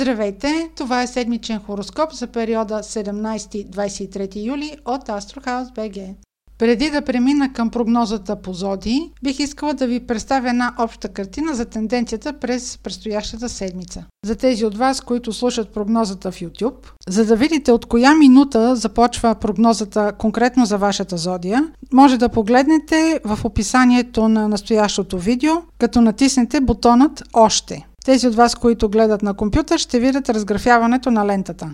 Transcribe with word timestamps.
Здравейте! 0.00 0.70
Това 0.76 1.02
е 1.02 1.06
седмичен 1.06 1.60
хороскоп 1.60 2.12
за 2.12 2.26
периода 2.26 2.74
17-23 2.74 4.46
юли 4.46 4.76
от 4.84 5.08
Astrohouse 5.08 5.74
BG. 5.74 6.14
Преди 6.58 6.90
да 6.90 7.02
премина 7.02 7.52
към 7.52 7.70
прогнозата 7.70 8.36
по 8.36 8.52
зоди, 8.52 9.10
бих 9.22 9.38
искала 9.38 9.74
да 9.74 9.86
ви 9.86 10.00
представя 10.00 10.48
една 10.48 10.74
обща 10.78 11.08
картина 11.08 11.54
за 11.54 11.64
тенденцията 11.64 12.32
през 12.32 12.78
предстоящата 12.78 13.48
седмица. 13.48 14.04
За 14.26 14.36
тези 14.36 14.64
от 14.64 14.78
вас, 14.78 15.00
които 15.00 15.32
слушат 15.32 15.74
прогнозата 15.74 16.32
в 16.32 16.40
YouTube, 16.40 16.90
за 17.08 17.24
да 17.24 17.36
видите 17.36 17.72
от 17.72 17.86
коя 17.86 18.14
минута 18.14 18.76
започва 18.76 19.34
прогнозата 19.34 20.12
конкретно 20.18 20.66
за 20.66 20.78
вашата 20.78 21.16
зодия, 21.16 21.68
може 21.92 22.16
да 22.16 22.28
погледнете 22.28 23.20
в 23.24 23.44
описанието 23.44 24.28
на 24.28 24.48
настоящото 24.48 25.18
видео, 25.18 25.52
като 25.78 26.00
натиснете 26.00 26.60
бутонът 26.60 27.22
Още. 27.32 27.86
Тези 28.10 28.28
от 28.28 28.34
вас, 28.34 28.54
които 28.54 28.88
гледат 28.88 29.22
на 29.22 29.34
компютър, 29.34 29.78
ще 29.78 30.00
видят 30.00 30.28
разграфяването 30.28 31.10
на 31.10 31.26
лентата. 31.26 31.70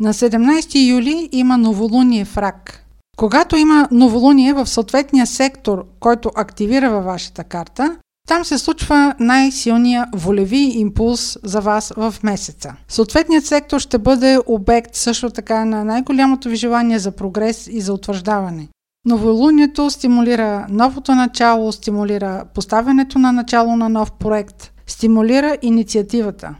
На 0.00 0.14
17 0.14 0.88
юли 0.90 1.28
има 1.32 1.58
новолуние 1.58 2.24
в 2.24 2.36
рак– 2.36 2.80
когато 3.16 3.56
има 3.56 3.88
новолуние 3.90 4.52
в 4.52 4.66
съответния 4.66 5.26
сектор, 5.26 5.84
който 6.00 6.30
активира 6.34 6.90
във 6.90 7.04
вашата 7.04 7.44
карта, 7.44 7.96
там 8.28 8.44
се 8.44 8.58
случва 8.58 9.14
най-силния 9.20 10.06
волеви 10.14 10.72
импулс 10.74 11.38
за 11.44 11.60
вас 11.60 11.92
в 11.96 12.14
месеца. 12.22 12.74
Съответният 12.88 13.46
сектор 13.46 13.80
ще 13.80 13.98
бъде 13.98 14.38
обект 14.46 14.94
също 14.94 15.30
така 15.30 15.64
на 15.64 15.84
най-голямото 15.84 16.48
ви 16.48 16.56
желание 16.56 16.98
за 16.98 17.10
прогрес 17.10 17.66
и 17.66 17.80
за 17.80 17.94
утвърждаване. 17.94 18.68
Новолунието 19.06 19.90
стимулира 19.90 20.66
новото 20.70 21.14
начало, 21.14 21.72
стимулира 21.72 22.44
поставянето 22.54 23.18
на 23.18 23.32
начало 23.32 23.76
на 23.76 23.88
нов 23.88 24.12
проект, 24.12 24.73
стимулира 24.86 25.56
инициативата. 25.62 26.54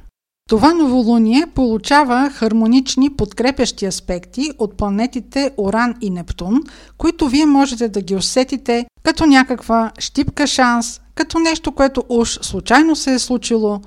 Това 0.49 0.75
новолуние 0.75 1.47
получава 1.55 2.31
хармонични 2.31 3.11
подкрепящи 3.11 3.87
аспекти 3.87 4.51
от 4.59 4.77
планетите 4.77 5.51
Оран 5.59 5.95
и 6.01 6.11
Нептун, 6.11 6.61
които 6.99 7.29
вие 7.29 7.47
можете 7.47 7.89
да 7.89 8.01
ги 8.01 8.15
усетите 8.15 8.87
като 9.03 9.27
някаква 9.27 9.93
щипка 9.99 10.47
шанс, 10.47 11.01
като 11.15 11.39
нещо, 11.39 11.73
което 11.73 12.05
уж 12.09 12.39
случайно 12.43 12.97
се 12.97 13.15
е 13.15 13.19
случило, 13.19 13.81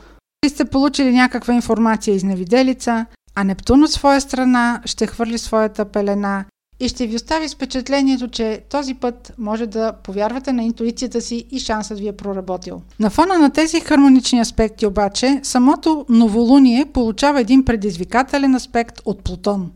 и 0.45 0.49
сте 0.49 0.65
получили 0.65 1.11
някаква 1.11 1.53
информация 1.53 2.15
из 2.15 2.23
невиделица, 2.23 3.05
а 3.35 3.43
Нептун 3.43 3.83
от 3.83 3.91
своя 3.91 4.21
страна 4.21 4.81
ще 4.85 5.07
хвърли 5.07 5.37
своята 5.37 5.85
пелена 5.85 6.45
и 6.79 6.89
ще 6.89 7.07
ви 7.07 7.15
остави 7.15 7.49
впечатлението, 7.49 8.27
че 8.27 8.61
този 8.69 8.93
път 8.93 9.33
може 9.37 9.67
да 9.67 9.93
повярвате 10.03 10.53
на 10.53 10.63
интуицията 10.63 11.21
си 11.21 11.45
и 11.51 11.59
шансът 11.59 11.99
ви 11.99 12.07
е 12.07 12.17
проработил. 12.17 12.81
На 12.99 13.09
фона 13.09 13.37
на 13.37 13.49
тези 13.49 13.79
хармонични 13.79 14.39
аспекти 14.39 14.85
обаче, 14.85 15.39
самото 15.43 16.05
новолуние 16.09 16.85
получава 16.93 17.41
един 17.41 17.65
предизвикателен 17.65 18.55
аспект 18.55 19.01
от 19.05 19.23
Плутон. 19.23 19.71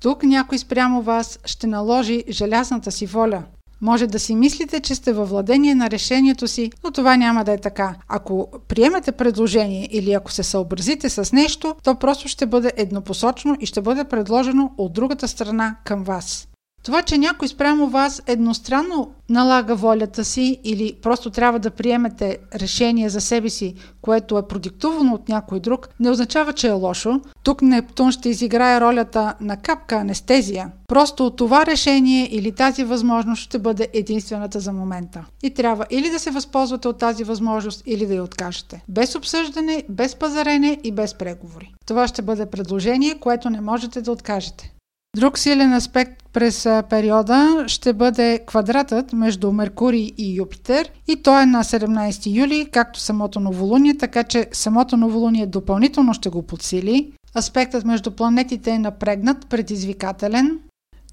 Тук 0.00 0.22
някой 0.22 0.58
спрямо 0.58 1.02
вас 1.02 1.38
ще 1.44 1.66
наложи 1.66 2.24
желязната 2.28 2.92
си 2.92 3.06
воля. 3.06 3.42
Може 3.84 4.06
да 4.06 4.18
си 4.18 4.34
мислите, 4.34 4.80
че 4.80 4.94
сте 4.94 5.12
във 5.12 5.28
владение 5.28 5.74
на 5.74 5.90
решението 5.90 6.48
си, 6.48 6.70
но 6.84 6.90
това 6.90 7.16
няма 7.16 7.44
да 7.44 7.52
е 7.52 7.58
така. 7.58 7.94
Ако 8.08 8.48
приемете 8.68 9.12
предложение 9.12 9.88
или 9.90 10.12
ако 10.12 10.32
се 10.32 10.42
съобразите 10.42 11.08
с 11.08 11.32
нещо, 11.32 11.74
то 11.82 11.94
просто 11.94 12.28
ще 12.28 12.46
бъде 12.46 12.72
еднопосочно 12.76 13.56
и 13.60 13.66
ще 13.66 13.80
бъде 13.80 14.04
предложено 14.04 14.72
от 14.78 14.92
другата 14.92 15.28
страна 15.28 15.76
към 15.84 16.04
вас. 16.04 16.48
Това, 16.84 17.02
че 17.02 17.18
някой 17.18 17.48
спрямо 17.48 17.86
вас 17.86 18.22
едностранно 18.26 19.10
налага 19.28 19.74
волята 19.74 20.24
си 20.24 20.60
или 20.64 20.96
просто 21.02 21.30
трябва 21.30 21.58
да 21.58 21.70
приемете 21.70 22.38
решение 22.54 23.08
за 23.08 23.20
себе 23.20 23.50
си, 23.50 23.74
което 24.02 24.38
е 24.38 24.48
продиктувано 24.48 25.14
от 25.14 25.28
някой 25.28 25.60
друг, 25.60 25.88
не 26.00 26.10
означава, 26.10 26.52
че 26.52 26.68
е 26.68 26.72
лошо. 26.72 27.20
Тук 27.42 27.62
Нептун 27.62 28.12
ще 28.12 28.28
изиграе 28.28 28.80
ролята 28.80 29.34
на 29.40 29.56
капка 29.56 29.96
анестезия. 29.96 30.70
Просто 30.88 31.30
това 31.30 31.66
решение 31.66 32.28
или 32.30 32.52
тази 32.52 32.84
възможност 32.84 33.42
ще 33.42 33.58
бъде 33.58 33.88
единствената 33.92 34.60
за 34.60 34.72
момента. 34.72 35.24
И 35.42 35.50
трябва 35.50 35.86
или 35.90 36.10
да 36.10 36.18
се 36.18 36.30
възползвате 36.30 36.88
от 36.88 36.98
тази 36.98 37.24
възможност, 37.24 37.82
или 37.86 38.06
да 38.06 38.14
я 38.14 38.22
откажете. 38.22 38.84
Без 38.88 39.14
обсъждане, 39.14 39.82
без 39.88 40.14
пазарене 40.14 40.78
и 40.84 40.92
без 40.92 41.14
преговори. 41.14 41.74
Това 41.86 42.08
ще 42.08 42.22
бъде 42.22 42.46
предложение, 42.46 43.18
което 43.20 43.50
не 43.50 43.60
можете 43.60 44.00
да 44.00 44.12
откажете. 44.12 44.73
Друг 45.16 45.38
силен 45.38 45.72
аспект 45.72 46.24
през 46.32 46.68
периода 46.90 47.64
ще 47.66 47.92
бъде 47.92 48.40
квадратът 48.46 49.12
между 49.12 49.52
Меркурий 49.52 50.12
и 50.18 50.36
Юпитер 50.36 50.90
и 51.08 51.22
той 51.22 51.42
е 51.42 51.46
на 51.46 51.64
17 51.64 52.36
юли, 52.36 52.68
както 52.72 53.00
самото 53.00 53.40
новолуние, 53.40 53.96
така 53.96 54.24
че 54.24 54.46
самото 54.52 54.96
новолуние 54.96 55.46
допълнително 55.46 56.14
ще 56.14 56.28
го 56.28 56.42
подсили. 56.42 57.12
Аспектът 57.36 57.84
между 57.84 58.10
планетите 58.10 58.70
е 58.70 58.78
напрегнат, 58.78 59.46
предизвикателен. 59.46 60.58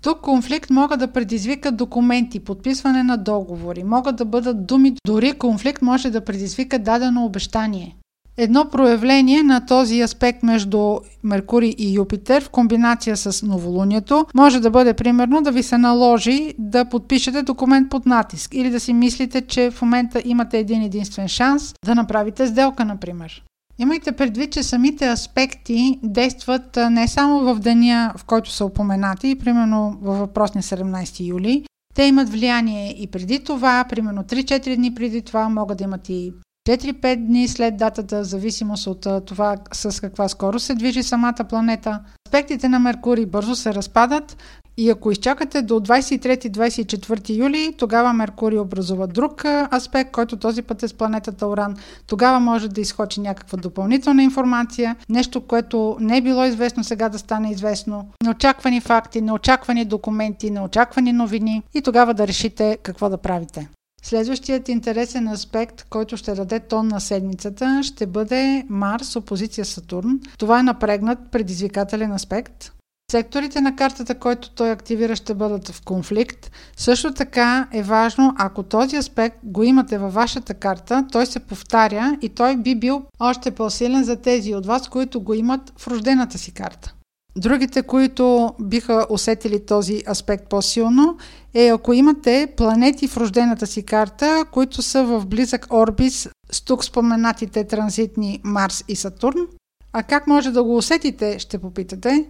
Тук 0.01 0.21
конфликт 0.21 0.69
могат 0.69 0.99
да 0.99 1.07
предизвикат 1.07 1.77
документи, 1.77 2.39
подписване 2.39 3.03
на 3.03 3.17
договори, 3.17 3.83
могат 3.83 4.15
да 4.15 4.25
бъдат 4.25 4.65
думи, 4.65 4.93
дори 5.05 5.33
конфликт 5.33 5.81
може 5.81 6.09
да 6.09 6.25
предизвика 6.25 6.79
дадено 6.79 7.25
обещание. 7.25 7.95
Едно 8.37 8.69
проявление 8.69 9.43
на 9.43 9.65
този 9.65 10.01
аспект 10.01 10.43
между 10.43 10.97
Меркурий 11.23 11.75
и 11.77 11.93
Юпитер 11.93 12.43
в 12.43 12.49
комбинация 12.49 13.17
с 13.17 13.45
новолунието 13.45 14.25
може 14.35 14.59
да 14.59 14.69
бъде 14.69 14.93
примерно 14.93 15.41
да 15.41 15.51
ви 15.51 15.63
се 15.63 15.77
наложи 15.77 16.53
да 16.57 16.85
подпишете 16.85 17.41
документ 17.41 17.89
под 17.89 18.05
натиск 18.05 18.53
или 18.53 18.69
да 18.69 18.79
си 18.79 18.93
мислите, 18.93 19.41
че 19.41 19.71
в 19.71 19.81
момента 19.81 20.21
имате 20.25 20.59
един 20.59 20.81
единствен 20.81 21.27
шанс 21.27 21.73
да 21.85 21.95
направите 21.95 22.47
сделка, 22.47 22.85
например. 22.85 23.43
Имайте 23.79 24.11
предвид, 24.11 24.51
че 24.51 24.63
самите 24.63 25.09
аспекти 25.09 25.99
действат 26.03 26.79
не 26.91 27.07
само 27.07 27.39
в 27.39 27.59
деня, 27.59 28.13
в 28.17 28.25
който 28.25 28.51
са 28.51 28.65
упоменати, 28.65 29.35
примерно 29.39 29.97
във 30.01 30.17
въпросния 30.17 30.63
17 30.63 31.27
юли, 31.27 31.65
те 31.95 32.03
имат 32.03 32.29
влияние 32.29 32.95
и 32.97 33.07
преди 33.07 33.43
това, 33.43 33.85
примерно 33.89 34.23
3-4 34.23 34.75
дни 34.75 34.93
преди 34.93 35.21
това, 35.21 35.49
могат 35.49 35.77
да 35.77 35.83
имат 35.83 36.09
и 36.09 36.33
4-5 36.69 37.15
дни 37.15 37.47
след 37.47 37.77
датата, 37.77 38.19
в 38.19 38.23
зависимост 38.23 38.87
от 38.87 39.07
това 39.25 39.55
с 39.73 40.01
каква 40.01 40.27
скорост 40.27 40.65
се 40.65 40.75
движи 40.75 41.03
самата 41.03 41.45
планета. 41.49 41.99
Аспектите 42.27 42.69
на 42.69 42.79
Меркурий 42.79 43.25
бързо 43.25 43.55
се 43.55 43.73
разпадат 43.73 44.37
и 44.77 44.89
ако 44.89 45.11
изчакате 45.11 45.61
до 45.61 45.73
23-24 45.73 47.37
юли, 47.37 47.73
тогава 47.77 48.13
Меркурий 48.13 48.59
образува 48.59 49.07
друг 49.07 49.45
аспект, 49.73 50.11
който 50.11 50.37
този 50.37 50.61
път 50.61 50.83
е 50.83 50.87
с 50.87 50.93
планетата 50.93 51.47
Оран. 51.47 51.75
Тогава 52.07 52.39
може 52.39 52.67
да 52.67 52.81
изхочи 52.81 53.21
някаква 53.21 53.57
допълнителна 53.57 54.23
информация, 54.23 54.95
нещо, 55.09 55.41
което 55.41 55.97
не 55.99 56.17
е 56.17 56.21
било 56.21 56.45
известно 56.45 56.83
сега 56.83 57.09
да 57.09 57.19
стане 57.19 57.51
известно, 57.51 58.09
неочаквани 58.23 58.81
факти, 58.81 59.21
неочаквани 59.21 59.85
документи, 59.85 60.51
неочаквани 60.51 61.13
новини 61.13 61.63
и 61.73 61.81
тогава 61.81 62.13
да 62.13 62.27
решите 62.27 62.77
какво 62.83 63.09
да 63.09 63.17
правите. 63.17 63.69
Следващият 64.03 64.69
интересен 64.69 65.27
аспект, 65.27 65.85
който 65.89 66.17
ще 66.17 66.33
даде 66.33 66.59
тон 66.59 66.87
на 66.87 67.01
седмицата, 67.01 67.81
ще 67.83 68.05
бъде 68.05 68.65
Марс, 68.69 69.15
опозиция 69.15 69.65
Сатурн. 69.65 70.19
Това 70.37 70.59
е 70.59 70.63
напрегнат 70.63 71.19
предизвикателен 71.31 72.11
аспект. 72.11 72.71
Секторите 73.11 73.61
на 73.61 73.75
картата, 73.75 74.15
който 74.15 74.49
той 74.49 74.71
активира, 74.71 75.15
ще 75.15 75.33
бъдат 75.33 75.69
в 75.69 75.81
конфликт. 75.85 76.51
Също 76.77 77.13
така 77.13 77.67
е 77.71 77.83
важно, 77.83 78.33
ако 78.37 78.63
този 78.63 78.97
аспект 78.97 79.37
го 79.43 79.63
имате 79.63 79.97
във 79.97 80.13
вашата 80.13 80.53
карта, 80.53 81.05
той 81.11 81.25
се 81.25 81.39
повтаря 81.39 82.17
и 82.21 82.29
той 82.29 82.57
би 82.57 82.75
бил 82.75 83.03
още 83.19 83.51
по-силен 83.51 84.03
за 84.03 84.15
тези 84.15 84.55
от 84.55 84.65
вас, 84.65 84.87
които 84.87 85.21
го 85.21 85.33
имат 85.33 85.73
в 85.77 85.87
рождената 85.87 86.37
си 86.37 86.51
карта. 86.51 86.93
Другите, 87.35 87.83
които 87.83 88.53
биха 88.59 89.05
усетили 89.09 89.65
този 89.65 90.03
аспект 90.09 90.49
по-силно, 90.49 91.17
е 91.53 91.67
ако 91.67 91.93
имате 91.93 92.53
планети 92.57 93.07
в 93.07 93.17
рождената 93.17 93.67
си 93.67 93.83
карта, 93.83 94.45
които 94.51 94.81
са 94.81 95.03
в 95.03 95.25
близък 95.25 95.67
орбис 95.73 96.29
с 96.51 96.61
тук 96.61 96.85
споменатите 96.85 97.63
транзитни 97.63 98.41
Марс 98.43 98.83
и 98.87 98.95
Сатурн. 98.95 99.47
А 99.93 100.03
как 100.03 100.27
може 100.27 100.51
да 100.51 100.63
го 100.63 100.77
усетите, 100.77 101.39
ще 101.39 101.57
попитате? 101.57 102.25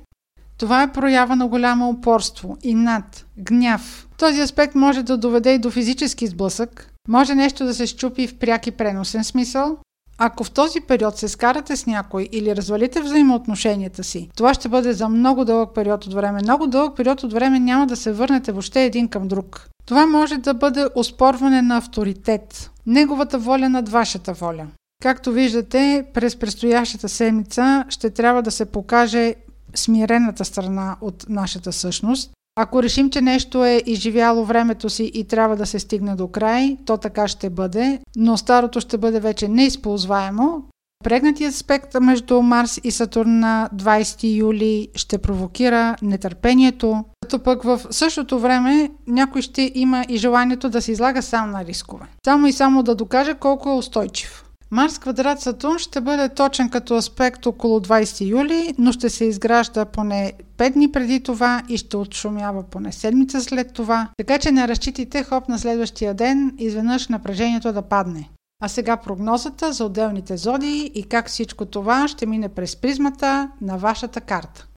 Това 0.57 0.83
е 0.83 0.92
проява 0.92 1.36
на 1.36 1.47
голямо 1.47 1.89
упорство, 1.89 2.57
инат, 2.63 3.25
гняв. 3.38 4.07
Този 4.18 4.42
аспект 4.42 4.75
може 4.75 5.04
да 5.04 5.18
доведе 5.18 5.54
и 5.54 5.59
до 5.59 5.71
физически 5.71 6.27
сблъсък, 6.27 6.94
може 7.07 7.36
нещо 7.36 7.65
да 7.65 7.74
се 7.74 7.88
щупи 7.88 8.27
в 8.27 8.39
пряк 8.39 8.68
и 8.68 8.71
преносен 8.71 9.24
смисъл, 9.24 9.77
ако 10.23 10.44
в 10.44 10.51
този 10.51 10.81
период 10.81 11.18
се 11.18 11.27
скарате 11.27 11.75
с 11.75 11.85
някой 11.85 12.29
или 12.31 12.56
развалите 12.56 13.01
взаимоотношенията 13.01 14.03
си, 14.03 14.29
това 14.38 14.53
ще 14.53 14.69
бъде 14.69 14.94
за 14.94 15.09
много 15.09 15.45
дълъг 15.45 15.69
период 15.75 16.06
от 16.06 16.13
време. 16.13 16.39
Много 16.44 16.68
дълъг 16.68 16.97
период 16.97 17.23
от 17.23 17.33
време 17.33 17.59
няма 17.59 17.88
да 17.88 17.95
се 17.95 18.13
върнете 18.13 18.51
въобще 18.51 18.83
един 18.83 19.07
към 19.07 19.27
друг. 19.27 19.68
Това 19.85 20.06
може 20.06 20.38
да 20.38 20.53
бъде 20.53 20.88
оспорване 20.95 21.62
на 21.62 21.77
авторитет, 21.77 22.71
неговата 22.85 23.38
воля 23.39 23.69
над 23.69 23.89
вашата 23.89 24.33
воля. 24.33 24.68
Както 25.01 25.31
виждате, 25.31 26.06
през 26.13 26.35
предстоящата 26.35 27.09
седмица 27.09 27.85
ще 27.89 28.09
трябва 28.09 28.41
да 28.41 28.51
се 28.51 28.65
покаже 28.65 29.35
смирената 29.75 30.45
страна 30.45 30.97
от 31.01 31.25
нашата 31.29 31.73
същност, 31.73 32.31
ако 32.56 32.83
решим, 32.83 33.09
че 33.09 33.21
нещо 33.21 33.65
е 33.65 33.83
изживяло 33.86 34.45
времето 34.45 34.89
си 34.89 35.12
и 35.13 35.24
трябва 35.27 35.56
да 35.56 35.65
се 35.65 35.80
стигне 35.80 36.15
до 36.15 36.27
край, 36.27 36.77
то 36.86 36.98
така 36.98 37.27
ще 37.27 37.50
бъде, 37.50 38.00
но 38.15 38.38
старото 38.38 38.80
ще 38.80 38.98
бъде 38.98 39.19
вече 39.19 39.48
неизползваемо. 39.48 40.63
Прегнатият 41.03 41.53
аспект 41.53 41.95
между 42.01 42.42
Марс 42.42 42.80
и 42.83 42.92
Сатурн 42.92 43.39
на 43.39 43.69
20 43.75 44.38
юли 44.38 44.88
ще 44.95 45.18
провокира 45.18 45.95
нетърпението, 46.01 47.03
като 47.21 47.44
пък 47.44 47.63
в 47.63 47.81
същото 47.89 48.39
време 48.39 48.89
някой 49.07 49.42
ще 49.42 49.71
има 49.75 50.06
и 50.09 50.18
желанието 50.18 50.69
да 50.69 50.81
се 50.81 50.92
излага 50.92 51.21
сам 51.21 51.51
на 51.51 51.65
рискове. 51.65 52.06
Само 52.25 52.47
и 52.47 52.54
само 52.54 52.83
да 52.83 52.95
докаже 52.95 53.33
колко 53.33 53.69
е 53.69 53.75
устойчив. 53.75 54.44
Марс 54.73 55.00
квадрат 55.00 55.41
Сатурн 55.41 55.79
ще 55.79 56.01
бъде 56.01 56.29
точен 56.29 56.69
като 56.69 56.95
аспект 56.95 57.45
около 57.45 57.79
20 57.79 58.27
юли, 58.27 58.73
но 58.77 58.91
ще 58.91 59.09
се 59.09 59.25
изгражда 59.25 59.85
поне 59.85 60.33
5 60.57 60.73
дни 60.73 60.91
преди 60.91 61.23
това 61.23 61.63
и 61.69 61.77
ще 61.77 61.97
отшумява 61.97 62.63
поне 62.63 62.91
седмица 62.91 63.41
след 63.41 63.73
това, 63.73 64.09
така 64.18 64.39
че 64.39 64.51
не 64.51 64.68
разчитайте 64.68 65.23
хоп 65.23 65.50
на 65.50 65.59
следващия 65.59 66.13
ден 66.13 66.56
изведнъж 66.57 67.07
напрежението 67.07 67.73
да 67.73 67.81
падне. 67.81 68.29
А 68.63 68.68
сега 68.68 68.97
прогнозата 68.97 69.73
за 69.73 69.85
отделните 69.85 70.38
зодии 70.38 70.91
и 70.95 71.03
как 71.03 71.27
всичко 71.27 71.65
това 71.65 72.07
ще 72.07 72.25
мине 72.25 72.50
през 72.50 72.75
призмата 72.75 73.50
на 73.62 73.77
вашата 73.77 74.21
карта. 74.21 74.68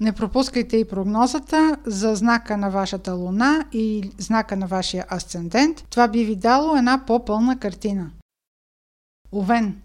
Не 0.00 0.12
пропускайте 0.12 0.76
и 0.76 0.84
прогнозата 0.84 1.76
за 1.86 2.14
знака 2.14 2.56
на 2.56 2.70
вашата 2.70 3.12
луна 3.12 3.64
и 3.72 4.10
знака 4.18 4.56
на 4.56 4.66
вашия 4.66 5.04
асцендент. 5.10 5.84
Това 5.90 6.08
би 6.08 6.24
ви 6.24 6.36
дало 6.36 6.76
една 6.76 7.02
по-пълна 7.06 7.58
картина. 7.58 8.10
Овен. 9.32 9.76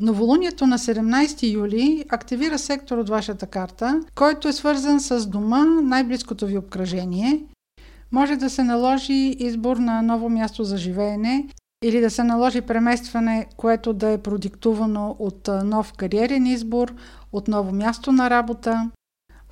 Новолунието 0.00 0.66
на 0.66 0.78
17 0.78 1.52
юли 1.52 2.04
активира 2.08 2.58
сектор 2.58 2.98
от 2.98 3.08
вашата 3.08 3.46
карта, 3.46 4.00
който 4.14 4.48
е 4.48 4.52
свързан 4.52 5.00
с 5.00 5.26
дома, 5.26 5.64
най-близкото 5.64 6.46
ви 6.46 6.58
обкръжение. 6.58 7.42
Може 8.12 8.36
да 8.36 8.50
се 8.50 8.62
наложи 8.62 9.36
избор 9.38 9.76
на 9.76 10.02
ново 10.02 10.28
място 10.28 10.64
за 10.64 10.76
живеене 10.76 11.48
или 11.84 12.00
да 12.00 12.10
се 12.10 12.24
наложи 12.24 12.60
преместване, 12.60 13.46
което 13.56 13.92
да 13.92 14.08
е 14.08 14.22
продиктувано 14.22 15.16
от 15.18 15.48
нов 15.64 15.92
кариерен 15.92 16.46
избор, 16.46 16.94
от 17.32 17.48
ново 17.48 17.72
място 17.72 18.12
на 18.12 18.30
работа. 18.30 18.90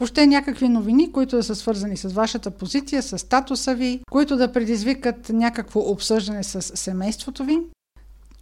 Въобще 0.00 0.26
някакви 0.26 0.68
новини, 0.68 1.12
които 1.12 1.36
да 1.36 1.42
са 1.42 1.54
свързани 1.54 1.96
с 1.96 2.12
вашата 2.12 2.50
позиция, 2.50 3.02
с 3.02 3.18
статуса 3.18 3.74
ви, 3.74 4.00
които 4.10 4.36
да 4.36 4.52
предизвикат 4.52 5.28
някакво 5.28 5.80
обсъждане 5.80 6.44
с 6.44 6.62
семейството 6.62 7.44
ви. 7.44 7.60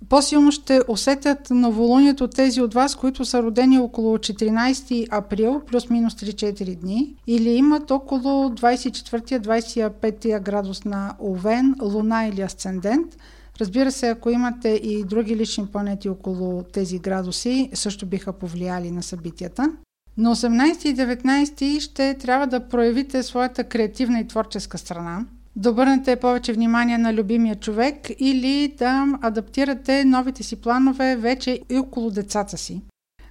По-силно 0.08 0.52
ще 0.52 0.80
усетят 0.88 1.50
новолунието 1.50 2.28
тези 2.28 2.60
от 2.60 2.74
вас, 2.74 2.94
които 2.94 3.24
са 3.24 3.42
родени 3.42 3.78
около 3.78 4.18
14 4.18 5.08
април, 5.10 5.60
плюс-минус 5.66 6.14
3-4 6.14 6.76
дни, 6.76 7.14
или 7.26 7.50
имат 7.50 7.90
около 7.90 8.48
24-25 8.48 10.40
градус 10.40 10.84
на 10.84 11.14
Овен, 11.20 11.74
Луна 11.82 12.26
или 12.26 12.42
Асцендент. 12.42 13.16
Разбира 13.60 13.92
се, 13.92 14.08
ако 14.08 14.30
имате 14.30 14.68
и 14.68 15.04
други 15.04 15.36
лични 15.36 15.66
планети 15.66 16.08
около 16.08 16.62
тези 16.72 16.98
градуси, 16.98 17.70
също 17.74 18.06
биха 18.06 18.32
повлияли 18.32 18.90
на 18.90 19.02
събитията. 19.02 19.72
На 20.16 20.36
18 20.36 20.86
и 20.86 20.96
19 20.96 21.80
ще 21.80 22.14
трябва 22.14 22.46
да 22.46 22.68
проявите 22.68 23.22
своята 23.22 23.64
креативна 23.64 24.20
и 24.20 24.26
творческа 24.26 24.78
страна, 24.78 25.24
да 25.56 25.70
обърнете 25.70 26.16
повече 26.16 26.52
внимание 26.52 26.98
на 26.98 27.14
любимия 27.14 27.54
човек 27.54 27.96
или 28.18 28.74
да 28.78 29.18
адаптирате 29.22 30.04
новите 30.04 30.42
си 30.42 30.60
планове 30.60 31.16
вече 31.16 31.60
и 31.70 31.78
около 31.78 32.10
децата 32.10 32.58
си. 32.58 32.82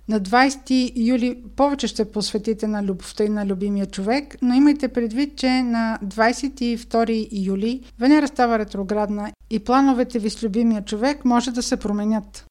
На 0.07 0.21
20 0.21 0.91
юли 0.95 1.43
повече 1.55 1.87
ще 1.87 2.11
посветите 2.11 2.67
на 2.67 2.83
любовта 2.83 3.23
и 3.23 3.29
на 3.29 3.45
любимия 3.45 3.85
човек, 3.85 4.37
но 4.41 4.53
имайте 4.53 4.87
предвид, 4.87 5.35
че 5.35 5.63
на 5.63 5.99
22 6.05 7.27
юли 7.31 7.81
Венера 7.99 8.27
става 8.27 8.59
ретроградна 8.59 9.31
и 9.49 9.59
плановете 9.59 10.19
ви 10.19 10.29
с 10.29 10.43
любимия 10.43 10.85
човек 10.85 11.25
може 11.25 11.51
да 11.51 11.63
се 11.63 11.77
променят. 11.77 12.45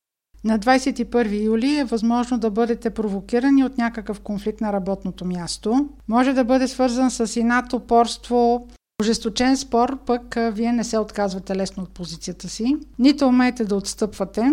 На 0.45 0.59
21 0.59 1.45
юли 1.45 1.79
е 1.79 1.85
възможно 1.85 2.39
да 2.39 2.51
бъдете 2.51 2.91
провокирани 2.91 3.65
от 3.65 3.79
някакъв 3.79 4.21
конфликт 4.21 4.61
на 4.61 4.73
работното 4.73 5.25
място. 5.25 5.89
Може 6.09 6.33
да 6.33 6.45
бъде 6.45 6.69
свързан 6.69 7.11
с 7.11 7.37
инат, 7.37 7.73
упорство, 7.73 8.69
ожесточен 9.01 9.57
спор, 9.57 9.99
пък 10.07 10.37
вие 10.53 10.73
не 10.73 10.85
се 10.85 10.99
отказвате 10.99 11.57
лесно 11.57 11.83
от 11.83 11.91
позицията 11.91 12.49
си, 12.49 12.77
нито 12.99 13.27
умеете 13.27 13.65
да 13.65 13.77
отстъпвате. 13.77 14.53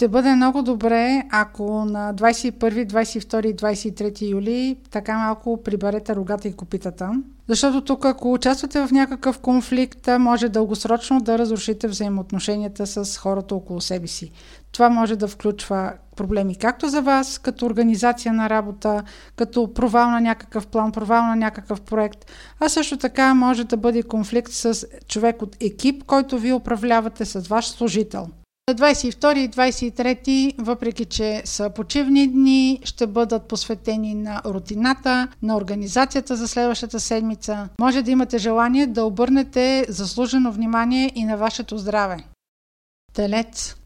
Ще 0.00 0.08
бъде 0.08 0.34
много 0.34 0.62
добре, 0.62 1.22
ако 1.30 1.84
на 1.84 2.14
21, 2.14 2.86
22 2.86 3.46
и 3.46 3.56
23 3.56 4.30
юли 4.30 4.76
така 4.90 5.18
малко 5.18 5.62
приберете 5.62 6.16
рогата 6.16 6.48
и 6.48 6.52
копитата. 6.52 7.12
Защото 7.48 7.80
тук, 7.80 8.04
ако 8.04 8.32
участвате 8.32 8.86
в 8.86 8.92
някакъв 8.92 9.38
конфликт, 9.38 10.08
може 10.18 10.48
дългосрочно 10.48 11.20
да 11.20 11.38
разрушите 11.38 11.88
взаимоотношенията 11.88 12.86
с 12.86 13.18
хората 13.18 13.54
около 13.54 13.80
себе 13.80 14.06
си. 14.06 14.30
Това 14.72 14.90
може 14.90 15.16
да 15.16 15.28
включва 15.28 15.92
проблеми 16.16 16.56
както 16.56 16.88
за 16.88 17.02
вас, 17.02 17.38
като 17.38 17.66
организация 17.66 18.32
на 18.32 18.50
работа, 18.50 19.02
като 19.36 19.74
провал 19.74 20.10
на 20.10 20.20
някакъв 20.20 20.66
план, 20.66 20.92
провал 20.92 21.26
на 21.26 21.36
някакъв 21.36 21.80
проект, 21.80 22.26
а 22.60 22.68
също 22.68 22.96
така 22.96 23.34
може 23.34 23.64
да 23.64 23.76
бъде 23.76 24.02
конфликт 24.02 24.52
с 24.52 24.86
човек 25.08 25.42
от 25.42 25.56
екип, 25.60 26.04
който 26.04 26.38
ви 26.38 26.52
управлявате 26.52 27.24
с 27.24 27.48
ваш 27.48 27.68
служител. 27.68 28.28
На 28.70 28.76
22 28.76 29.36
и 29.36 29.50
23, 29.50 30.54
въпреки 30.58 31.04
че 31.04 31.42
са 31.44 31.70
почивни 31.70 32.26
дни, 32.26 32.80
ще 32.84 33.06
бъдат 33.06 33.48
посветени 33.48 34.14
на 34.14 34.42
рутината, 34.44 35.28
на 35.42 35.56
организацията 35.56 36.36
за 36.36 36.48
следващата 36.48 37.00
седмица. 37.00 37.68
Може 37.80 38.02
да 38.02 38.10
имате 38.10 38.38
желание 38.38 38.86
да 38.86 39.04
обърнете 39.04 39.86
заслужено 39.88 40.52
внимание 40.52 41.12
и 41.14 41.24
на 41.24 41.36
вашето 41.36 41.78
здраве. 41.78 42.24
Телец 43.12 43.76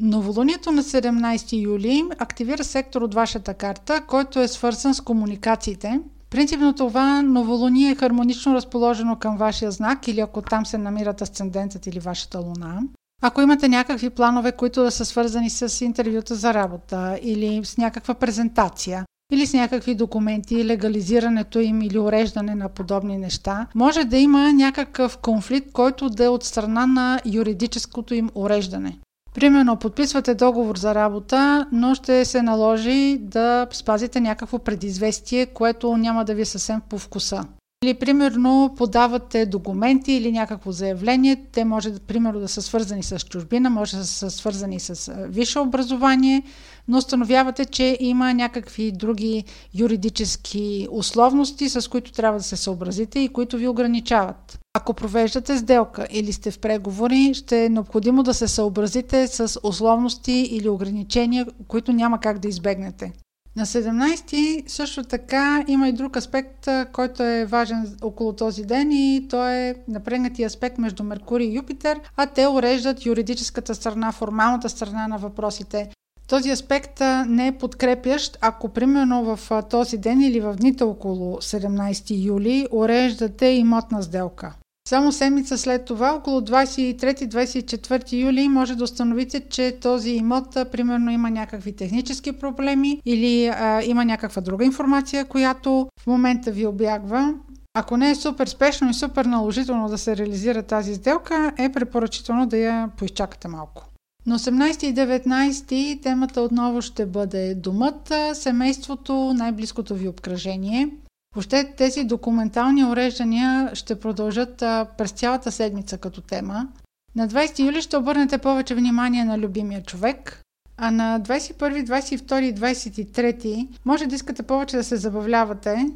Новолунието 0.00 0.72
на 0.72 0.82
17 0.82 1.62
юли 1.62 2.04
активира 2.18 2.64
сектор 2.64 3.02
от 3.02 3.14
вашата 3.14 3.54
карта, 3.54 4.00
който 4.06 4.40
е 4.40 4.48
свързан 4.48 4.94
с 4.94 5.00
комуникациите. 5.00 6.00
Принципно 6.30 6.74
това 6.74 7.22
новолуние 7.22 7.90
е 7.90 7.94
хармонично 7.96 8.54
разположено 8.54 9.16
към 9.16 9.36
вашия 9.36 9.70
знак 9.70 10.08
или 10.08 10.20
ако 10.20 10.42
там 10.42 10.66
се 10.66 10.78
намират 10.78 11.22
асцендентът 11.22 11.86
или 11.86 12.00
вашата 12.00 12.38
луна. 12.38 12.80
Ако 13.22 13.40
имате 13.40 13.68
някакви 13.68 14.10
планове, 14.10 14.52
които 14.52 14.82
да 14.82 14.90
са 14.90 15.04
свързани 15.04 15.50
с 15.50 15.84
интервюта 15.84 16.34
за 16.34 16.54
работа 16.54 17.18
или 17.22 17.64
с 17.64 17.76
някаква 17.76 18.14
презентация, 18.14 19.04
или 19.32 19.46
с 19.46 19.54
някакви 19.54 19.94
документи, 19.94 20.64
легализирането 20.64 21.60
им 21.60 21.82
или 21.82 21.98
уреждане 21.98 22.54
на 22.54 22.68
подобни 22.68 23.18
неща, 23.18 23.66
може 23.74 24.04
да 24.04 24.16
има 24.16 24.52
някакъв 24.52 25.18
конфликт, 25.18 25.72
който 25.72 26.10
да 26.10 26.24
е 26.24 26.28
от 26.28 26.44
страна 26.44 26.86
на 26.86 27.20
юридическото 27.26 28.14
им 28.14 28.30
уреждане. 28.34 28.98
Примерно, 29.34 29.76
подписвате 29.76 30.34
договор 30.34 30.76
за 30.76 30.94
работа, 30.94 31.66
но 31.72 31.94
ще 31.94 32.24
се 32.24 32.42
наложи 32.42 33.18
да 33.20 33.66
спазите 33.72 34.20
някакво 34.20 34.58
предизвестие, 34.58 35.46
което 35.46 35.96
няма 35.96 36.24
да 36.24 36.34
ви 36.34 36.42
е 36.42 36.44
съвсем 36.44 36.80
по 36.88 36.98
вкуса. 36.98 37.44
Или, 37.84 37.94
примерно, 37.94 38.74
подавате 38.76 39.46
документи 39.46 40.12
или 40.12 40.32
някакво 40.32 40.72
заявление. 40.72 41.44
Те 41.52 41.64
може, 41.64 41.98
примерно, 41.98 42.40
да 42.40 42.48
са 42.48 42.62
свързани 42.62 43.02
с 43.02 43.18
чужбина, 43.18 43.70
може 43.70 43.96
да 43.96 44.04
са 44.04 44.30
свързани 44.30 44.80
с 44.80 45.12
висше 45.28 45.58
образование, 45.58 46.42
но 46.88 46.98
установявате, 46.98 47.64
че 47.64 47.96
има 48.00 48.34
някакви 48.34 48.92
други 48.92 49.44
юридически 49.74 50.88
условности, 50.90 51.68
с 51.68 51.90
които 51.90 52.12
трябва 52.12 52.38
да 52.38 52.44
се 52.44 52.56
съобразите 52.56 53.20
и 53.20 53.28
които 53.28 53.56
ви 53.56 53.68
ограничават. 53.68 54.58
Ако 54.74 54.94
провеждате 54.94 55.58
сделка 55.58 56.06
или 56.10 56.32
сте 56.32 56.50
в 56.50 56.58
преговори, 56.58 57.34
ще 57.34 57.64
е 57.64 57.68
необходимо 57.68 58.22
да 58.22 58.34
се 58.34 58.48
съобразите 58.48 59.26
с 59.26 59.60
условности 59.62 60.32
или 60.32 60.68
ограничения, 60.68 61.46
които 61.68 61.92
няма 61.92 62.20
как 62.20 62.38
да 62.38 62.48
избегнете. 62.48 63.12
На 63.56 63.66
17 63.66 64.68
също 64.68 65.04
така 65.04 65.64
има 65.68 65.88
и 65.88 65.92
друг 65.92 66.16
аспект, 66.16 66.68
който 66.92 67.22
е 67.22 67.44
важен 67.44 67.96
около 68.02 68.32
този 68.32 68.64
ден 68.64 68.92
и 68.92 69.26
то 69.30 69.48
е 69.48 69.74
напрегнатия 69.88 70.46
аспект 70.46 70.78
между 70.78 71.04
Меркурий 71.04 71.46
и 71.46 71.56
Юпитер, 71.56 72.00
а 72.16 72.26
те 72.26 72.46
уреждат 72.46 73.06
юридическата 73.06 73.74
страна, 73.74 74.12
формалната 74.12 74.68
страна 74.68 75.08
на 75.08 75.18
въпросите. 75.18 75.90
Този 76.28 76.50
аспект 76.50 77.00
не 77.26 77.46
е 77.46 77.58
подкрепящ, 77.58 78.38
ако 78.40 78.68
примерно 78.68 79.36
в 79.36 79.62
този 79.70 79.98
ден 79.98 80.20
или 80.20 80.40
в 80.40 80.54
дните 80.54 80.84
около 80.84 81.36
17 81.36 82.24
юли 82.24 82.66
уреждате 82.72 83.46
имотна 83.46 84.02
сделка. 84.02 84.54
Само 84.88 85.12
седмица 85.12 85.58
след 85.58 85.84
това, 85.84 86.14
около 86.14 86.40
23-24 86.40 88.12
юли, 88.12 88.48
може 88.48 88.74
да 88.74 88.84
установите, 88.84 89.40
че 89.40 89.78
този 89.80 90.10
имот, 90.10 90.56
примерно, 90.72 91.10
има 91.10 91.30
някакви 91.30 91.76
технически 91.76 92.32
проблеми 92.32 93.00
или 93.06 93.46
а, 93.46 93.82
има 93.82 94.04
някаква 94.04 94.42
друга 94.42 94.64
информация, 94.64 95.24
която 95.24 95.88
в 96.00 96.06
момента 96.06 96.50
ви 96.50 96.66
обягва. 96.66 97.34
Ако 97.74 97.96
не 97.96 98.10
е 98.10 98.14
супер 98.14 98.46
спешно 98.46 98.90
и 98.90 98.94
супер 98.94 99.24
наложително 99.24 99.88
да 99.88 99.98
се 99.98 100.16
реализира 100.16 100.62
тази 100.62 100.94
сделка, 100.94 101.52
е 101.58 101.72
препоръчително 101.72 102.46
да 102.46 102.56
я 102.56 102.88
поизчакате 102.96 103.48
малко. 103.48 103.86
На 104.26 104.38
18 104.38 104.84
и 104.84 104.94
19 104.94 106.02
темата 106.02 106.40
отново 106.40 106.82
ще 106.82 107.06
бъде 107.06 107.54
домът, 107.54 108.12
семейството, 108.34 109.34
най-близкото 109.34 109.94
ви 109.94 110.08
обкръжение. 110.08 110.88
Въобще 111.34 111.74
тези 111.76 112.04
документални 112.04 112.84
уреждания 112.84 113.70
ще 113.74 114.00
продължат 114.00 114.62
а, 114.62 114.86
през 114.98 115.10
цялата 115.10 115.52
седмица 115.52 115.98
като 115.98 116.20
тема. 116.20 116.68
На 117.16 117.28
20 117.28 117.58
юли 117.58 117.82
ще 117.82 117.96
обърнете 117.96 118.38
повече 118.38 118.74
внимание 118.74 119.24
на 119.24 119.38
любимия 119.38 119.82
човек. 119.82 120.42
А 120.76 120.90
на 120.90 121.20
21, 121.20 121.84
22 121.84 122.40
и 122.40 122.54
23 122.54 123.68
може 123.84 124.06
да 124.06 124.14
искате 124.14 124.42
повече 124.42 124.76
да 124.76 124.84
се 124.84 124.96
забавлявате, 124.96 125.86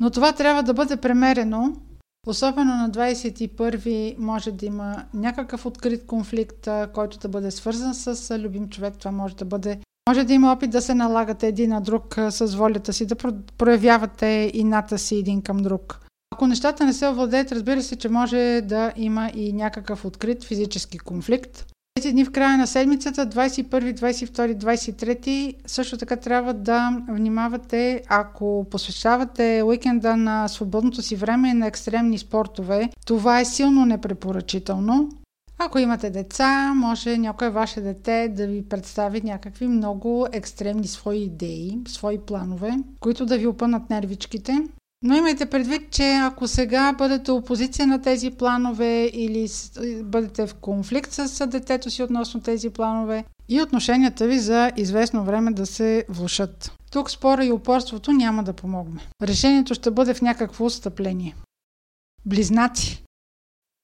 но 0.00 0.10
това 0.10 0.32
трябва 0.32 0.62
да 0.62 0.74
бъде 0.74 0.96
премерено. 0.96 1.72
Особено 2.26 2.76
на 2.76 2.90
21 2.90 4.18
може 4.18 4.52
да 4.52 4.66
има 4.66 5.04
някакъв 5.14 5.66
открит 5.66 6.06
конфликт, 6.06 6.68
който 6.94 7.18
да 7.18 7.28
бъде 7.28 7.50
свързан 7.50 7.94
с 7.94 8.38
любим 8.38 8.68
човек. 8.68 8.94
Това 8.98 9.10
може 9.10 9.36
да 9.36 9.44
бъде 9.44 9.80
може 10.08 10.24
да 10.24 10.32
има 10.32 10.52
опит 10.52 10.70
да 10.70 10.82
се 10.82 10.94
налагате 10.94 11.46
един 11.46 11.70
на 11.70 11.80
друг 11.80 12.14
с 12.30 12.54
волята 12.54 12.92
си, 12.92 13.06
да 13.06 13.16
проявявате 13.58 14.50
ината 14.54 14.98
си 14.98 15.16
един 15.16 15.42
към 15.42 15.56
друг. 15.56 16.00
Ако 16.34 16.46
нещата 16.46 16.86
не 16.86 16.92
се 16.92 17.08
овладеят, 17.08 17.52
разбира 17.52 17.82
се, 17.82 17.96
че 17.96 18.08
може 18.08 18.60
да 18.64 18.92
има 18.96 19.30
и 19.34 19.52
някакъв 19.52 20.04
открит 20.04 20.44
физически 20.44 20.98
конфликт. 20.98 21.66
Тези 21.94 22.12
дни 22.12 22.24
в 22.24 22.32
края 22.32 22.58
на 22.58 22.66
седмицата, 22.66 23.26
21, 23.26 23.94
22, 23.94 24.56
23, 24.56 25.54
също 25.66 25.96
така 25.96 26.16
трябва 26.16 26.54
да 26.54 27.02
внимавате, 27.08 28.02
ако 28.08 28.66
посвещавате 28.70 29.62
уикенда 29.66 30.16
на 30.16 30.48
свободното 30.48 31.02
си 31.02 31.16
време 31.16 31.54
на 31.54 31.66
екстремни 31.66 32.18
спортове, 32.18 32.90
това 33.06 33.40
е 33.40 33.44
силно 33.44 33.86
непрепоръчително. 33.86 35.08
Ако 35.62 35.78
имате 35.78 36.10
деца, 36.10 36.74
може 36.74 37.18
някое 37.18 37.50
ваше 37.50 37.80
дете 37.80 38.28
да 38.28 38.46
ви 38.46 38.68
представи 38.68 39.20
някакви 39.24 39.66
много 39.66 40.26
екстремни 40.32 40.86
свои 40.86 41.18
идеи, 41.18 41.78
свои 41.88 42.18
планове, 42.18 42.76
които 43.00 43.26
да 43.26 43.38
ви 43.38 43.46
опънат 43.46 43.90
нервичките. 43.90 44.58
Но 45.02 45.16
имайте 45.16 45.46
предвид, 45.46 45.90
че 45.90 46.12
ако 46.12 46.48
сега 46.48 46.92
бъдете 46.92 47.30
опозиция 47.30 47.86
на 47.86 48.02
тези 48.02 48.30
планове 48.30 49.10
или 49.12 49.48
бъдете 50.02 50.46
в 50.46 50.54
конфликт 50.54 51.12
с 51.12 51.46
детето 51.46 51.90
си 51.90 52.02
относно 52.02 52.40
тези 52.40 52.70
планове 52.70 53.24
и 53.48 53.62
отношенията 53.62 54.26
ви 54.26 54.38
за 54.38 54.72
известно 54.76 55.24
време 55.24 55.50
да 55.50 55.66
се 55.66 56.04
влушат. 56.08 56.72
Тук 56.92 57.10
спора 57.10 57.44
и 57.44 57.52
упорството 57.52 58.12
няма 58.12 58.44
да 58.44 58.52
помогне. 58.52 59.00
Решението 59.22 59.74
ще 59.74 59.90
бъде 59.90 60.14
в 60.14 60.22
някакво 60.22 60.64
отстъпление. 60.64 61.34
Близнаци. 62.26 63.02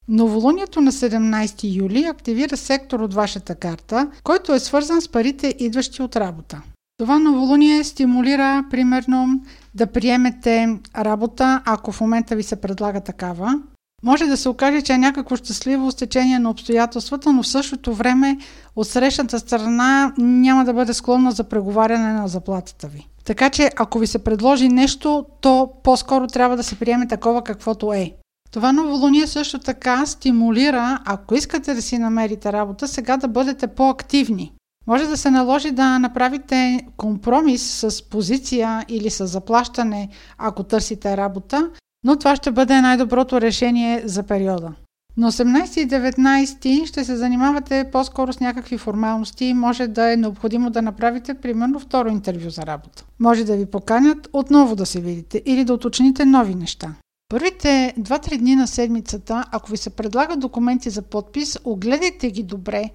Новолунието 0.08 0.80
на 0.80 0.92
17 0.92 1.76
юли 1.76 2.04
активира 2.04 2.56
сектор 2.56 3.00
от 3.00 3.14
вашата 3.14 3.54
карта, 3.54 4.10
който 4.24 4.52
е 4.52 4.58
свързан 4.58 5.00
с 5.00 5.08
парите, 5.08 5.54
идващи 5.58 6.02
от 6.02 6.16
работа. 6.16 6.62
Това 6.98 7.18
новолуние 7.18 7.84
стимулира, 7.84 8.64
примерно, 8.70 9.40
да 9.74 9.86
приемете 9.86 10.78
работа, 10.98 11.62
ако 11.64 11.92
в 11.92 12.00
момента 12.00 12.36
ви 12.36 12.42
се 12.42 12.60
предлага 12.60 13.00
такава. 13.00 13.60
Може 14.02 14.26
да 14.26 14.36
се 14.36 14.48
окаже, 14.48 14.82
че 14.82 14.92
е 14.92 14.98
някакво 14.98 15.36
щастливо 15.36 15.90
стечение 15.90 16.38
на 16.38 16.50
обстоятелствата, 16.50 17.32
но 17.32 17.42
в 17.42 17.48
същото 17.48 17.94
време 17.94 18.38
от 18.76 18.88
срещната 18.88 19.38
страна 19.38 20.12
няма 20.18 20.64
да 20.64 20.72
бъде 20.72 20.94
склонна 20.94 21.32
за 21.32 21.44
преговаряне 21.44 22.12
на 22.12 22.28
заплатата 22.28 22.88
ви. 22.88 23.08
Така 23.24 23.50
че, 23.50 23.70
ако 23.76 23.98
ви 23.98 24.06
се 24.06 24.18
предложи 24.18 24.68
нещо, 24.68 25.26
то 25.40 25.70
по-скоро 25.84 26.26
трябва 26.26 26.56
да 26.56 26.62
се 26.62 26.78
приеме 26.78 27.08
такова 27.08 27.44
каквото 27.44 27.92
е. 27.92 28.12
Това 28.56 28.72
новолуние 28.72 29.26
също 29.26 29.58
така 29.58 30.06
стимулира, 30.06 30.98
ако 31.04 31.34
искате 31.34 31.74
да 31.74 31.82
си 31.82 31.98
намерите 31.98 32.52
работа, 32.52 32.88
сега 32.88 33.16
да 33.16 33.28
бъдете 33.28 33.66
по-активни. 33.66 34.52
Може 34.86 35.06
да 35.06 35.16
се 35.16 35.30
наложи 35.30 35.70
да 35.70 35.98
направите 35.98 36.80
компромис 36.96 37.62
с 37.62 38.08
позиция 38.10 38.84
или 38.88 39.10
с 39.10 39.26
заплащане, 39.26 40.08
ако 40.38 40.62
търсите 40.62 41.16
работа, 41.16 41.70
но 42.04 42.16
това 42.16 42.36
ще 42.36 42.50
бъде 42.50 42.80
най-доброто 42.80 43.40
решение 43.40 44.02
за 44.04 44.22
периода. 44.22 44.72
На 45.16 45.32
18 45.32 45.78
и 45.78 45.88
19 45.88 46.86
ще 46.86 47.04
се 47.04 47.16
занимавате 47.16 47.88
по-скоро 47.92 48.32
с 48.32 48.40
някакви 48.40 48.78
формалности. 48.78 49.54
Може 49.54 49.86
да 49.86 50.12
е 50.12 50.16
необходимо 50.16 50.70
да 50.70 50.82
направите 50.82 51.34
примерно 51.34 51.80
второ 51.80 52.08
интервю 52.08 52.50
за 52.50 52.62
работа. 52.62 53.04
Може 53.20 53.44
да 53.44 53.56
ви 53.56 53.66
поканят 53.66 54.28
отново 54.32 54.76
да 54.76 54.86
се 54.86 55.00
видите 55.00 55.42
или 55.46 55.64
да 55.64 55.74
уточните 55.74 56.24
нови 56.24 56.54
неща. 56.54 56.94
Първите 57.28 57.94
2-3 57.98 58.38
дни 58.38 58.56
на 58.56 58.66
седмицата, 58.66 59.44
ако 59.52 59.70
ви 59.70 59.76
се 59.76 59.90
предлагат 59.90 60.40
документи 60.40 60.90
за 60.90 61.02
подпис, 61.02 61.58
огледайте 61.64 62.30
ги 62.30 62.42
добре. 62.42 62.90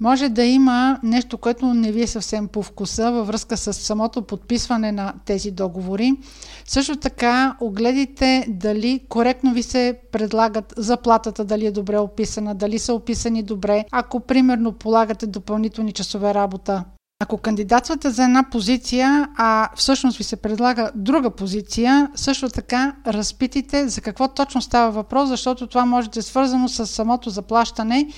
Може 0.00 0.28
да 0.28 0.44
има 0.44 1.00
нещо, 1.02 1.38
което 1.38 1.74
не 1.74 1.92
ви 1.92 2.02
е 2.02 2.06
съвсем 2.06 2.48
по 2.48 2.62
вкуса 2.62 3.12
във 3.12 3.26
връзка 3.26 3.56
с 3.56 3.72
самото 3.72 4.22
подписване 4.22 4.92
на 4.92 5.14
тези 5.26 5.50
договори. 5.50 6.12
Също 6.64 6.96
така, 6.96 7.56
огледайте 7.60 8.46
дали 8.48 9.00
коректно 9.08 9.52
ви 9.52 9.62
се 9.62 9.98
предлагат 10.12 10.74
заплатата, 10.76 11.44
дали 11.44 11.66
е 11.66 11.70
добре 11.70 11.98
описана, 11.98 12.54
дали 12.54 12.78
са 12.78 12.94
описани 12.94 13.42
добре. 13.42 13.84
Ако, 13.92 14.20
примерно, 14.20 14.72
полагате 14.72 15.26
допълнителни 15.26 15.92
часове 15.92 16.34
работа, 16.34 16.84
ако 17.20 17.38
кандидатствате 17.38 18.10
за 18.10 18.24
една 18.24 18.50
позиция, 18.50 19.28
а 19.36 19.68
всъщност 19.76 20.18
ви 20.18 20.24
се 20.24 20.36
предлага 20.36 20.90
друга 20.94 21.30
позиция, 21.30 22.10
също 22.14 22.48
така 22.48 22.96
разпитите 23.06 23.88
за 23.88 24.00
какво 24.00 24.28
точно 24.28 24.62
става 24.62 24.90
въпрос, 24.90 25.28
защото 25.28 25.66
това 25.66 25.84
може 25.84 26.10
да 26.10 26.20
е 26.20 26.22
свързано 26.22 26.68
с 26.68 26.86
самото 26.86 27.30
заплащане. 27.30 28.08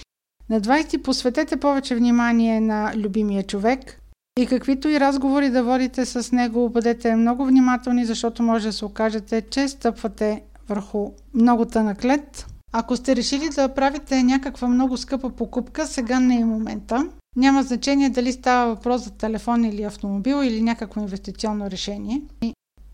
На 0.50 0.60
20 0.60 1.02
посветете 1.02 1.56
повече 1.56 1.94
внимание 1.94 2.60
на 2.60 2.92
любимия 2.96 3.42
човек 3.42 4.00
и 4.38 4.46
каквито 4.46 4.88
и 4.88 5.00
разговори 5.00 5.50
да 5.50 5.62
водите 5.62 6.06
с 6.06 6.32
него, 6.32 6.70
бъдете 6.70 7.16
много 7.16 7.44
внимателни, 7.44 8.04
защото 8.04 8.42
може 8.42 8.66
да 8.66 8.72
се 8.72 8.84
окажете, 8.84 9.42
че 9.50 9.68
стъпвате 9.68 10.42
върху 10.68 11.10
много 11.34 11.64
тънък 11.64 12.04
лед. 12.04 12.46
Ако 12.72 12.96
сте 12.96 13.16
решили 13.16 13.48
да 13.48 13.68
правите 13.68 14.22
някаква 14.22 14.68
много 14.68 14.96
скъпа 14.96 15.30
покупка, 15.30 15.86
сега 15.86 16.20
не 16.20 16.40
е 16.40 16.44
момента. 16.44 17.08
Няма 17.38 17.62
значение 17.62 18.10
дали 18.10 18.32
става 18.32 18.74
въпрос 18.74 19.04
за 19.04 19.10
телефон 19.10 19.64
или 19.64 19.82
автомобил 19.82 20.42
или 20.44 20.62
някакво 20.62 21.00
инвестиционно 21.00 21.70
решение. 21.70 22.22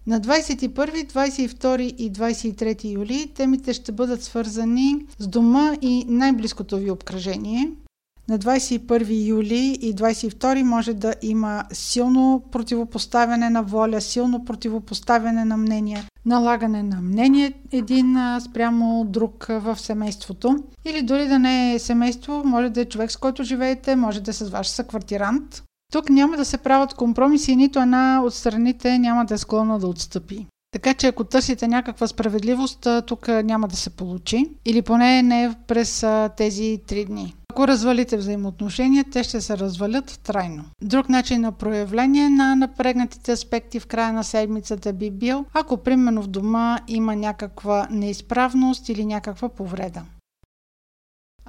На 0.07 0.21
21, 0.21 1.07
22 1.13 1.81
и 1.81 2.13
23 2.13 2.93
юли 2.93 3.33
темите 3.35 3.73
ще 3.73 3.93
бъдат 3.93 4.23
свързани 4.23 5.07
с 5.19 5.27
дома 5.27 5.73
и 5.83 6.05
най-близкото 6.09 6.77
ви 6.77 6.91
обкръжение– 6.91 7.71
на 8.29 8.39
21 8.39 9.27
юли 9.27 9.79
и 9.81 9.95
22 9.95 10.63
може 10.63 10.95
да 10.95 11.15
има 11.23 11.65
силно 11.73 12.43
противопоставяне 12.53 13.51
на 13.51 13.63
воля, 13.63 14.01
силно 14.01 14.45
противопоставяне 14.45 15.45
на 15.45 15.57
мнения, 15.57 16.05
налагане 16.27 16.83
на 16.83 17.01
мнение 17.01 17.53
един 17.73 18.17
спрямо 18.41 19.05
друг 19.05 19.47
в 19.49 19.79
семейството. 19.79 20.57
Или 20.85 21.03
дори 21.03 21.29
да 21.29 21.39
не 21.39 21.75
е 21.75 21.79
семейство, 21.79 22.43
може 22.45 22.71
да 22.71 22.81
е 22.81 22.85
човек 22.85 23.11
с 23.11 23.17
който 23.17 23.43
живеете, 23.43 23.97
може 23.97 24.21
да 24.21 24.31
е 24.31 24.35
с 24.35 24.49
ваш 24.49 24.69
съквартирант. 24.69 25.63
Тук 25.93 26.11
няма 26.11 26.37
да 26.37 26.45
се 26.45 26.59
правят 26.59 26.95
компромиси 26.95 27.53
и 27.53 27.57
нито 27.57 27.79
една 27.79 28.23
от 28.25 28.35
страните 28.35 28.99
няма 28.99 29.25
да 29.25 29.35
е 29.35 29.39
склонна 29.39 29.79
да 29.79 29.87
отстъпи. 29.87 30.47
Така 30.75 30.95
че 30.95 31.07
ако 31.07 31.25
търсите 31.25 31.69
някаква 31.69 32.07
справедливост, 32.07 32.87
тук 33.07 33.29
няма 33.29 33.69
да 33.69 33.77
се 33.77 33.91
получи. 33.91 34.51
Или 34.65 34.83
поне 34.83 35.23
не 35.23 35.55
през 35.67 36.07
тези 36.37 36.81
три 36.87 37.05
дни. 37.05 37.35
Ако 37.51 37.69
развалите 37.69 38.17
взаимоотношения, 38.17 39.05
те 39.13 39.23
ще 39.25 39.41
се 39.41 39.59
развалят 39.59 40.21
трайно. 40.23 40.65
Друг 40.83 41.09
начин 41.09 41.41
на 41.41 41.53
проявление 41.53 42.31
на 42.31 42.57
напрегнатите 42.57 43.33
аспекти 43.33 43.81
в 43.81 43.87
края 43.87 44.13
на 44.13 44.25
седмицата 44.25 44.93
би 44.93 45.11
бил, 45.11 45.45
ако 45.53 45.77
примерно 45.77 46.23
в 46.23 46.27
дома 46.27 46.79
има 46.89 47.17
някаква 47.17 47.89
неизправност 47.91 48.89
или 48.89 49.05
някаква 49.05 49.49
повреда. 49.49 50.03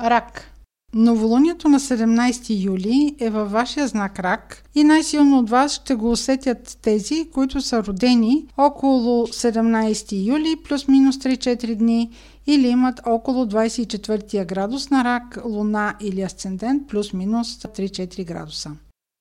Рак. 0.01 0.51
Новолунието 0.97 1.69
на 1.69 1.79
17 1.79 2.65
юли 2.65 3.15
е 3.19 3.29
във 3.29 3.51
вашия 3.51 3.87
знак 3.87 4.19
Рак 4.19 4.63
и 4.75 4.83
най-силно 4.83 5.39
от 5.39 5.49
вас 5.49 5.73
ще 5.73 5.95
го 5.95 6.11
усетят 6.11 6.77
тези, 6.81 7.29
които 7.33 7.61
са 7.61 7.83
родени 7.83 8.45
около 8.57 9.27
17 9.27 10.25
юли 10.25 10.55
плюс-минус 10.67 11.17
3-4 11.17 11.75
дни 11.75 12.09
или 12.47 12.67
имат 12.67 13.01
около 13.05 13.45
24 13.45 14.45
градус 14.45 14.89
на 14.89 15.03
Рак, 15.03 15.39
Луна 15.45 15.95
или 16.01 16.21
Асцендент 16.21 16.87
плюс-минус 16.87 17.57
3-4 17.57 18.25
градуса. 18.25 18.71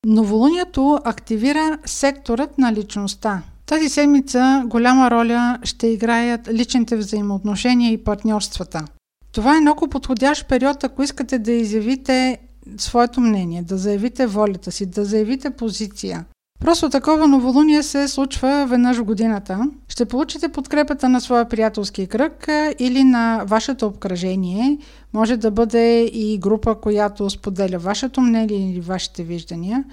Новолунието 0.06 0.98
активира 1.04 1.78
секторът 1.84 2.58
на 2.58 2.72
личността. 2.72 3.42
Тази 3.66 3.88
седмица 3.88 4.64
голяма 4.66 5.10
роля 5.10 5.58
ще 5.62 5.86
играят 5.86 6.48
личните 6.48 6.96
взаимоотношения 6.96 7.92
и 7.92 8.04
партньорствата. 8.04 8.84
Това 9.34 9.56
е 9.56 9.60
много 9.60 9.88
подходящ 9.88 10.48
период, 10.48 10.84
ако 10.84 11.02
искате 11.02 11.38
да 11.38 11.52
изявите 11.52 12.38
своето 12.76 13.20
мнение, 13.20 13.62
да 13.62 13.76
заявите 13.76 14.26
волята 14.26 14.72
си, 14.72 14.86
да 14.86 15.04
заявите 15.04 15.50
позиция. 15.50 16.24
Просто 16.60 16.90
такова 16.90 17.28
новолуние 17.28 17.82
се 17.82 18.08
случва 18.08 18.66
веднъж 18.70 18.96
в 18.96 19.04
годината. 19.04 19.70
Ще 19.88 20.04
получите 20.04 20.48
подкрепата 20.48 21.08
на 21.08 21.20
своя 21.20 21.48
приятелски 21.48 22.06
кръг 22.06 22.48
или 22.78 23.04
на 23.04 23.44
вашето 23.46 23.86
обкръжение. 23.86 24.78
Може 25.12 25.36
да 25.36 25.50
бъде 25.50 26.04
и 26.04 26.38
група, 26.38 26.74
която 26.74 27.30
споделя 27.30 27.78
вашето 27.78 28.20
мнение 28.20 28.70
или 28.70 28.80
вашите 28.80 29.22
виждания. 29.22 29.84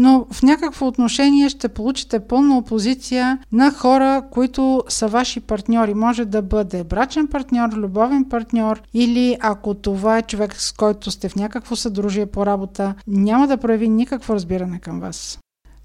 Но 0.00 0.26
в 0.32 0.42
някакво 0.42 0.86
отношение 0.86 1.48
ще 1.48 1.68
получите 1.68 2.20
пълна 2.20 2.58
опозиция 2.58 3.38
на 3.52 3.70
хора, 3.70 4.22
които 4.30 4.82
са 4.88 5.08
ваши 5.08 5.40
партньори. 5.40 5.94
Може 5.94 6.24
да 6.24 6.42
бъде 6.42 6.84
брачен 6.84 7.28
партньор, 7.28 7.68
любовен 7.72 8.24
партньор 8.24 8.82
или 8.94 9.36
ако 9.40 9.74
това 9.74 10.18
е 10.18 10.22
човек, 10.22 10.54
с 10.56 10.72
който 10.72 11.10
сте 11.10 11.28
в 11.28 11.36
някакво 11.36 11.76
съдружие 11.76 12.26
по 12.26 12.46
работа, 12.46 12.94
няма 13.06 13.46
да 13.46 13.56
прояви 13.56 13.88
никакво 13.88 14.34
разбиране 14.34 14.78
към 14.78 15.00
вас. 15.00 15.38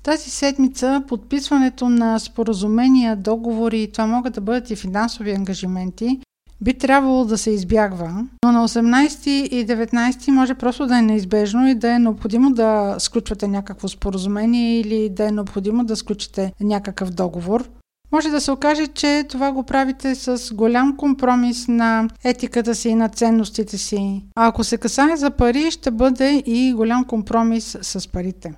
Тази 0.03 0.29
седмица 0.29 1.03
подписването 1.07 1.89
на 1.89 2.19
споразумения, 2.19 3.15
договори, 3.15 3.91
това 3.91 4.07
могат 4.07 4.33
да 4.33 4.41
бъдат 4.41 4.69
и 4.69 4.75
финансови 4.75 5.31
ангажименти, 5.31 6.19
би 6.65 6.73
трябвало 6.73 7.25
да 7.25 7.37
се 7.37 7.51
избягва, 7.51 8.25
но 8.45 8.51
на 8.51 8.67
18 8.67 9.29
и 9.29 9.67
19 9.67 10.31
може 10.31 10.53
просто 10.53 10.87
да 10.87 10.97
е 10.97 11.01
неизбежно 11.01 11.67
и 11.67 11.75
да 11.75 11.95
е 11.95 11.99
необходимо 11.99 12.51
да 12.51 12.95
сключвате 12.99 13.47
някакво 13.47 13.87
споразумение 13.87 14.79
или 14.79 15.09
да 15.09 15.27
е 15.27 15.31
необходимо 15.31 15.83
да 15.83 15.95
сключите 15.95 16.53
някакъв 16.61 17.09
договор. 17.09 17.69
Може 18.11 18.29
да 18.29 18.41
се 18.41 18.51
окаже, 18.51 18.87
че 18.87 19.25
това 19.29 19.51
го 19.51 19.63
правите 19.63 20.15
с 20.15 20.53
голям 20.53 20.97
компромис 20.97 21.67
на 21.67 22.09
етиката 22.23 22.75
си 22.75 22.89
и 22.89 22.95
на 22.95 23.09
ценностите 23.09 23.77
си. 23.77 24.23
А 24.35 24.47
ако 24.47 24.63
се 24.63 24.77
касае 24.77 25.15
за 25.15 25.31
пари, 25.31 25.71
ще 25.71 25.91
бъде 25.91 26.43
и 26.45 26.73
голям 26.73 27.03
компромис 27.03 27.77
с 27.81 28.11
парите. 28.11 28.53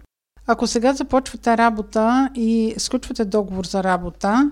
Ако 0.48 0.68
сега 0.68 0.94
започвате 0.94 1.58
работа 1.58 2.30
и 2.36 2.74
сключвате 2.78 3.26
договор 3.26 3.66
за 3.66 3.84
работа, 3.84 4.52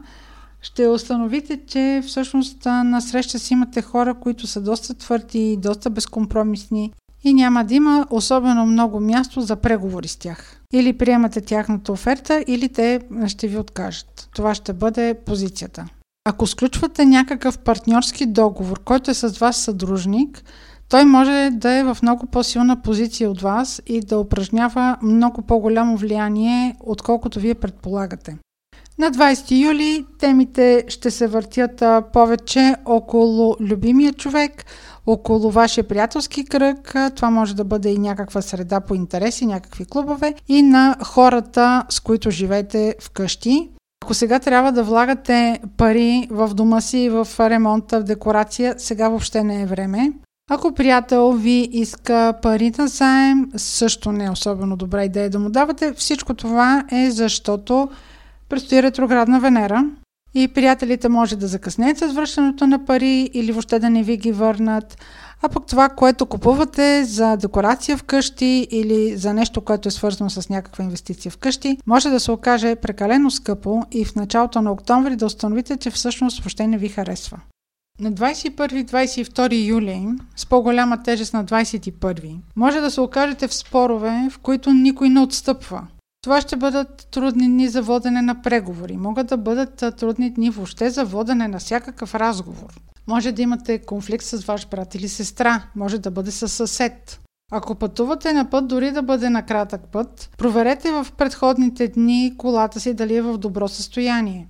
ще 0.65 0.87
установите, 0.87 1.59
че 1.67 2.01
всъщност 2.07 2.65
на 2.65 3.01
среща 3.01 3.39
си 3.39 3.53
имате 3.53 3.81
хора, 3.81 4.13
които 4.13 4.47
са 4.47 4.61
доста 4.61 4.93
твърди, 4.93 5.57
доста 5.57 5.89
безкомпромисни 5.89 6.93
и 7.23 7.33
няма 7.33 7.65
да 7.65 7.73
има 7.73 8.07
особено 8.09 8.65
много 8.65 8.99
място 8.99 9.41
за 9.41 9.55
преговори 9.55 10.07
с 10.07 10.15
тях. 10.15 10.61
Или 10.73 10.97
приемате 10.97 11.41
тяхната 11.41 11.91
оферта, 11.91 12.43
или 12.47 12.69
те 12.69 12.99
ще 13.27 13.47
ви 13.47 13.57
откажат. 13.57 14.29
Това 14.35 14.55
ще 14.55 14.73
бъде 14.73 15.17
позицията. 15.25 15.85
Ако 16.29 16.47
сключвате 16.47 17.05
някакъв 17.05 17.59
партньорски 17.59 18.25
договор, 18.25 18.83
който 18.83 19.11
е 19.11 19.13
с 19.13 19.29
вас 19.29 19.57
съдружник, 19.57 20.43
той 20.89 21.05
може 21.05 21.49
да 21.53 21.71
е 21.71 21.83
в 21.83 21.97
много 22.01 22.25
по-силна 22.25 22.81
позиция 22.81 23.29
от 23.29 23.41
вас 23.41 23.81
и 23.87 23.99
да 24.01 24.19
упражнява 24.19 24.97
много 25.01 25.41
по-голямо 25.41 25.97
влияние, 25.97 26.75
отколкото 26.79 27.39
вие 27.39 27.55
предполагате. 27.55 28.37
На 28.99 29.11
20 29.11 29.65
юли 29.65 30.05
темите 30.19 30.83
ще 30.87 31.11
се 31.11 31.27
въртят 31.27 31.83
повече 32.13 32.75
около 32.85 33.55
любимия 33.59 34.13
човек, 34.13 34.65
около 35.05 35.51
вашия 35.51 35.83
приятелски 35.83 36.45
кръг, 36.45 36.95
това 37.15 37.29
може 37.29 37.55
да 37.55 37.63
бъде 37.63 37.89
и 37.89 37.97
някаква 37.97 38.41
среда 38.41 38.79
по 38.79 38.95
интереси, 38.95 39.45
някакви 39.45 39.85
клубове 39.85 40.33
и 40.47 40.61
на 40.61 40.95
хората, 41.03 41.83
с 41.89 41.99
които 41.99 42.31
живеете 42.31 42.95
вкъщи. 43.01 43.69
Ако 44.03 44.13
сега 44.13 44.39
трябва 44.39 44.71
да 44.71 44.83
влагате 44.83 45.59
пари 45.77 46.27
в 46.31 46.53
дома 46.53 46.81
си, 46.81 47.09
в 47.09 47.27
ремонта, 47.39 47.99
в 47.99 48.03
декорация, 48.03 48.75
сега 48.77 49.09
въобще 49.09 49.43
не 49.43 49.61
е 49.61 49.65
време. 49.65 50.11
Ако 50.51 50.73
приятел 50.73 51.31
ви 51.31 51.69
иска 51.71 52.33
пари 52.41 52.71
на 52.77 52.87
заем, 52.87 53.51
също 53.55 54.11
не 54.11 54.25
е 54.25 54.29
особено 54.29 54.75
добра 54.75 55.03
идея 55.03 55.29
да 55.29 55.39
му 55.39 55.49
давате. 55.49 55.93
Всичко 55.93 56.33
това 56.33 56.83
е 56.91 57.11
защото 57.11 57.89
предстои 58.49 58.83
ретроградна 58.83 59.39
Венера 59.39 59.85
и 60.35 60.47
приятелите 60.47 61.09
може 61.09 61.35
да 61.35 61.47
закъснеят 61.47 61.97
с 61.97 62.13
връщането 62.13 62.67
на 62.67 62.85
пари 62.85 63.29
или 63.33 63.51
въобще 63.51 63.79
да 63.79 63.89
не 63.89 64.03
ви 64.03 64.17
ги 64.17 64.31
върнат. 64.31 64.97
А 65.41 65.49
пък 65.49 65.65
това, 65.65 65.89
което 65.89 66.25
купувате 66.25 67.03
за 67.03 67.37
декорация 67.37 67.97
вкъщи 67.97 68.67
или 68.71 69.17
за 69.17 69.33
нещо, 69.33 69.61
което 69.61 69.87
е 69.87 69.91
свързано 69.91 70.29
с 70.29 70.49
някаква 70.49 70.83
инвестиция 70.83 71.31
вкъщи, 71.31 71.77
може 71.85 72.09
да 72.09 72.19
се 72.19 72.31
окаже 72.31 72.75
прекалено 72.75 73.31
скъпо 73.31 73.83
и 73.91 74.05
в 74.05 74.15
началото 74.15 74.61
на 74.61 74.71
октомври 74.71 75.15
да 75.15 75.25
установите, 75.25 75.77
че 75.77 75.91
всъщност 75.91 76.39
въобще 76.39 76.67
не 76.67 76.77
ви 76.77 76.89
харесва. 76.89 77.37
На 77.99 78.13
21-22 78.13 79.65
юли, 79.65 80.07
с 80.35 80.45
по-голяма 80.45 81.03
тежест 81.03 81.33
на 81.33 81.45
21, 81.45 82.35
може 82.55 82.79
да 82.79 82.91
се 82.91 83.01
окажете 83.01 83.47
в 83.47 83.53
спорове, 83.53 84.27
в 84.31 84.39
които 84.39 84.73
никой 84.73 85.09
не 85.09 85.19
отстъпва. 85.19 85.87
Това 86.25 86.41
ще 86.41 86.55
бъдат 86.55 87.07
трудни 87.11 87.47
дни 87.47 87.67
за 87.67 87.81
водене 87.81 88.21
на 88.21 88.41
преговори. 88.41 88.97
Могат 88.97 89.27
да 89.27 89.37
бъдат 89.37 89.83
трудни 89.97 90.29
дни 90.29 90.49
въобще 90.49 90.89
за 90.89 91.05
водене 91.05 91.47
на 91.47 91.59
всякакъв 91.59 92.15
разговор. 92.15 92.81
Може 93.07 93.31
да 93.31 93.41
имате 93.41 93.79
конфликт 93.79 94.25
с 94.25 94.45
ваш 94.45 94.67
брат 94.67 94.95
или 94.95 95.09
сестра. 95.09 95.63
Може 95.75 95.99
да 95.99 96.11
бъде 96.11 96.31
с 96.31 96.47
съсед. 96.47 97.19
Ако 97.51 97.75
пътувате 97.75 98.33
на 98.33 98.49
път, 98.49 98.67
дори 98.67 98.91
да 98.91 99.01
бъде 99.01 99.29
на 99.29 99.45
кратък 99.45 99.81
път, 99.91 100.29
проверете 100.37 100.91
в 100.91 101.07
предходните 101.17 101.87
дни 101.87 102.33
колата 102.37 102.79
си 102.79 102.93
дали 102.93 103.15
е 103.15 103.21
в 103.21 103.37
добро 103.37 103.67
състояние. 103.67 104.47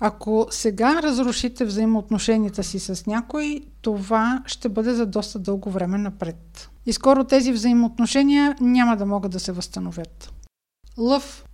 Ако 0.00 0.46
сега 0.50 1.02
разрушите 1.02 1.64
взаимоотношенията 1.64 2.64
си 2.64 2.78
с 2.78 3.06
някой, 3.06 3.60
това 3.82 4.42
ще 4.46 4.68
бъде 4.68 4.94
за 4.94 5.06
доста 5.06 5.38
дълго 5.38 5.70
време 5.70 5.98
напред. 5.98 6.70
И 6.86 6.92
скоро 6.92 7.24
тези 7.24 7.52
взаимоотношения 7.52 8.56
няма 8.60 8.96
да 8.96 9.06
могат 9.06 9.32
да 9.32 9.40
се 9.40 9.52
възстановят. 9.52 10.32
Лъв. 10.98 11.44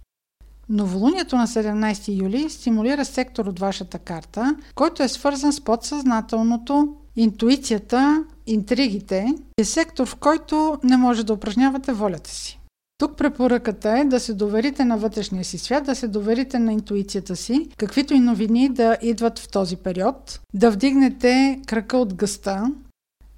Новолунието 0.69 1.37
на 1.37 1.47
17 1.47 2.23
юли 2.23 2.51
стимулира 2.51 3.05
сектор 3.05 3.47
от 3.47 3.59
вашата 3.59 3.99
карта, 3.99 4.57
който 4.75 5.03
е 5.03 5.09
свързан 5.09 5.53
с 5.53 5.61
подсъзнателното, 5.61 6.97
интуицията, 7.17 8.25
интригите. 8.47 9.35
Е 9.59 9.65
сектор, 9.65 10.07
в 10.07 10.17
който 10.17 10.79
не 10.85 10.97
може 10.97 11.25
да 11.25 11.33
упражнявате 11.33 11.93
волята 11.93 12.31
си. 12.31 12.59
Тук 12.99 13.17
препоръката 13.17 13.99
е 13.99 14.05
да 14.05 14.21
се 14.21 14.35
доверите 14.35 14.85
на 14.85 14.99
вътрешния 14.99 15.45
си 15.45 15.59
свят, 15.59 15.85
да 15.85 15.95
се 15.95 16.09
доверите 16.09 16.59
на 16.59 16.73
интуицията 16.73 17.37
си, 17.37 17.69
каквито 17.77 18.15
и 18.15 18.21
новини 18.21 18.69
да 18.69 18.97
идват 19.03 19.39
в 19.39 19.49
този 19.49 19.77
период, 19.77 20.41
да 20.55 20.71
вдигнете 20.71 21.61
крака 21.67 21.97
от 21.97 22.15
гъста. 22.15 22.73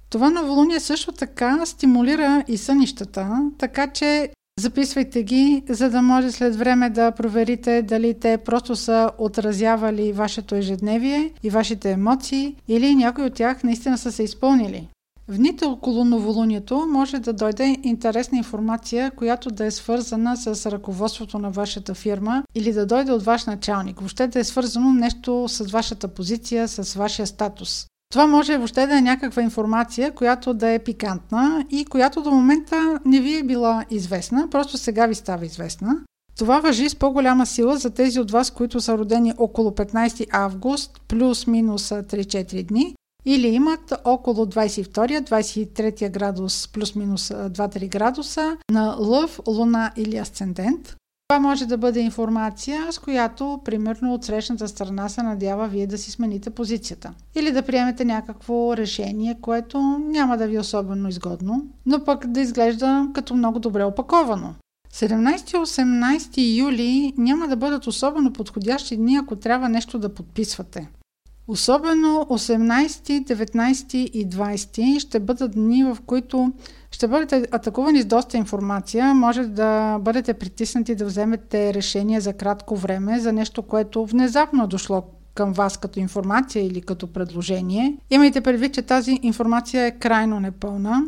Това 0.09 0.29
новолуние 0.29 0.79
също 0.79 1.11
така 1.11 1.65
стимулира 1.65 2.43
и 2.47 2.57
сънищата, 2.57 3.51
така 3.57 3.87
че 3.87 4.29
Записвайте 4.59 5.23
ги, 5.23 5.63
за 5.69 5.89
да 5.89 6.01
може 6.01 6.31
след 6.31 6.55
време 6.55 6.89
да 6.89 7.11
проверите 7.11 7.81
дали 7.81 8.19
те 8.19 8.37
просто 8.37 8.75
са 8.75 9.11
отразявали 9.17 10.13
вашето 10.13 10.55
ежедневие 10.55 11.31
и 11.43 11.49
вашите 11.49 11.91
емоции 11.91 12.55
или 12.67 12.95
някои 12.95 13.23
от 13.23 13.33
тях 13.33 13.63
наистина 13.63 13.97
са 13.97 14.11
се 14.11 14.23
изпълнили. 14.23 14.89
В 15.27 15.37
дните 15.37 15.65
около 15.65 16.05
новолунието 16.05 16.87
може 16.91 17.19
да 17.19 17.33
дойде 17.33 17.77
интересна 17.83 18.37
информация, 18.37 19.11
която 19.11 19.49
да 19.49 19.65
е 19.65 19.71
свързана 19.71 20.37
с 20.37 20.71
ръководството 20.71 21.39
на 21.39 21.51
вашата 21.51 21.93
фирма 21.93 22.43
или 22.55 22.73
да 22.73 22.85
дойде 22.85 23.11
от 23.11 23.23
ваш 23.23 23.45
началник. 23.45 23.99
Въобще 23.99 24.27
да 24.27 24.39
е 24.39 24.43
свързано 24.43 24.93
нещо 24.93 25.45
с 25.47 25.71
вашата 25.71 26.07
позиция, 26.07 26.67
с 26.67 26.93
вашия 26.93 27.27
статус. 27.27 27.87
Това 28.11 28.27
може 28.27 28.57
въобще 28.57 28.87
да 28.87 28.97
е 28.97 29.01
някаква 29.01 29.41
информация, 29.41 30.11
която 30.11 30.53
да 30.53 30.69
е 30.69 30.79
пикантна 30.79 31.65
и 31.69 31.85
която 31.85 32.21
до 32.21 32.31
момента 32.31 32.99
не 33.05 33.19
ви 33.19 33.37
е 33.37 33.43
била 33.43 33.85
известна, 33.89 34.49
просто 34.49 34.77
сега 34.77 35.05
ви 35.05 35.15
става 35.15 35.45
известна. 35.45 35.97
Това 36.37 36.59
въжи 36.59 36.89
с 36.89 36.95
по-голяма 36.95 37.45
сила 37.45 37.77
за 37.77 37.89
тези 37.89 38.19
от 38.19 38.31
вас, 38.31 38.51
които 38.51 38.81
са 38.81 38.97
родени 38.97 39.33
около 39.37 39.71
15 39.71 40.27
август, 40.31 41.01
плюс-минус 41.07 41.89
3-4 41.89 42.63
дни, 42.63 42.95
или 43.25 43.47
имат 43.47 43.93
около 44.03 44.45
22-23 44.45 46.09
градус, 46.09 46.67
плюс-минус 46.67 47.27
2-3 47.27 47.89
градуса 47.89 48.57
на 48.71 48.95
лъв, 48.99 49.39
луна 49.47 49.91
или 49.95 50.17
асцендент. 50.17 50.95
Това 51.27 51.39
може 51.39 51.65
да 51.65 51.77
бъде 51.77 51.99
информация, 51.99 52.91
с 52.91 52.99
която, 52.99 53.59
примерно, 53.65 54.13
от 54.13 54.23
срещната 54.23 54.67
страна 54.67 55.09
се 55.09 55.23
надява 55.23 55.67
вие 55.67 55.87
да 55.87 55.97
си 55.97 56.11
смените 56.11 56.49
позицията. 56.49 57.13
Или 57.35 57.51
да 57.51 57.61
приемете 57.61 58.05
някакво 58.05 58.77
решение, 58.77 59.37
което 59.41 59.79
няма 59.99 60.37
да 60.37 60.47
ви 60.47 60.55
е 60.55 60.59
особено 60.59 61.09
изгодно, 61.09 61.65
но 61.85 62.03
пък 62.03 62.27
да 62.27 62.41
изглежда 62.41 63.07
като 63.13 63.35
много 63.35 63.59
добре 63.59 63.83
опаковано. 63.83 64.53
17-18 64.93 66.57
юли 66.57 67.13
няма 67.17 67.47
да 67.47 67.55
бъдат 67.55 67.87
особено 67.87 68.33
подходящи 68.33 68.97
дни, 68.97 69.17
ако 69.17 69.35
трябва 69.35 69.69
нещо 69.69 69.99
да 69.99 70.13
подписвате. 70.13 70.89
Особено 71.47 72.25
18, 72.29 73.23
19 73.23 73.95
и 73.95 74.29
20 74.29 74.99
ще 74.99 75.19
бъдат 75.19 75.51
дни, 75.51 75.83
в 75.83 75.97
които 76.05 76.51
ще 76.91 77.07
бъдете 77.07 77.47
атакувани 77.51 78.01
с 78.01 78.05
доста 78.05 78.37
информация. 78.37 79.13
Може 79.13 79.43
да 79.43 79.99
бъдете 79.99 80.33
притиснати 80.33 80.95
да 80.95 81.05
вземете 81.05 81.73
решение 81.73 82.21
за 82.21 82.33
кратко 82.33 82.75
време 82.75 83.19
за 83.19 83.33
нещо, 83.33 83.61
което 83.61 84.05
внезапно 84.05 84.63
е 84.63 84.67
дошло 84.67 85.03
към 85.35 85.53
вас 85.53 85.77
като 85.77 85.99
информация 85.99 86.65
или 86.65 86.81
като 86.81 87.07
предложение. 87.07 87.97
Имайте 88.09 88.41
предвид, 88.41 88.73
че 88.73 88.81
тази 88.81 89.19
информация 89.21 89.85
е 89.85 89.91
крайно 89.91 90.39
непълна. 90.39 91.03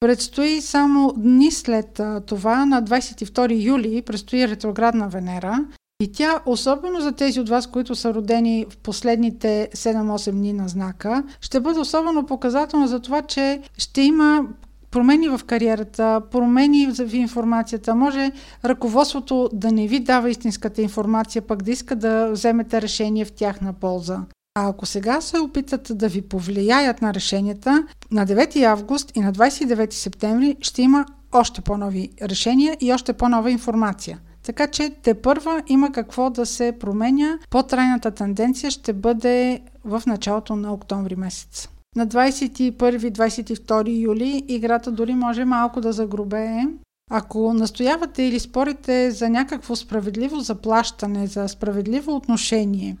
Предстои 0.00 0.60
само 0.60 1.12
дни 1.16 1.50
след 1.50 2.00
това, 2.26 2.66
на 2.66 2.82
22 2.82 3.64
юли, 3.64 4.02
предстои 4.02 4.48
ретроградна 4.48 5.08
Венера 5.08 5.64
и 6.00 6.12
тя, 6.12 6.40
особено 6.46 7.00
за 7.00 7.12
тези 7.12 7.40
от 7.40 7.48
вас, 7.48 7.66
които 7.66 7.94
са 7.94 8.14
родени 8.14 8.66
в 8.70 8.76
последните 8.76 9.68
7-8 9.74 10.30
дни 10.30 10.52
на 10.52 10.68
знака, 10.68 11.24
ще 11.40 11.60
бъде 11.60 11.80
особено 11.80 12.26
показателна 12.26 12.88
за 12.88 13.00
това, 13.00 13.22
че 13.22 13.60
ще 13.78 14.02
има 14.02 14.42
промени 14.90 15.28
в 15.28 15.40
кариерата, 15.46 16.20
промени 16.30 16.86
в 16.86 17.14
информацията, 17.14 17.94
може 17.94 18.32
ръководството 18.64 19.50
да 19.52 19.72
не 19.72 19.86
ви 19.86 20.00
дава 20.00 20.30
истинската 20.30 20.82
информация, 20.82 21.42
пък 21.42 21.62
да 21.62 21.70
иска 21.70 21.96
да 21.96 22.30
вземете 22.30 22.82
решение 22.82 23.24
в 23.24 23.32
тяхна 23.32 23.72
полза. 23.72 24.20
А 24.54 24.68
ако 24.68 24.86
сега 24.86 25.20
се 25.20 25.38
опитат 25.38 25.92
да 25.94 26.08
ви 26.08 26.22
повлияят 26.22 27.02
на 27.02 27.14
решенията, 27.14 27.86
на 28.10 28.26
9 28.26 28.64
август 28.64 29.16
и 29.16 29.20
на 29.20 29.32
29 29.32 29.92
септември 29.92 30.56
ще 30.60 30.82
има 30.82 31.06
още 31.32 31.60
по-нови 31.60 32.10
решения 32.22 32.76
и 32.80 32.92
още 32.92 33.12
по-нова 33.12 33.50
информация. 33.50 34.18
Така 34.42 34.66
че 34.66 34.90
те 35.02 35.14
първа 35.14 35.62
има 35.66 35.92
какво 35.92 36.30
да 36.30 36.46
се 36.46 36.76
променя. 36.80 37.38
По-трайната 37.50 38.10
тенденция 38.10 38.70
ще 38.70 38.92
бъде 38.92 39.60
в 39.84 40.02
началото 40.06 40.56
на 40.56 40.72
октомври 40.72 41.16
месец. 41.16 41.68
На 41.96 42.06
21-22 42.06 44.00
юли 44.00 44.44
играта 44.48 44.92
дори 44.92 45.14
може 45.14 45.44
малко 45.44 45.80
да 45.80 45.92
загрубее. 45.92 46.62
Ако 47.10 47.54
настоявате 47.54 48.22
или 48.22 48.40
спорите 48.40 49.10
за 49.10 49.28
някакво 49.28 49.76
справедливо 49.76 50.40
заплащане, 50.40 51.26
за 51.26 51.48
справедливо 51.48 52.16
отношение, 52.16 52.96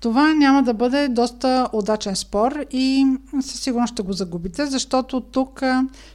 това 0.00 0.34
няма 0.34 0.62
да 0.62 0.74
бъде 0.74 1.08
доста 1.08 1.68
удачен 1.72 2.16
спор 2.16 2.64
и 2.70 3.06
със 3.40 3.60
сигурност 3.60 3.92
ще 3.92 4.02
го 4.02 4.12
загубите, 4.12 4.66
защото 4.66 5.20
тук 5.20 5.62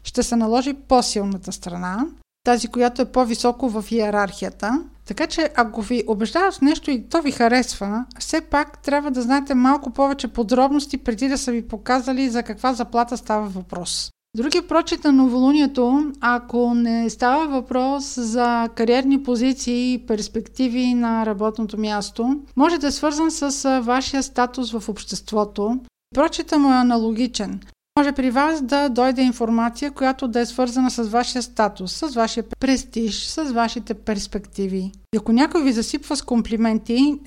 ще 0.03 0.23
се 0.23 0.35
наложи 0.35 0.73
по-силната 0.73 1.51
страна, 1.51 2.05
тази, 2.47 2.67
която 2.67 3.01
е 3.01 3.05
по-високо 3.11 3.69
в 3.69 3.85
иерархията. 3.91 4.83
Така 5.07 5.27
че, 5.27 5.49
ако 5.55 5.81
ви 5.81 6.03
убеждават 6.07 6.53
в 6.53 6.61
нещо 6.61 6.91
и 6.91 7.09
то 7.09 7.21
ви 7.21 7.31
харесва, 7.31 8.05
все 8.19 8.41
пак 8.41 8.83
трябва 8.83 9.11
да 9.11 9.21
знаете 9.21 9.53
малко 9.53 9.89
повече 9.89 10.27
подробности 10.27 10.97
преди 10.97 11.27
да 11.27 11.37
са 11.37 11.51
ви 11.51 11.67
показали 11.67 12.29
за 12.29 12.43
каква 12.43 12.73
заплата 12.73 13.17
става 13.17 13.47
въпрос. 13.47 14.11
Другия 14.37 14.67
прочит 14.67 15.03
на 15.03 15.11
новолунието, 15.11 16.11
ако 16.21 16.73
не 16.73 17.09
става 17.09 17.47
въпрос 17.47 18.15
за 18.19 18.69
кариерни 18.75 19.23
позиции 19.23 19.93
и 19.93 20.05
перспективи 20.05 20.93
на 20.93 21.25
работното 21.25 21.79
място, 21.79 22.39
може 22.55 22.77
да 22.77 22.87
е 22.87 22.91
свързан 22.91 23.31
с 23.31 23.81
вашия 23.81 24.23
статус 24.23 24.71
в 24.71 24.89
обществото. 24.89 25.79
Прочита 26.15 26.59
му 26.59 26.69
е 26.73 26.77
аналогичен. 26.77 27.59
Може 27.97 28.11
при 28.11 28.31
вас 28.31 28.61
да 28.61 28.89
дойде 28.89 29.21
информация, 29.21 29.91
която 29.91 30.27
да 30.27 30.39
е 30.39 30.45
свързана 30.45 30.91
с 30.91 31.03
вашия 31.03 31.41
статус, 31.41 31.93
с 31.93 32.15
вашия 32.15 32.43
престиж, 32.59 33.25
с 33.25 33.43
вашите 33.43 33.93
перспективи. 33.93 34.91
И 35.15 35.17
ако 35.17 35.31
някой 35.31 35.63
ви 35.63 35.71
засипва 35.71 36.15
с 36.15 36.21
комплименти, 36.21 37.19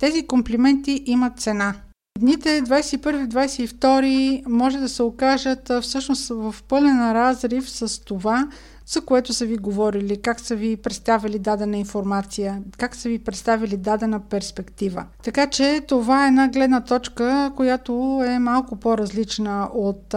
тези 0.00 0.26
комплименти 0.26 1.02
имат 1.06 1.40
цена. 1.40 1.74
Дните 2.18 2.62
21-22 2.62 4.48
може 4.48 4.78
да 4.78 4.88
се 4.88 5.02
окажат 5.02 5.72
всъщност 5.82 6.28
в 6.28 6.54
пълен 6.68 7.12
разрив 7.12 7.70
с 7.70 8.04
това, 8.04 8.48
за 8.88 9.00
което 9.00 9.34
са 9.34 9.46
ви 9.46 9.56
говорили, 9.56 10.22
как 10.22 10.40
са 10.40 10.56
ви 10.56 10.76
представили 10.76 11.38
дадена 11.38 11.76
информация, 11.76 12.62
как 12.78 12.96
са 12.96 13.08
ви 13.08 13.18
представили 13.18 13.76
дадена 13.76 14.20
перспектива. 14.20 15.06
Така 15.22 15.46
че 15.46 15.84
това 15.88 16.24
е 16.24 16.28
една 16.28 16.48
гледна 16.48 16.84
точка, 16.84 17.52
която 17.56 18.22
е 18.26 18.38
малко 18.38 18.76
по-различна 18.76 19.70
от 19.74 20.14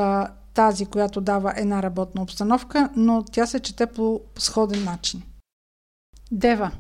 тази, 0.53 0.85
която 0.85 1.21
дава 1.21 1.53
една 1.57 1.83
работна 1.83 2.21
обстановка, 2.21 2.89
но 2.95 3.23
тя 3.31 3.45
се 3.45 3.59
чете 3.59 3.85
по 3.85 4.21
сходен 4.37 4.83
начин. 4.83 5.21
Дева. 6.31 6.71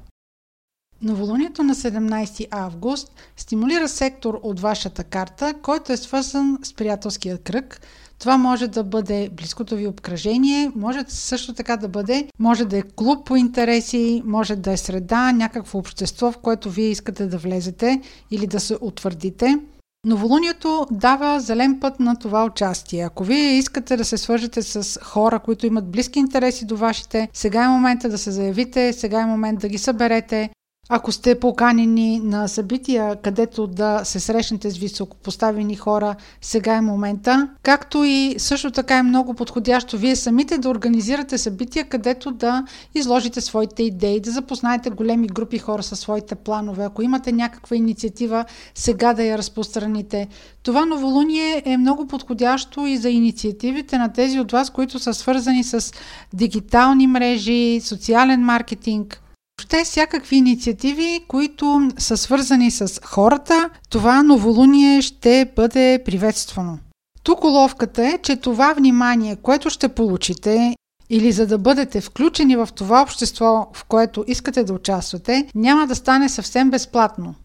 Новолунието 1.01 1.63
на 1.63 1.75
17 1.75 2.47
август 2.51 3.11
стимулира 3.37 3.87
сектор 3.89 4.39
от 4.43 4.59
вашата 4.59 5.03
карта, 5.03 5.53
който 5.61 5.93
е 5.93 5.97
свързан 5.97 6.59
с 6.63 6.73
приятелския 6.73 7.37
кръг. 7.37 7.81
Това 8.21 8.37
може 8.37 8.67
да 8.67 8.83
бъде 8.83 9.29
близкото 9.33 9.75
ви 9.75 9.87
обкръжение, 9.87 10.71
може 10.75 10.99
също 11.07 11.53
така 11.53 11.77
да 11.77 11.87
бъде, 11.87 12.27
може 12.39 12.65
да 12.65 12.77
е 12.77 12.83
клуб 12.95 13.25
по 13.25 13.35
интереси, 13.35 14.21
може 14.25 14.55
да 14.55 14.71
е 14.71 14.77
среда, 14.77 15.31
някакво 15.31 15.79
общество, 15.79 16.31
в 16.31 16.37
което 16.37 16.69
вие 16.69 16.89
искате 16.89 17.25
да 17.25 17.37
влезете 17.37 18.01
или 18.31 18.47
да 18.47 18.59
се 18.59 18.77
утвърдите. 18.81 19.59
Новолунието 20.05 20.87
дава 20.91 21.39
зелен 21.39 21.79
път 21.79 21.99
на 21.99 22.15
това 22.15 22.45
участие. 22.45 23.01
Ако 23.03 23.23
вие 23.23 23.57
искате 23.57 23.97
да 23.97 24.05
се 24.05 24.17
свържете 24.17 24.61
с 24.61 24.99
хора, 25.03 25.39
които 25.39 25.65
имат 25.65 25.91
близки 25.91 26.19
интереси 26.19 26.65
до 26.65 26.77
вашите, 26.77 27.29
сега 27.33 27.63
е 27.63 27.67
момента 27.67 28.09
да 28.09 28.17
се 28.17 28.31
заявите, 28.31 28.93
сега 28.93 29.21
е 29.21 29.25
момент 29.25 29.59
да 29.59 29.67
ги 29.67 29.77
съберете, 29.77 30.49
ако 30.93 31.11
сте 31.11 31.39
поканени 31.39 32.19
на 32.19 32.47
събития, 32.47 33.15
където 33.15 33.67
да 33.67 34.01
се 34.03 34.19
срещнете 34.19 34.71
с 34.71 34.77
високопоставени 34.77 35.75
хора, 35.75 36.15
сега 36.41 36.73
е 36.75 36.81
момента. 36.81 37.49
Както 37.63 38.03
и 38.03 38.35
също 38.37 38.71
така 38.71 38.97
е 38.97 39.03
много 39.03 39.33
подходящо 39.33 39.97
вие 39.97 40.15
самите 40.15 40.57
да 40.57 40.69
организирате 40.69 41.37
събития, 41.37 41.85
където 41.85 42.31
да 42.31 42.65
изложите 42.95 43.41
своите 43.41 43.83
идеи, 43.83 44.19
да 44.19 44.31
запознаете 44.31 44.89
големи 44.89 45.27
групи 45.27 45.57
хора 45.57 45.83
със 45.83 45.99
своите 45.99 46.35
планове. 46.35 46.83
Ако 46.83 47.01
имате 47.01 47.31
някаква 47.31 47.75
инициатива, 47.75 48.45
сега 48.75 49.13
да 49.13 49.23
я 49.23 49.37
разпространите. 49.37 50.27
Това 50.63 50.85
новолуние 50.85 51.63
е 51.65 51.77
много 51.77 52.07
подходящо 52.07 52.85
и 52.85 52.97
за 52.97 53.09
инициативите 53.09 53.97
на 53.97 54.13
тези 54.13 54.39
от 54.39 54.51
вас, 54.51 54.69
които 54.69 54.99
са 54.99 55.13
свързани 55.13 55.63
с 55.63 55.93
дигитални 56.33 57.07
мрежи, 57.07 57.81
социален 57.83 58.41
маркетинг, 58.41 59.20
въобще 59.61 59.83
всякакви 59.83 60.35
инициативи, 60.35 61.19
които 61.27 61.89
са 61.97 62.17
свързани 62.17 62.71
с 62.71 63.01
хората, 63.03 63.69
това 63.89 64.23
новолуние 64.23 65.01
ще 65.01 65.51
бъде 65.55 66.01
приветствано. 66.05 66.77
Тук 67.23 67.43
уловката 67.43 68.07
е, 68.07 68.17
че 68.23 68.35
това 68.35 68.73
внимание, 68.73 69.35
което 69.35 69.69
ще 69.69 69.87
получите 69.87 70.75
или 71.09 71.31
за 71.31 71.47
да 71.47 71.57
бъдете 71.57 72.01
включени 72.01 72.55
в 72.55 72.69
това 72.75 73.01
общество, 73.01 73.67
в 73.73 73.85
което 73.85 74.25
искате 74.27 74.63
да 74.63 74.73
участвате, 74.73 75.47
няма 75.55 75.87
да 75.87 75.95
стане 75.95 76.29
съвсем 76.29 76.69
безплатно. 76.69 77.35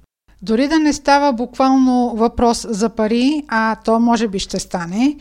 Дори 0.42 0.68
да 0.68 0.79
не 0.79 0.92
става 0.92 1.33
буквално 1.33 2.14
въпрос 2.16 2.66
за 2.70 2.88
пари, 2.88 3.42
а 3.48 3.76
то 3.85 4.00
може 4.00 4.29
би 4.29 4.38
ще 4.38 4.61
стане, 4.61 5.16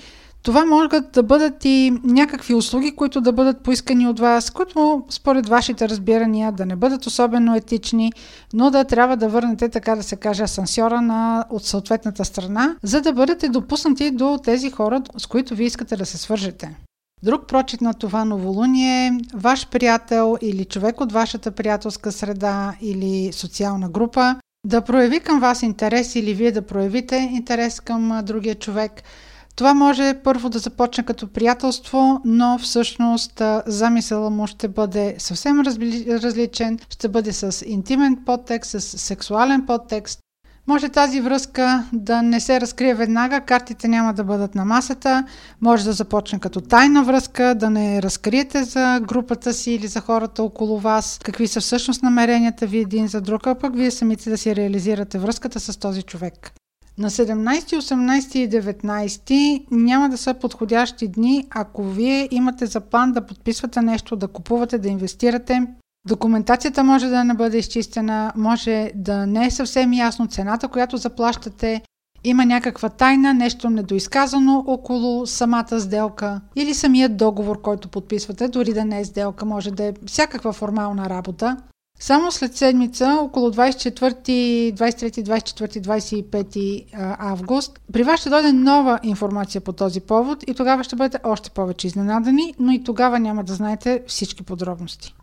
това 0.45 0.65
могат 0.65 1.11
да 1.11 1.23
бъдат 1.23 1.65
и 1.65 1.93
някакви 2.03 2.53
услуги, 2.53 2.95
които 2.95 3.21
да 3.21 3.31
бъдат 3.31 3.61
поискани 3.61 4.07
от 4.07 4.19
вас, 4.19 4.49
които 4.49 5.03
според 5.09 5.49
вашите 5.49 5.89
разбирания 5.89 6.51
да 6.51 6.65
не 6.65 6.75
бъдат 6.75 7.05
особено 7.05 7.55
етични, 7.55 8.11
но 8.53 8.71
да 8.71 8.83
трябва 8.83 9.17
да 9.17 9.29
върнете, 9.29 9.69
така 9.69 9.95
да 9.95 10.03
се 10.03 10.15
каже, 10.15 10.43
асансьора 10.43 11.01
на, 11.01 11.45
от 11.49 11.65
съответната 11.65 12.25
страна, 12.25 12.75
за 12.83 13.01
да 13.01 13.13
бъдете 13.13 13.49
допуснати 13.49 14.11
до 14.11 14.39
тези 14.43 14.71
хора, 14.71 15.01
с 15.17 15.27
които 15.27 15.55
ви 15.55 15.65
искате 15.65 15.95
да 15.95 16.05
се 16.05 16.17
свържете. 16.17 16.75
Друг 17.23 17.47
прочит 17.47 17.81
на 17.81 17.93
това 17.93 18.25
новолуние 18.25 19.07
е 19.07 19.11
ваш 19.33 19.67
приятел 19.67 20.37
или 20.41 20.65
човек 20.65 21.01
от 21.01 21.11
вашата 21.11 21.51
приятелска 21.51 22.11
среда 22.11 22.73
или 22.81 23.33
социална 23.33 23.89
група 23.89 24.35
да 24.65 24.81
прояви 24.81 25.19
към 25.19 25.39
вас 25.39 25.63
интерес 25.63 26.15
или 26.15 26.33
вие 26.33 26.51
да 26.51 26.61
проявите 26.61 27.15
интерес 27.15 27.79
към 27.79 28.21
другия 28.23 28.55
човек– 28.55 28.91
това 29.55 29.73
може 29.73 30.13
първо 30.23 30.49
да 30.49 30.59
започне 30.59 31.03
като 31.03 31.27
приятелство, 31.27 32.21
но 32.25 32.57
всъщност 32.57 33.41
замисъла 33.65 34.29
му 34.29 34.47
ще 34.47 34.67
бъде 34.67 35.15
съвсем 35.17 35.61
различен, 36.09 36.79
ще 36.89 37.07
бъде 37.07 37.33
с 37.33 37.65
интимен 37.65 38.17
подтекст, 38.25 38.71
с 38.71 38.81
сексуален 38.81 39.65
подтекст. 39.65 40.19
Може 40.67 40.89
тази 40.89 41.21
връзка 41.21 41.85
да 41.93 42.21
не 42.21 42.39
се 42.39 42.61
разкрие 42.61 42.95
веднага, 42.95 43.41
картите 43.41 43.87
няма 43.87 44.13
да 44.13 44.23
бъдат 44.23 44.55
на 44.55 44.65
масата, 44.65 45.25
може 45.61 45.83
да 45.83 45.93
започне 45.93 46.39
като 46.39 46.61
тайна 46.61 47.03
връзка, 47.03 47.55
да 47.55 47.69
не 47.69 48.01
разкриете 48.01 48.63
за 48.63 48.99
групата 49.03 49.53
си 49.53 49.71
или 49.71 49.87
за 49.87 50.01
хората 50.01 50.43
около 50.43 50.79
вас, 50.79 51.19
какви 51.23 51.47
са 51.47 51.61
всъщност 51.61 52.03
намеренията 52.03 52.67
ви 52.67 52.77
един 52.77 53.07
за 53.07 53.21
друг, 53.21 53.47
а 53.47 53.55
пък 53.55 53.75
вие 53.75 53.91
самите 53.91 54.29
да 54.29 54.37
си 54.37 54.55
реализирате 54.55 55.19
връзката 55.19 55.59
с 55.59 55.79
този 55.79 56.01
човек. 56.01 56.51
На 56.97 57.09
17, 57.09 57.79
18 57.79 58.35
и 58.35 58.49
19 58.49 59.65
няма 59.71 60.09
да 60.09 60.17
са 60.17 60.33
подходящи 60.33 61.07
дни, 61.07 61.47
ако 61.49 61.83
вие 61.83 62.27
имате 62.31 62.65
за 62.65 62.81
план 62.81 63.11
да 63.11 63.25
подписвате 63.25 63.81
нещо, 63.81 64.15
да 64.15 64.27
купувате, 64.27 64.77
да 64.77 64.89
инвестирате. 64.89 65.67
Документацията 66.07 66.83
може 66.83 67.07
да 67.07 67.23
не 67.23 67.33
бъде 67.33 67.57
изчистена, 67.57 68.33
може 68.35 68.91
да 68.95 69.25
не 69.25 69.45
е 69.45 69.51
съвсем 69.51 69.93
ясно 69.93 70.27
цената, 70.27 70.67
която 70.67 70.97
заплащате, 70.97 71.81
има 72.23 72.45
някаква 72.45 72.89
тайна, 72.89 73.33
нещо 73.33 73.69
недоизказано 73.69 74.63
около 74.67 75.27
самата 75.27 75.79
сделка 75.79 76.41
или 76.55 76.73
самият 76.73 77.17
договор, 77.17 77.61
който 77.61 77.89
подписвате, 77.89 78.47
дори 78.47 78.73
да 78.73 78.85
не 78.85 78.99
е 78.99 79.05
сделка, 79.05 79.45
може 79.45 79.71
да 79.71 79.83
е 79.83 79.93
всякаква 80.05 80.53
формална 80.53 81.09
работа. 81.09 81.57
Само 81.99 82.31
след 82.31 82.55
седмица, 82.55 83.17
около 83.21 83.51
24, 83.51 84.73
23, 84.73 85.23
24, 85.23 85.81
25 85.81 86.85
август, 87.19 87.79
при 87.93 88.03
вас 88.03 88.19
ще 88.19 88.29
дойде 88.29 88.53
нова 88.53 88.99
информация 89.03 89.61
по 89.61 89.73
този 89.73 90.01
повод 90.01 90.43
и 90.47 90.53
тогава 90.53 90.83
ще 90.83 90.95
бъдете 90.95 91.19
още 91.23 91.49
повече 91.49 91.87
изненадани, 91.87 92.53
но 92.59 92.71
и 92.71 92.83
тогава 92.83 93.19
няма 93.19 93.43
да 93.43 93.53
знаете 93.53 94.03
всички 94.07 94.43
подробности. 94.43 95.15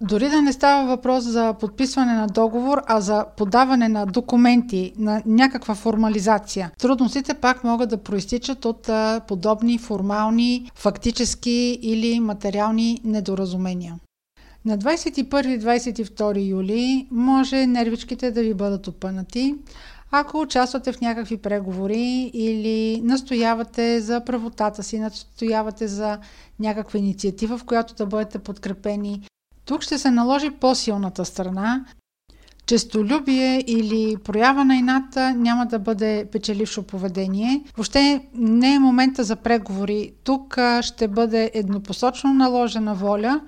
Дори 0.00 0.28
да 0.28 0.42
не 0.42 0.52
става 0.52 0.88
въпрос 0.88 1.24
за 1.24 1.54
подписване 1.60 2.12
на 2.12 2.26
договор, 2.26 2.82
а 2.86 3.00
за 3.00 3.24
подаване 3.36 3.88
на 3.88 4.06
документи, 4.06 4.92
на 4.98 5.22
някаква 5.26 5.74
формализация, 5.74 6.70
трудностите 6.78 7.34
пак 7.34 7.64
могат 7.64 7.90
да 7.90 7.96
проистичат 7.96 8.64
от 8.64 8.90
подобни 9.28 9.78
формални, 9.78 10.70
фактически 10.74 11.78
или 11.82 12.20
материални 12.20 13.00
недоразумения. 13.04 13.94
На 14.66 14.78
21-22 14.78 16.48
юли 16.48 17.08
може 17.10 17.66
нервичките 17.66 18.30
да 18.30 18.42
ви 18.42 18.54
бъдат 18.54 18.88
опънати, 18.88 19.54
ако 20.10 20.40
участвате 20.40 20.92
в 20.92 21.00
някакви 21.00 21.36
преговори 21.36 22.30
или 22.34 23.00
настоявате 23.04 24.00
за 24.00 24.24
правотата 24.24 24.82
си, 24.82 24.98
настоявате 24.98 25.88
за 25.88 26.18
някаква 26.60 26.98
инициатива, 26.98 27.58
в 27.58 27.64
която 27.64 27.94
да 27.94 28.06
бъдете 28.06 28.38
подкрепени, 28.38 29.28
тук 29.64 29.82
ще 29.82 29.98
се 29.98 30.10
наложи 30.10 30.50
по-силната 30.50 31.24
страна. 31.24 31.84
Честолюбие 32.66 33.64
или 33.66 34.16
проява 34.24 34.64
на 34.64 34.76
ината 34.76 35.34
няма 35.34 35.66
да 35.66 35.78
бъде 35.78 36.28
печелившо 36.32 36.82
поведение. 36.82 37.62
Въобще 37.76 38.28
не 38.34 38.74
е 38.74 38.78
момента 38.78 39.24
за 39.24 39.36
преговори. 39.36 40.12
Тук 40.24 40.58
ще 40.80 41.08
бъде 41.08 41.50
еднопосочно 41.54 42.34
наложена 42.34 42.94
воля, 42.94 43.40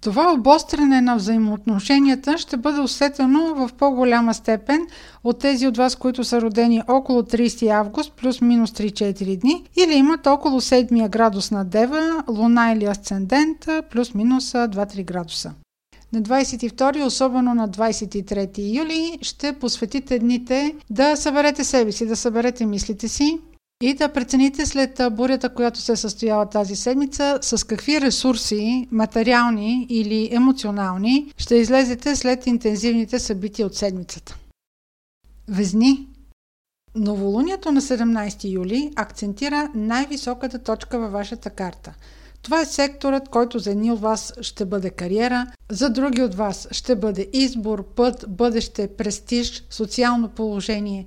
това 0.00 0.32
обостряне 0.32 1.00
на 1.00 1.16
взаимоотношенията 1.16 2.38
ще 2.38 2.56
бъде 2.56 2.80
усетено 2.80 3.54
в 3.54 3.70
по-голяма 3.78 4.34
степен 4.34 4.86
от 5.24 5.38
тези 5.38 5.66
от 5.66 5.76
вас, 5.76 5.96
които 5.96 6.24
са 6.24 6.40
родени 6.40 6.82
около 6.88 7.22
30 7.22 7.70
август 7.70 8.12
плюс-минус 8.12 8.70
3-4 8.70 9.40
дни 9.40 9.64
или 9.76 9.94
имат 9.94 10.26
около 10.26 10.60
7 10.60 11.08
градус 11.08 11.50
на 11.50 11.64
Дева, 11.64 12.24
Луна 12.28 12.72
или 12.72 12.84
Асцендент 12.84 13.68
плюс-минус 13.90 14.52
2-3 14.52 15.04
градуса. 15.04 15.52
На 16.12 16.22
22, 16.22 17.04
особено 17.04 17.54
на 17.54 17.68
23 17.68 18.78
юли, 18.78 19.18
ще 19.22 19.52
посветите 19.52 20.18
дните 20.18 20.74
да 20.90 21.16
съберете 21.16 21.64
себе 21.64 21.92
си, 21.92 22.06
да 22.06 22.16
съберете 22.16 22.66
мислите 22.66 23.08
си, 23.08 23.38
и 23.82 23.94
да 23.94 24.12
прецените 24.12 24.66
след 24.66 25.00
бурята, 25.12 25.54
която 25.54 25.80
се 25.80 25.96
състояла 25.96 26.48
тази 26.48 26.76
седмица, 26.76 27.38
с 27.42 27.66
какви 27.66 28.00
ресурси, 28.00 28.88
материални 28.90 29.86
или 29.88 30.28
емоционални, 30.32 31.32
ще 31.36 31.54
излезете 31.56 32.16
след 32.16 32.46
интензивните 32.46 33.18
събития 33.18 33.66
от 33.66 33.74
седмицата. 33.74 34.36
Везни 35.48 36.08
Новолунието 36.94 37.72
на 37.72 37.80
17 37.80 38.52
юли 38.52 38.92
акцентира 38.96 39.70
най-високата 39.74 40.58
точка 40.58 40.98
във 40.98 41.12
вашата 41.12 41.50
карта. 41.50 41.94
Това 42.42 42.60
е 42.60 42.64
секторът, 42.64 43.28
който 43.28 43.58
за 43.58 43.70
едни 43.70 43.92
от 43.92 44.00
вас 44.00 44.32
ще 44.40 44.64
бъде 44.64 44.90
кариера, 44.90 45.46
за 45.70 45.90
други 45.90 46.22
от 46.22 46.34
вас 46.34 46.68
ще 46.70 46.96
бъде 46.96 47.28
избор, 47.32 47.84
път, 47.94 48.24
бъдеще, 48.28 48.88
престиж, 48.96 49.64
социално 49.70 50.28
положение. 50.28 51.06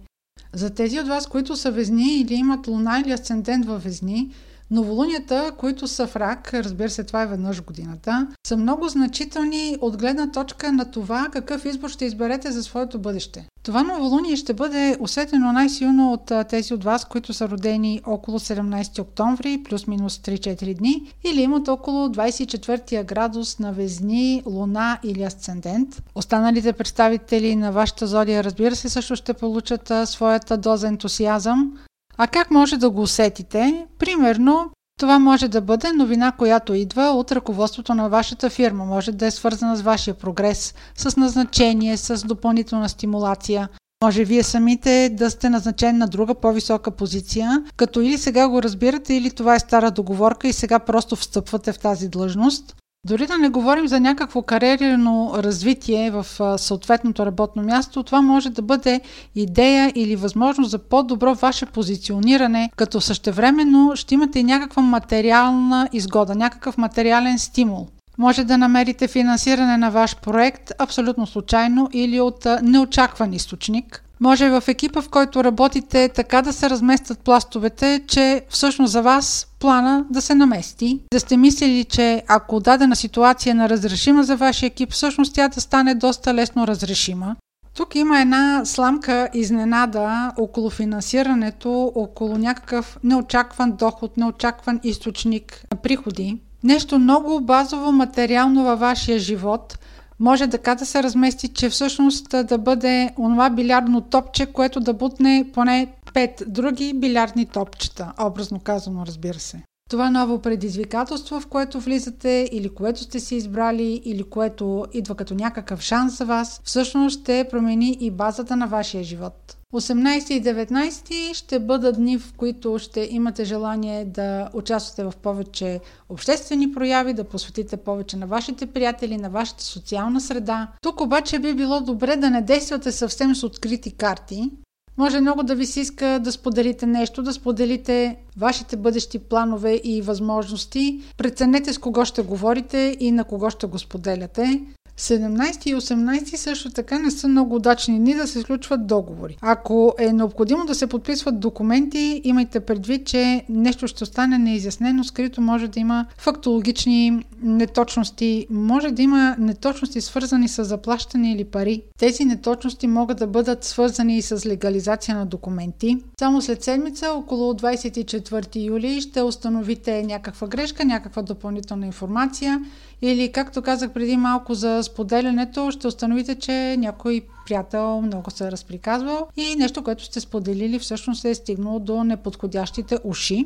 За 0.54 0.70
тези 0.70 1.00
от 1.00 1.08
вас, 1.08 1.28
които 1.28 1.56
са 1.56 1.72
везни 1.72 2.22
или 2.22 2.34
имат 2.34 2.68
луна 2.68 3.02
или 3.06 3.12
асцендент 3.12 3.66
във 3.66 3.84
везни, 3.84 4.30
новолунията, 4.71 5.51
които 5.58 5.88
са 5.88 6.08
в 6.08 6.15
рак, 6.15 6.53
разбира 6.53 6.89
се, 6.89 7.03
това 7.03 7.21
е 7.21 7.27
веднъж 7.27 7.63
годината, 7.63 8.27
са 8.47 8.58
много 8.58 8.88
значителни 8.88 9.77
от 9.82 9.97
гледна 9.97 10.32
точка 10.32 10.71
на 10.71 10.91
това 10.91 11.27
какъв 11.32 11.65
избор 11.65 11.89
ще 11.89 12.05
изберете 12.05 12.51
за 12.51 12.63
своето 12.63 12.99
бъдеще. 12.99 13.47
Това 13.63 13.84
новолуние 13.84 14.36
ще 14.36 14.53
бъде 14.53 14.97
усетено 14.99 15.51
най-силно 15.51 16.13
от 16.13 16.32
тези 16.49 16.73
от 16.73 16.84
вас, 16.84 17.05
които 17.05 17.34
са 17.34 17.49
родени 17.49 18.01
около 18.05 18.39
17 18.39 19.01
октомври, 19.01 19.63
плюс-минус 19.63 20.17
3-4 20.17 20.77
дни, 20.77 21.13
или 21.23 21.41
имат 21.41 21.67
около 21.67 22.08
24 22.08 23.05
градус 23.05 23.60
на 23.60 23.73
Везни, 23.73 24.43
Луна 24.45 24.99
или 25.03 25.23
Асцендент. 25.23 26.03
Останалите 26.15 26.73
представители 26.73 27.55
на 27.55 27.71
вашата 27.71 28.08
зодия, 28.08 28.43
разбира 28.43 28.75
се, 28.75 28.89
също 28.89 29.15
ще 29.15 29.34
получат 29.34 29.91
своята 30.05 30.58
доза 30.58 30.88
ентусиазъм. 30.88 31.73
А 32.21 32.27
как 32.27 32.51
може 32.51 32.77
да 32.77 32.89
го 32.89 33.01
усетите? 33.01 33.88
Примерно, 33.99 34.71
това 34.99 35.19
може 35.19 35.47
да 35.47 35.62
бъде 35.62 35.91
новина, 35.91 36.32
която 36.32 36.73
идва 36.73 37.03
от 37.03 37.32
ръководството 37.32 37.93
на 37.93 38.10
вашата 38.10 38.49
фирма. 38.49 38.86
Може 38.86 39.12
да 39.12 39.25
е 39.25 39.32
свързана 39.32 39.75
с 39.75 39.82
вашия 39.82 40.13
прогрес, 40.13 40.73
с 40.95 41.17
назначение, 41.17 41.97
с 41.97 42.27
допълнителна 42.27 42.89
стимулация. 42.89 43.69
Може 44.03 44.23
вие 44.23 44.43
самите 44.43 45.10
да 45.10 45.29
сте 45.29 45.49
назначени 45.49 45.97
на 45.97 46.08
друга 46.08 46.36
по-висока 46.36 46.91
позиция, 46.91 47.63
като 47.75 48.01
или 48.01 48.17
сега 48.17 48.47
го 48.47 48.63
разбирате, 48.63 49.13
или 49.13 49.32
това 49.32 49.55
е 49.55 49.60
стара 49.60 49.91
договорка 49.91 50.47
и 50.47 50.53
сега 50.53 50.79
просто 50.79 51.15
встъпвате 51.15 51.73
в 51.73 51.79
тази 51.79 52.10
длъжност. 52.10 52.75
Дори 53.06 53.28
да 53.28 53.38
не 53.38 53.50
говорим 53.50 53.88
за 53.88 54.00
някакво 54.00 54.42
кариерно 54.42 55.32
развитие 55.36 56.12
в 56.12 56.26
съответното 56.58 57.26
работно 57.26 57.64
място, 57.64 58.04
това 58.04 58.22
може 58.22 58.50
да 58.50 58.62
бъде 58.62 59.02
идея 59.36 59.92
или 59.96 60.16
възможност 60.16 60.72
за 60.72 60.80
по-добро 60.80 61.36
ваше 61.36 61.66
позициониране, 61.66 62.72
като 62.76 63.02
същевременно 63.02 63.92
ще 63.96 64.14
имате 64.14 64.40
и 64.40 64.44
някаква 64.44 64.82
материална 64.82 65.90
изгода, 65.94 66.36
някакъв 66.36 66.78
материален 66.78 67.40
стимул. 67.40 67.88
Може 68.18 68.44
да 68.44 68.58
намерите 68.58 69.08
финансиране 69.08 69.78
на 69.78 69.92
ваш 69.92 70.16
проект 70.16 70.72
абсолютно 70.80 71.28
случайно 71.28 71.90
или 71.94 72.20
от 72.20 72.48
неочакван 72.62 73.34
източник. 73.34 74.04
Може 74.21 74.49
в 74.49 74.63
екипа, 74.67 75.01
в 75.01 75.10
който 75.10 75.43
работите, 75.43 76.10
така 76.10 76.41
да 76.41 76.53
се 76.53 76.69
разместят 76.69 77.19
пластовете, 77.19 78.01
че 78.08 78.41
всъщност 78.49 78.91
за 78.91 79.01
вас 79.01 79.47
плана 79.60 80.05
да 80.10 80.21
се 80.21 80.36
намести. 80.36 80.99
Да 81.13 81.19
сте 81.19 81.38
мислили, 81.38 81.84
че 81.84 82.23
ако 82.27 82.60
дадена 82.60 82.95
ситуация 82.95 83.51
е 83.51 83.53
неразрешима 83.53 84.23
за 84.23 84.36
вашия 84.36 84.67
екип, 84.67 84.91
всъщност 84.91 85.36
тя 85.36 85.47
да 85.47 85.62
стане 85.62 85.95
доста 85.95 86.34
лесно 86.34 86.67
разрешима. 86.67 87.36
Тук 87.73 87.95
има 87.95 88.21
една 88.21 88.62
сламка 88.65 89.29
изненада 89.34 90.32
около 90.38 90.69
финансирането, 90.69 91.91
около 91.95 92.38
някакъв 92.38 92.97
неочакван 93.03 93.71
доход, 93.71 94.17
неочакван 94.17 94.79
източник 94.84 95.63
на 95.71 95.77
приходи. 95.77 96.38
Нещо 96.63 96.99
много 96.99 97.41
базово 97.41 97.91
материално 97.91 98.63
във 98.63 98.79
вашия 98.79 99.19
живот– 99.19 99.77
може 100.19 100.47
така 100.47 100.75
да 100.75 100.86
се 100.86 101.03
размести, 101.03 101.47
че 101.47 101.69
всъщност 101.69 102.29
да 102.29 102.58
бъде 102.58 103.12
онова 103.17 103.49
билярдно 103.49 104.01
топче, 104.01 104.45
което 104.45 104.79
да 104.79 104.93
бутне 104.93 105.45
поне 105.53 105.88
пет 106.13 106.43
други 106.47 106.93
билярдни 106.93 107.45
топчета, 107.45 108.13
образно 108.19 108.60
казано, 108.60 109.05
разбира 109.05 109.39
се. 109.39 109.63
Това 109.89 110.10
ново 110.10 110.39
предизвикателство, 110.39 111.39
в 111.39 111.47
което 111.47 111.80
влизате 111.80 112.49
или 112.52 112.69
което 112.69 112.99
сте 112.99 113.19
си 113.19 113.36
избрали 113.36 114.02
или 114.06 114.23
което 114.23 114.86
идва 114.93 115.15
като 115.15 115.36
някакъв 115.36 115.82
шанс 115.82 116.17
за 116.17 116.25
вас, 116.25 116.62
всъщност 116.63 117.21
ще 117.21 117.47
промени 117.52 117.97
и 117.99 118.12
базата 118.12 118.56
на 118.56 118.67
вашия 118.67 119.04
живот. 119.04 119.58
18 119.73 120.32
и 120.32 120.43
19 120.43 121.34
ще 121.34 121.60
бъдат 121.60 121.95
дни, 121.95 122.17
в 122.17 122.34
които 122.38 122.80
ще 122.80 123.08
имате 123.12 123.45
желание 123.45 124.06
да 124.06 124.49
участвате 124.54 125.04
в 125.04 125.13
повече 125.21 125.80
обществени 126.10 126.71
прояви, 126.71 127.13
да 127.13 127.23
посветите 127.23 127.78
повече 127.78 128.17
на 128.17 128.28
вашите 128.28 128.65
приятели, 128.65 129.17
на 129.17 129.30
вашата 129.30 129.63
социална 129.63 130.21
среда. 130.21 130.67
Тук 130.82 131.02
обаче 131.02 131.39
би 131.39 131.54
било 131.54 131.82
добре 131.82 132.15
да 132.15 132.30
не 132.30 132.41
действате 132.41 132.91
съвсем 132.91 133.36
с 133.36 133.43
открити 133.43 133.91
карти. 133.91 134.52
Може 135.00 135.22
много 135.22 135.44
да 135.44 135.56
ви 135.56 135.66
се 135.66 135.80
иска 135.80 136.20
да 136.24 136.32
споделите 136.32 136.86
нещо, 136.86 137.24
да 137.24 137.34
споделите 137.34 138.18
вашите 138.38 138.78
бъдещи 138.78 139.20
планове 139.20 139.82
и 139.84 140.02
възможности. 140.02 141.02
Преценете 141.18 141.74
с 141.74 141.78
кого 141.78 142.06
ще 142.06 142.22
говорите 142.22 142.98
и 143.00 143.12
на 143.12 143.24
кого 143.24 143.50
ще 143.50 143.68
го 143.68 143.80
споделяте. 143.80 144.62
17 145.00 145.68
и 145.68 145.76
18 145.76 146.36
също 146.36 146.70
така 146.70 147.00
не 147.00 147.12
са 147.12 147.28
много 147.28 147.56
удачни 147.56 148.00
дни 148.00 148.16
да 148.16 148.28
се 148.28 148.42
случват 148.42 148.88
договори. 148.88 149.38
Ако 149.42 149.94
е 150.00 150.14
необходимо 150.14 150.66
да 150.66 150.76
се 150.76 150.88
подписват 150.88 151.40
документи, 151.40 152.22
имайте 152.24 152.60
предвид, 152.60 153.08
че 153.08 153.44
нещо 153.50 153.88
ще 153.88 154.04
остане 154.04 154.38
неизяснено, 154.38 155.04
скрито 155.04 155.42
може 155.42 155.68
да 155.68 155.80
има 155.80 156.06
фактологични 156.18 157.26
неточности, 157.42 158.48
може 158.50 158.92
да 158.92 159.02
има 159.02 159.36
неточности 159.40 160.02
свързани 160.02 160.48
с 160.48 160.64
заплащане 160.64 161.32
или 161.34 161.44
пари. 161.44 161.84
Тези 162.00 162.26
неточности 162.26 162.88
могат 162.88 163.18
да 163.18 163.28
бъдат 163.28 163.64
свързани 163.64 164.18
и 164.18 164.22
с 164.22 164.46
легализация 164.46 165.16
на 165.16 165.26
документи. 165.26 165.98
Само 166.20 166.42
след 166.42 166.64
седмица, 166.64 167.12
около 167.12 167.54
24 167.54 168.66
юли, 168.66 169.02
ще 169.02 169.22
установите 169.22 170.04
някаква 170.04 170.48
грешка, 170.48 170.86
някаква 170.86 171.22
допълнителна 171.22 171.86
информация 171.86 172.60
или, 173.02 173.32
както 173.32 173.62
казах 173.62 173.94
преди 173.94 174.18
малко 174.18 174.54
за 174.54 174.84
споделянето, 174.84 175.72
ще 175.72 175.88
установите, 175.88 176.36
че 176.36 176.76
някой 176.78 177.22
приятел 177.46 178.02
много 178.02 178.32
се 178.32 178.48
е 178.48 178.52
разприказвал 178.52 179.28
и 179.38 179.56
нещо, 179.56 179.84
което 179.84 180.04
сте 180.04 180.20
споделили, 180.20 180.80
всъщност 180.80 181.26
е 181.26 181.36
стигнало 181.36 181.80
до 181.80 182.04
неподходящите 182.04 182.98
уши. 183.04 183.46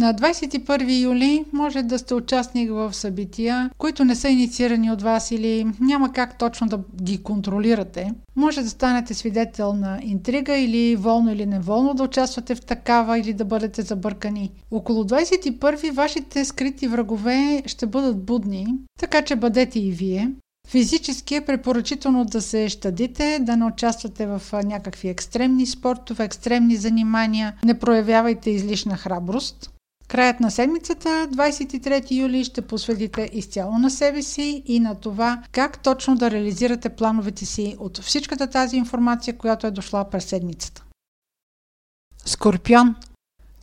На 0.00 0.14
21 0.14 1.02
юли 1.02 1.44
може 1.52 1.82
да 1.82 1.98
сте 1.98 2.14
участник 2.14 2.70
в 2.70 2.94
събития, 2.94 3.70
които 3.78 4.04
не 4.04 4.14
са 4.14 4.28
инициирани 4.28 4.92
от 4.92 5.02
вас 5.02 5.30
или 5.30 5.66
няма 5.80 6.12
как 6.12 6.38
точно 6.38 6.66
да 6.66 6.80
ги 7.02 7.22
контролирате. 7.22 8.12
Може 8.36 8.62
да 8.62 8.70
станете 8.70 9.14
свидетел 9.14 9.72
на 9.72 9.98
интрига 10.02 10.56
или 10.56 10.96
волно 10.96 11.32
или 11.32 11.46
неволно 11.46 11.94
да 11.94 12.02
участвате 12.02 12.54
в 12.54 12.60
такава 12.60 13.18
или 13.18 13.32
да 13.32 13.44
бъдете 13.44 13.82
забъркани. 13.82 14.50
Около 14.70 15.04
21 15.04 15.92
вашите 15.92 16.44
скрити 16.44 16.88
врагове 16.88 17.62
ще 17.66 17.86
бъдат 17.86 18.24
будни, 18.24 18.66
така 19.00 19.22
че 19.22 19.36
бъдете 19.36 19.80
и 19.80 19.90
вие. 19.90 20.30
Физически 20.68 21.34
е 21.34 21.44
препоръчително 21.44 22.24
да 22.24 22.42
се 22.42 22.68
щадите, 22.68 23.38
да 23.40 23.56
не 23.56 23.64
участвате 23.64 24.26
в 24.26 24.42
някакви 24.64 25.08
екстремни 25.08 25.66
спортове, 25.66 26.24
екстремни 26.24 26.76
занимания, 26.76 27.54
не 27.64 27.78
проявявайте 27.78 28.50
излишна 28.50 28.96
храброст. 28.96 29.70
Краят 30.10 30.40
на 30.40 30.50
седмицата, 30.50 31.08
23 31.08 32.10
юли, 32.10 32.44
ще 32.44 32.62
посветите 32.62 33.30
изцяло 33.32 33.78
на 33.78 33.90
себе 33.90 34.22
си 34.22 34.62
и 34.66 34.80
на 34.80 34.94
това 34.94 35.42
как 35.52 35.82
точно 35.82 36.16
да 36.16 36.30
реализирате 36.30 36.88
плановете 36.88 37.46
си 37.46 37.76
от 37.78 37.98
всичката 37.98 38.46
тази 38.46 38.76
информация, 38.76 39.38
която 39.38 39.66
е 39.66 39.70
дошла 39.70 40.10
през 40.10 40.24
седмицата. 40.24 40.84
Скорпион 42.24 42.94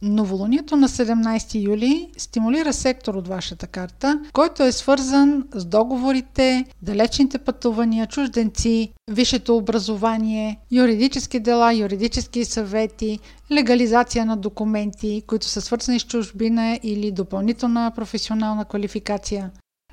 Новолунието 0.01 0.75
на 0.75 0.89
17 0.89 1.63
юли 1.63 2.09
стимулира 2.17 2.73
сектор 2.73 3.15
от 3.15 3.27
вашата 3.27 3.67
карта, 3.67 4.21
който 4.33 4.63
е 4.63 4.71
свързан 4.71 5.47
с 5.55 5.65
договорите, 5.65 6.65
далечните 6.81 7.37
пътувания, 7.37 8.07
чужденци, 8.07 8.93
висшето 9.11 9.57
образование, 9.57 10.59
юридически 10.71 11.39
дела, 11.39 11.73
юридически 11.73 12.45
съвети, 12.45 13.19
легализация 13.51 14.25
на 14.25 14.37
документи, 14.37 15.23
които 15.27 15.45
са 15.45 15.61
свързани 15.61 15.99
с 15.99 16.03
чужбина 16.03 16.79
или 16.83 17.11
допълнителна 17.11 17.91
професионална 17.95 18.65
квалификация. 18.65 19.51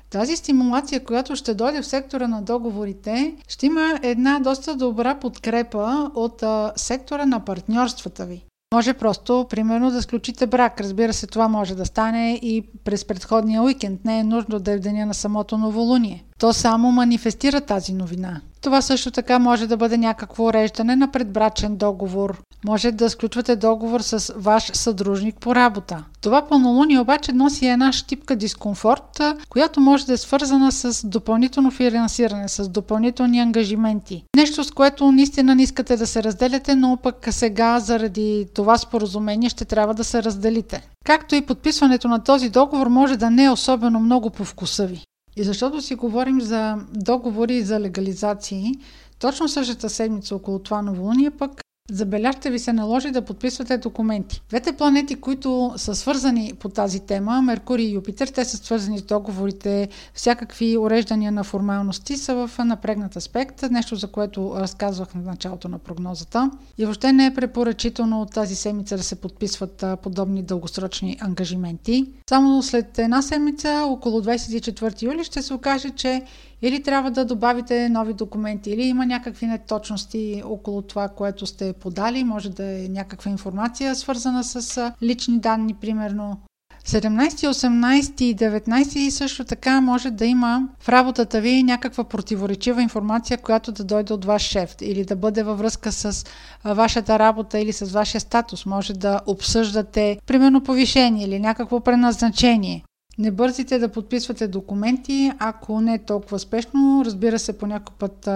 Тази 0.09 0.35
стимулация, 0.35 1.03
която 1.03 1.35
ще 1.35 1.53
дойде 1.53 1.81
в 1.81 1.87
сектора 1.87 2.27
на 2.27 2.41
договорите, 2.41 3.35
ще 3.47 3.65
има 3.65 3.99
една 4.03 4.39
доста 4.39 4.75
добра 4.75 5.15
подкрепа 5.15 6.11
от 6.15 6.43
сектора 6.75 7.25
на 7.25 7.45
партньорствата 7.45 8.25
ви. 8.25 8.45
Може 8.73 8.93
просто, 8.93 9.45
примерно, 9.49 9.91
да 9.91 10.01
сключите 10.01 10.47
брак. 10.47 10.81
Разбира 10.81 11.13
се, 11.13 11.27
това 11.27 11.47
може 11.47 11.75
да 11.75 11.85
стане 11.85 12.33
и 12.33 12.63
през 12.83 13.05
предходния 13.05 13.63
уикенд. 13.63 14.05
Не 14.05 14.19
е 14.19 14.23
нужно 14.23 14.59
да 14.59 14.71
е 14.71 14.77
в 14.77 14.79
деня 14.79 15.05
на 15.05 15.13
самото 15.13 15.57
новолуние. 15.57 16.23
То 16.45 16.53
само 16.53 16.91
манифестира 16.91 17.61
тази 17.61 17.93
новина. 17.93 18.41
Това 18.61 18.81
също 18.81 19.11
така 19.11 19.39
може 19.39 19.67
да 19.67 19.77
бъде 19.77 19.97
някакво 19.97 20.43
уреждане 20.43 20.95
на 20.95 21.11
предбрачен 21.11 21.75
договор. 21.75 22.41
Може 22.65 22.91
да 22.91 23.09
сключвате 23.09 23.55
договор 23.55 24.01
с 24.01 24.33
ваш 24.37 24.71
съдружник 24.73 25.35
по 25.39 25.55
работа. 25.55 26.03
Това 26.21 26.47
пълнолуние 26.47 26.99
обаче 26.99 27.33
носи 27.33 27.67
една 27.67 27.91
щипка 27.91 28.35
дискомфорт, 28.35 29.21
която 29.49 29.81
може 29.81 30.05
да 30.05 30.13
е 30.13 30.17
свързана 30.17 30.71
с 30.71 31.07
допълнително 31.07 31.71
финансиране, 31.71 32.49
с 32.49 32.69
допълнителни 32.69 33.39
ангажименти. 33.39 34.23
Нещо, 34.35 34.63
с 34.63 34.71
което 34.71 35.11
наистина 35.11 35.55
не 35.55 35.63
искате 35.63 35.97
да 35.97 36.07
се 36.07 36.23
разделяте, 36.23 36.75
но 36.75 36.97
пък 37.03 37.27
сега 37.31 37.79
заради 37.79 38.47
това 38.55 38.77
споразумение 38.77 39.49
ще 39.49 39.65
трябва 39.65 39.93
да 39.93 40.03
се 40.03 40.23
разделите. 40.23 40.87
Както 41.05 41.35
и 41.35 41.45
подписването 41.45 42.07
на 42.07 42.23
този 42.23 42.49
договор 42.49 42.87
може 42.87 43.17
да 43.17 43.29
не 43.29 43.43
е 43.43 43.51
особено 43.51 43.99
много 43.99 44.29
по 44.29 44.43
вкуса 44.45 44.85
ви. 44.85 45.03
И 45.35 45.43
защото 45.43 45.81
си 45.81 45.95
говорим 45.95 46.41
за 46.41 46.77
договори 46.93 47.61
за 47.61 47.79
легализации, 47.79 48.71
точно 49.19 49.47
същата 49.47 49.89
седмица 49.89 50.35
около 50.35 50.59
това 50.59 50.81
новолуние 50.81 51.31
пък 51.31 51.64
Забележте 51.91 52.49
ви 52.49 52.59
се 52.59 52.73
наложи 52.73 53.11
да 53.11 53.21
подписвате 53.21 53.77
документи. 53.77 54.41
Двете 54.49 54.73
планети, 54.73 55.15
които 55.15 55.73
са 55.77 55.95
свързани 55.95 56.53
по 56.59 56.69
тази 56.69 56.99
тема, 56.99 57.41
Меркурий 57.41 57.85
и 57.85 57.93
Юпитер, 57.93 58.27
те 58.27 58.45
са 58.45 58.57
свързани 58.57 58.99
с 58.99 59.01
договорите, 59.01 59.87
всякакви 60.13 60.77
уреждания 60.77 61.31
на 61.31 61.43
формалности 61.43 62.17
са 62.17 62.47
в 62.47 62.65
напрегнат 62.65 63.15
аспект, 63.15 63.63
нещо 63.71 63.95
за 63.95 64.07
което 64.07 64.53
разказвах 64.55 65.15
на 65.15 65.21
началото 65.21 65.69
на 65.69 65.79
прогнозата. 65.79 66.51
И 66.77 66.85
въобще 66.85 67.13
не 67.13 67.25
е 67.25 67.33
препоръчително 67.33 68.21
от 68.21 68.31
тази 68.31 68.55
седмица 68.55 68.97
да 68.97 69.03
се 69.03 69.15
подписват 69.15 69.83
подобни 70.03 70.43
дългосрочни 70.43 71.17
ангажименти. 71.21 72.05
Само 72.29 72.63
след 72.63 72.99
една 72.99 73.21
седмица, 73.21 73.83
около 73.87 74.21
24 74.21 75.01
юли, 75.01 75.23
ще 75.23 75.41
се 75.41 75.53
окаже, 75.53 75.89
че 75.89 76.23
или 76.61 76.83
трябва 76.83 77.11
да 77.11 77.25
добавите 77.25 77.89
нови 77.89 78.13
документи, 78.13 78.71
или 78.71 78.83
има 78.83 79.05
някакви 79.05 79.45
неточности 79.47 80.43
около 80.45 80.81
това, 80.81 81.07
което 81.07 81.45
сте 81.45 81.73
подали, 81.73 82.23
може 82.23 82.49
да 82.49 82.63
е 82.63 82.87
някаква 82.89 83.31
информация 83.31 83.95
свързана 83.95 84.43
с 84.43 84.91
лични 85.01 85.39
данни, 85.39 85.73
примерно. 85.73 86.37
17, 86.85 87.29
18 87.29 88.21
и 88.21 88.35
19 88.35 89.09
също 89.09 89.45
така 89.45 89.81
може 89.81 90.11
да 90.11 90.25
има 90.25 90.69
в 90.79 90.89
работата 90.89 91.41
ви 91.41 91.63
някаква 91.63 92.03
противоречива 92.03 92.81
информация, 92.81 93.37
която 93.37 93.71
да 93.71 93.83
дойде 93.83 94.13
от 94.13 94.25
ваш 94.25 94.41
шеф 94.41 94.75
или 94.81 95.05
да 95.05 95.15
бъде 95.15 95.43
във 95.43 95.57
връзка 95.57 95.91
с 95.91 96.25
вашата 96.65 97.19
работа 97.19 97.59
или 97.59 97.73
с 97.73 97.91
вашия 97.91 98.21
статус. 98.21 98.65
Може 98.65 98.93
да 98.93 99.21
обсъждате, 99.25 100.19
примерно, 100.25 100.63
повишение 100.63 101.25
или 101.25 101.39
някакво 101.39 101.79
преназначение. 101.79 102.83
Не 103.17 103.31
бързите 103.31 103.79
да 103.79 103.89
подписвате 103.89 104.47
документи, 104.47 105.31
ако 105.39 105.81
не 105.81 105.93
е 105.93 106.05
толкова 106.05 106.39
спешно. 106.39 107.03
Разбира 107.05 107.39
се, 107.39 107.57
по 107.57 107.67
път 107.99 108.29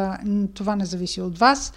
това 0.53 0.75
не 0.75 0.85
зависи 0.85 1.21
от 1.21 1.37
вас. 1.37 1.73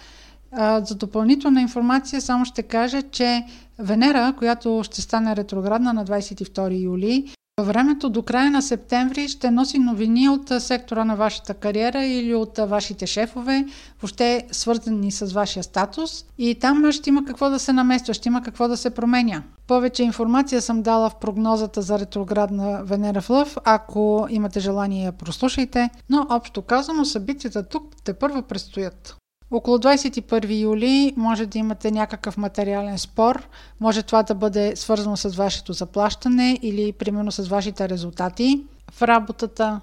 За 0.57 0.95
допълнителна 0.95 1.61
информация 1.61 2.21
само 2.21 2.45
ще 2.45 2.63
кажа, 2.63 3.01
че 3.01 3.45
Венера, 3.79 4.33
която 4.37 4.81
ще 4.83 5.01
стане 5.01 5.35
ретроградна 5.35 5.93
на 5.93 6.05
22 6.05 6.83
юли, 6.83 7.33
времето 7.61 8.09
до 8.09 8.23
края 8.23 8.51
на 8.51 8.61
септември 8.61 9.27
ще 9.27 9.51
носи 9.51 9.79
новини 9.79 10.29
от 10.29 10.51
сектора 10.59 11.05
на 11.05 11.15
вашата 11.15 11.53
кариера 11.53 12.03
или 12.03 12.35
от 12.35 12.57
вашите 12.57 13.07
шефове, 13.07 13.65
въобще 14.01 14.47
свързани 14.51 15.11
с 15.11 15.33
вашия 15.33 15.63
статус 15.63 16.25
и 16.37 16.55
там 16.55 16.91
ще 16.91 17.09
има 17.09 17.25
какво 17.25 17.49
да 17.49 17.59
се 17.59 17.73
намества, 17.73 18.13
ще 18.13 18.29
има 18.29 18.41
какво 18.41 18.67
да 18.67 18.77
се 18.77 18.89
променя. 18.89 19.43
Повече 19.67 20.03
информация 20.03 20.61
съм 20.61 20.81
дала 20.81 21.09
в 21.09 21.15
прогнозата 21.15 21.81
за 21.81 21.99
ретроградна 21.99 22.83
Венера 22.83 23.21
в 23.21 23.29
Лъв. 23.29 23.57
Ако 23.63 24.27
имате 24.29 24.59
желание, 24.59 25.05
я 25.05 25.11
прослушайте. 25.11 25.89
Но 26.09 26.27
общо 26.29 26.61
казано, 26.61 27.05
събитията 27.05 27.63
тук 27.63 27.95
те 28.03 28.13
първо 28.13 28.41
предстоят. 28.41 29.17
Около 29.53 29.77
21 29.77 30.61
юли 30.61 31.13
може 31.17 31.45
да 31.45 31.57
имате 31.57 31.91
някакъв 31.91 32.37
материален 32.37 32.97
спор. 32.97 33.47
Може 33.79 34.03
това 34.03 34.23
да 34.23 34.35
бъде 34.35 34.75
свързано 34.75 35.17
с 35.17 35.29
вашето 35.29 35.73
заплащане 35.73 36.59
или 36.61 36.91
примерно 36.91 37.31
с 37.31 37.47
вашите 37.47 37.89
резултати 37.89 38.63
в 38.91 39.01
работата. 39.01 39.81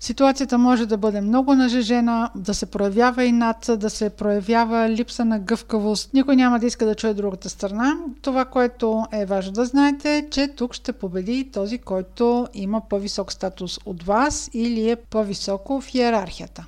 Ситуацията 0.00 0.58
може 0.58 0.86
да 0.86 0.96
бъде 0.96 1.20
много 1.20 1.54
нажежена, 1.54 2.30
да 2.34 2.54
се 2.54 2.66
проявява 2.66 3.24
и 3.24 3.32
над, 3.32 3.70
да 3.76 3.90
се 3.90 4.10
проявява 4.10 4.88
липса 4.88 5.24
на 5.24 5.38
гъвкавост. 5.38 6.14
Никой 6.14 6.36
няма 6.36 6.58
да 6.58 6.66
иска 6.66 6.86
да 6.86 6.94
чуе 6.94 7.14
другата 7.14 7.48
страна. 7.48 7.96
Това, 8.22 8.44
което 8.44 9.04
е 9.12 9.26
важно 9.26 9.52
да 9.52 9.64
знаете, 9.64 10.26
че 10.30 10.48
тук 10.48 10.74
ще 10.74 10.92
победи 10.92 11.50
този, 11.52 11.78
който 11.78 12.46
има 12.54 12.80
по-висок 12.88 13.32
статус 13.32 13.78
от 13.86 14.02
вас 14.02 14.50
или 14.54 14.90
е 14.90 14.96
по-високо 14.96 15.80
в 15.80 15.94
иерархията. 15.94 16.66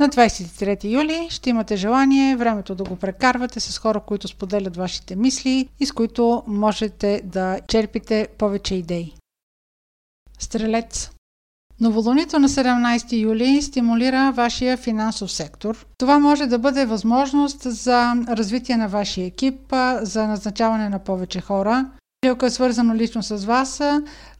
На 0.00 0.08
23 0.08 0.84
юли 0.84 1.26
ще 1.30 1.50
имате 1.50 1.76
желание 1.76 2.36
времето 2.36 2.74
да 2.74 2.84
го 2.84 2.96
прекарвате 2.96 3.60
с 3.60 3.78
хора, 3.78 4.00
които 4.00 4.28
споделят 4.28 4.76
вашите 4.76 5.16
мисли 5.16 5.68
и 5.80 5.86
с 5.86 5.92
които 5.92 6.42
можете 6.46 7.20
да 7.24 7.60
черпите 7.68 8.28
повече 8.38 8.74
идеи. 8.74 9.14
Стрелец 10.38 11.10
Новолунието 11.80 12.38
на 12.38 12.48
17 12.48 13.20
юли 13.20 13.62
стимулира 13.62 14.32
вашия 14.32 14.76
финансов 14.76 15.32
сектор. 15.32 15.86
Това 15.98 16.18
може 16.18 16.46
да 16.46 16.58
бъде 16.58 16.86
възможност 16.86 17.62
за 17.62 18.14
развитие 18.28 18.76
на 18.76 18.88
вашия 18.88 19.26
екип, 19.26 19.60
за 20.00 20.26
назначаване 20.26 20.88
на 20.88 20.98
повече 20.98 21.40
хора, 21.40 21.90
ако 22.28 22.46
е 22.46 22.50
свързано 22.50 22.94
лично 22.94 23.22
с 23.22 23.44
вас, 23.44 23.80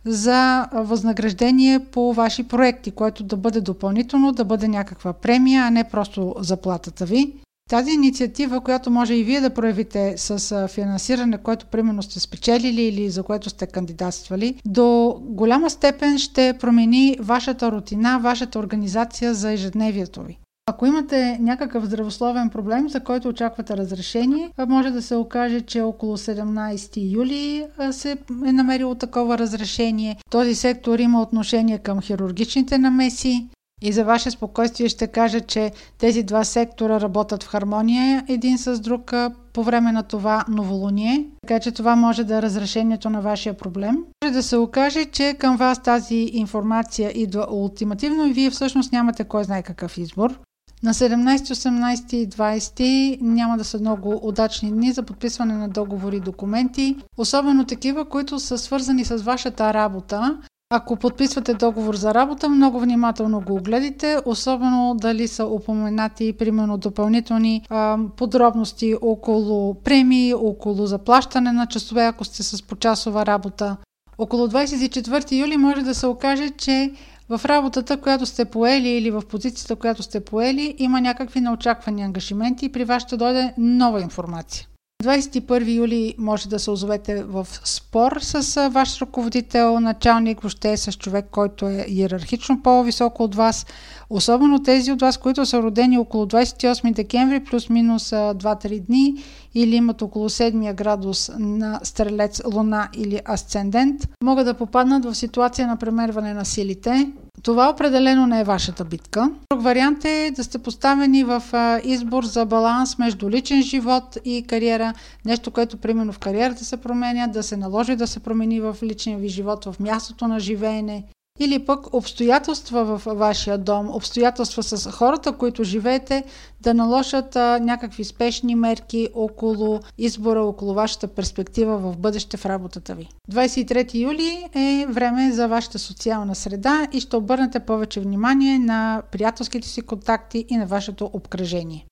за 0.04 0.66
възнаграждение 0.72 1.78
по 1.78 2.12
ваши 2.12 2.42
проекти, 2.42 2.90
което 2.90 3.22
да 3.22 3.36
бъде 3.36 3.60
допълнително, 3.60 4.32
да 4.32 4.44
бъде 4.44 4.68
някаква 4.68 5.12
премия, 5.12 5.64
а 5.64 5.70
не 5.70 5.84
просто 5.84 6.34
заплатата 6.38 7.04
ви. 7.04 7.34
Тази 7.70 7.90
инициатива, 7.90 8.60
която 8.60 8.90
може 8.90 9.14
и 9.14 9.24
вие 9.24 9.40
да 9.40 9.50
проявите 9.50 10.14
с 10.16 10.68
финансиране, 10.68 11.38
което 11.38 11.66
примерно 11.66 12.02
сте 12.02 12.20
спечелили 12.20 12.82
или 12.82 13.10
за 13.10 13.22
което 13.22 13.50
сте 13.50 13.66
кандидатствали, 13.66 14.54
до 14.64 15.18
голяма 15.20 15.70
степен 15.70 16.18
ще 16.18 16.58
промени 16.60 17.16
вашата 17.20 17.72
рутина, 17.72 18.18
вашата 18.22 18.58
организация 18.58 19.34
за 19.34 19.52
ежедневието 19.52 20.22
ви. 20.22 20.38
Ако 20.70 20.86
имате 20.86 21.38
някакъв 21.40 21.84
здравословен 21.84 22.48
проблем, 22.50 22.88
за 22.88 23.00
който 23.00 23.28
очаквате 23.28 23.76
разрешение, 23.76 24.50
може 24.68 24.90
да 24.90 25.02
се 25.02 25.16
окаже, 25.16 25.60
че 25.60 25.80
около 25.80 26.16
17 26.16 27.12
юли 27.12 27.66
се 27.90 28.16
е 28.46 28.52
намерило 28.52 28.94
такова 28.94 29.38
разрешение. 29.38 30.16
Този 30.30 30.54
сектор 30.54 30.98
има 30.98 31.22
отношение 31.22 31.78
към 31.78 32.00
хирургичните 32.00 32.78
намеси, 32.78 33.48
и 33.82 33.92
за 33.92 34.04
ваше 34.04 34.30
спокойствие 34.30 34.88
ще 34.88 35.06
кажа, 35.06 35.40
че 35.40 35.72
тези 35.98 36.22
два 36.22 36.44
сектора 36.44 37.00
работят 37.00 37.42
в 37.42 37.48
хармония 37.48 38.24
един 38.28 38.58
с 38.58 38.80
друг 38.80 39.12
по 39.52 39.62
време 39.62 39.92
на 39.92 40.02
това 40.02 40.44
новолуние, 40.48 41.26
така 41.46 41.60
че 41.60 41.70
това 41.70 41.96
може 41.96 42.24
да 42.24 42.36
е 42.36 42.42
разрешението 42.42 43.10
на 43.10 43.20
вашия 43.20 43.54
проблем. 43.54 43.96
Може 44.24 44.34
да 44.34 44.42
се 44.42 44.56
окаже, 44.56 45.04
че 45.04 45.36
към 45.38 45.56
вас 45.56 45.82
тази 45.82 46.30
информация 46.32 47.12
идва 47.14 47.46
ултимативно 47.50 48.26
и 48.26 48.32
вие 48.32 48.50
всъщност 48.50 48.92
нямате 48.92 49.24
кой 49.24 49.44
знае 49.44 49.62
какъв 49.62 49.98
избор. 49.98 50.38
На 50.82 50.94
17, 50.94 51.36
18 51.36 52.14
и 52.14 52.28
20 52.28 53.18
няма 53.20 53.58
да 53.58 53.64
са 53.64 53.80
много 53.80 54.20
удачни 54.22 54.72
дни 54.72 54.92
за 54.92 55.02
подписване 55.02 55.54
на 55.54 55.68
договори 55.68 56.16
и 56.16 56.20
документи, 56.20 56.96
особено 57.16 57.64
такива, 57.64 58.04
които 58.04 58.38
са 58.38 58.58
свързани 58.58 59.04
с 59.04 59.16
вашата 59.16 59.74
работа, 59.74 60.38
Ако 60.72 60.96
подписвате 60.96 61.54
договор 61.54 61.94
за 61.94 62.14
работа, 62.14 62.48
много 62.48 62.80
внимателно 62.80 63.40
го 63.40 63.54
огледайте, 63.54 64.18
особено 64.24 64.94
дали 64.98 65.28
са 65.28 65.46
упоменати, 65.46 66.32
примерно, 66.32 66.78
допълнителни 66.78 67.62
а, 67.68 67.98
подробности 68.16 68.94
около 69.02 69.74
премии, 69.74 70.34
около 70.34 70.86
заплащане 70.86 71.52
на 71.52 71.66
часове, 71.66 72.04
ако 72.04 72.24
сте 72.24 72.42
с 72.42 72.62
почасова 72.62 73.26
работа. 73.26 73.76
Около 74.18 74.48
24 74.48 75.32
юли 75.32 75.56
може 75.56 75.82
да 75.82 75.94
се 75.94 76.06
окаже, 76.06 76.50
че 76.50 76.92
в 77.30 77.44
работата, 77.44 77.96
която 77.96 78.26
сте 78.26 78.44
поели 78.44 78.88
или 78.88 79.10
в 79.10 79.22
позицията, 79.28 79.76
която 79.76 80.02
сте 80.02 80.20
поели, 80.20 80.74
има 80.78 81.00
някакви 81.00 81.40
неочаквани 81.40 82.02
ангажименти 82.02 82.64
и 82.64 82.72
при 82.72 82.84
вас 82.84 83.02
ще 83.02 83.16
дойде 83.16 83.54
нова 83.58 84.00
информация. 84.00 84.66
21 85.02 85.74
юли 85.74 86.14
може 86.18 86.48
да 86.48 86.58
се 86.58 86.70
озовете 86.70 87.24
в 87.24 87.46
спор 87.64 88.18
с 88.20 88.68
ваш 88.68 89.00
ръководител, 89.00 89.80
началник, 89.80 90.40
въобще 90.40 90.76
с 90.76 90.92
човек, 90.92 91.26
който 91.30 91.68
е 91.68 91.86
иерархично 91.88 92.62
по-високо 92.62 93.22
от 93.22 93.34
вас. 93.34 93.66
Особено 94.10 94.62
тези 94.62 94.92
от 94.92 95.00
вас, 95.00 95.18
които 95.18 95.46
са 95.46 95.62
родени 95.62 95.98
около 95.98 96.26
28 96.26 96.94
декември, 96.94 97.44
плюс-минус 97.44 98.10
2-3 98.10 98.80
дни 98.80 99.14
или 99.54 99.76
имат 99.76 100.02
около 100.02 100.28
7 100.28 100.74
градус 100.74 101.30
на 101.38 101.80
стрелец, 101.82 102.42
луна 102.54 102.88
или 102.96 103.20
асцендент, 103.28 104.08
могат 104.24 104.44
да 104.44 104.54
попаднат 104.54 105.04
в 105.04 105.14
ситуация 105.14 105.66
на 105.66 105.76
премерване 105.76 106.34
на 106.34 106.44
силите. 106.44 107.12
Това 107.42 107.70
определено 107.70 108.26
не 108.26 108.40
е 108.40 108.44
вашата 108.44 108.84
битка. 108.84 109.30
Друг 109.52 109.62
вариант 109.62 110.04
е 110.04 110.32
да 110.36 110.44
сте 110.44 110.58
поставени 110.58 111.24
в 111.24 111.42
избор 111.84 112.24
за 112.24 112.46
баланс 112.46 112.98
между 112.98 113.30
личен 113.30 113.62
живот 113.62 114.18
и 114.24 114.42
кариера. 114.42 114.94
Нещо, 115.24 115.50
което 115.50 115.76
примерно 115.76 116.12
в 116.12 116.18
кариерата 116.18 116.64
се 116.64 116.76
променя, 116.76 117.26
да 117.26 117.42
се 117.42 117.56
наложи 117.56 117.96
да 117.96 118.06
се 118.06 118.20
промени 118.20 118.60
в 118.60 118.76
личния 118.82 119.18
ви 119.18 119.28
живот, 119.28 119.64
в 119.64 119.80
мястото 119.80 120.28
на 120.28 120.40
живеене 120.40 121.04
или 121.40 121.64
пък 121.64 121.94
обстоятелства 121.94 122.84
в 122.84 123.14
вашия 123.14 123.58
дом, 123.58 123.90
обстоятелства 123.94 124.62
с 124.62 124.90
хората, 124.90 125.32
които 125.32 125.64
живеете, 125.64 126.24
да 126.60 126.74
наложат 126.74 127.34
някакви 127.60 128.04
спешни 128.04 128.54
мерки 128.54 129.08
около 129.14 129.80
избора, 129.98 130.42
около 130.42 130.74
вашата 130.74 131.08
перспектива 131.08 131.78
в 131.78 131.96
бъдеще 131.98 132.36
в 132.36 132.46
работата 132.46 132.94
ви. 132.94 133.08
23 133.32 133.94
юли 133.94 134.48
е 134.54 134.86
време 134.88 135.32
за 135.32 135.48
вашата 135.48 135.78
социална 135.78 136.34
среда 136.34 136.88
и 136.92 137.00
ще 137.00 137.16
обърнете 137.16 137.60
повече 137.60 138.00
внимание 138.00 138.58
на 138.58 139.02
приятелските 139.12 139.68
си 139.68 139.82
контакти 139.82 140.44
и 140.48 140.56
на 140.56 140.66
вашето 140.66 141.10
обкръжение. 141.12 141.86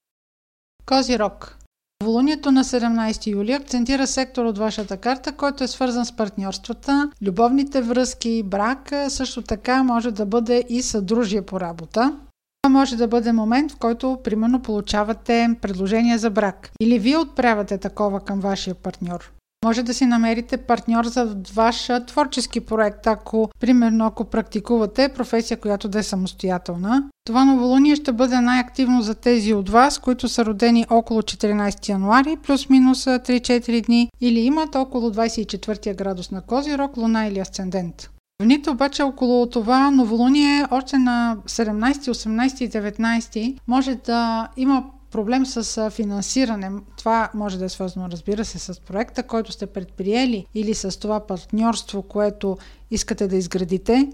Козирог 0.86 1.58
Новолунието 2.02 2.52
на 2.52 2.64
17 2.64 3.26
юли 3.26 3.52
акцентира 3.52 4.06
сектор 4.06 4.44
от 4.44 4.58
вашата 4.58 4.96
карта, 4.96 5.32
който 5.32 5.64
е 5.64 5.68
свързан 5.68 6.06
с 6.06 6.16
партньорствата, 6.16 7.10
любовните 7.22 7.82
връзки, 7.82 8.42
брак, 8.42 8.92
също 9.08 9.42
така 9.42 9.82
може 9.82 10.10
да 10.10 10.26
бъде 10.26 10.64
и 10.68 10.82
съдружие 10.82 11.42
по 11.42 11.60
работа. 11.60 12.18
Това 12.62 12.72
може 12.72 12.96
да 12.96 13.08
бъде 13.08 13.32
момент, 13.32 13.72
в 13.72 13.76
който, 13.76 14.18
примерно, 14.24 14.62
получавате 14.62 15.48
предложение 15.62 16.18
за 16.18 16.30
брак. 16.30 16.70
Или 16.80 16.98
вие 16.98 17.16
отправяте 17.16 17.78
такова 17.78 18.20
към 18.20 18.40
вашия 18.40 18.74
партньор. 18.74 19.32
Може 19.64 19.82
да 19.82 19.94
си 19.94 20.06
намерите 20.06 20.56
партньор 20.56 21.04
за 21.04 21.36
ваш 21.54 21.88
творчески 22.06 22.60
проект, 22.60 23.06
ако, 23.06 23.50
примерно, 23.60 24.06
ако 24.06 24.24
практикувате 24.24 25.08
професия, 25.08 25.60
която 25.60 25.88
да 25.88 25.98
е 25.98 26.02
самостоятелна. 26.02 27.08
Това 27.26 27.44
новолуние 27.44 27.96
ще 27.96 28.12
бъде 28.12 28.40
най-активно 28.40 29.02
за 29.02 29.14
тези 29.14 29.54
от 29.54 29.68
вас, 29.68 29.98
които 29.98 30.28
са 30.28 30.44
родени 30.44 30.86
около 30.90 31.22
14 31.22 31.88
януари, 31.88 32.36
плюс-минус 32.36 33.04
3-4 33.04 33.86
дни, 33.86 34.10
или 34.20 34.40
имат 34.40 34.74
около 34.74 35.10
24 35.10 35.96
градус 35.96 36.30
на 36.30 36.42
Козирог, 36.42 36.96
Луна 36.96 37.26
или 37.26 37.38
Асцендент. 37.38 38.10
Вните 38.42 38.70
обаче 38.70 39.02
около 39.02 39.46
това 39.46 39.90
новолуние 39.90 40.66
още 40.70 40.98
на 40.98 41.36
17, 41.46 41.92
18 41.92 42.62
и 42.62 42.70
19 42.70 43.58
може 43.66 43.94
да 43.94 44.48
има 44.56 44.84
проблем 45.10 45.46
с 45.46 45.90
финансиране. 45.90 46.70
Това 46.98 47.30
може 47.34 47.58
да 47.58 47.64
е 47.64 47.68
свързано, 47.68 48.08
разбира 48.10 48.44
се, 48.44 48.58
с 48.58 48.80
проекта, 48.80 49.22
който 49.22 49.52
сте 49.52 49.66
предприели 49.66 50.46
или 50.54 50.74
с 50.74 51.00
това 51.00 51.20
партньорство, 51.20 52.02
което 52.02 52.56
искате 52.90 53.28
да 53.28 53.36
изградите. 53.36 54.08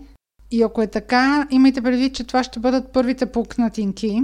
И 0.50 0.62
ако 0.62 0.82
е 0.82 0.86
така, 0.86 1.46
имайте 1.50 1.82
предвид, 1.82 2.14
че 2.14 2.24
това 2.24 2.42
ще 2.42 2.60
бъдат 2.60 2.92
първите 2.92 3.26
пукнатинки. 3.26 4.22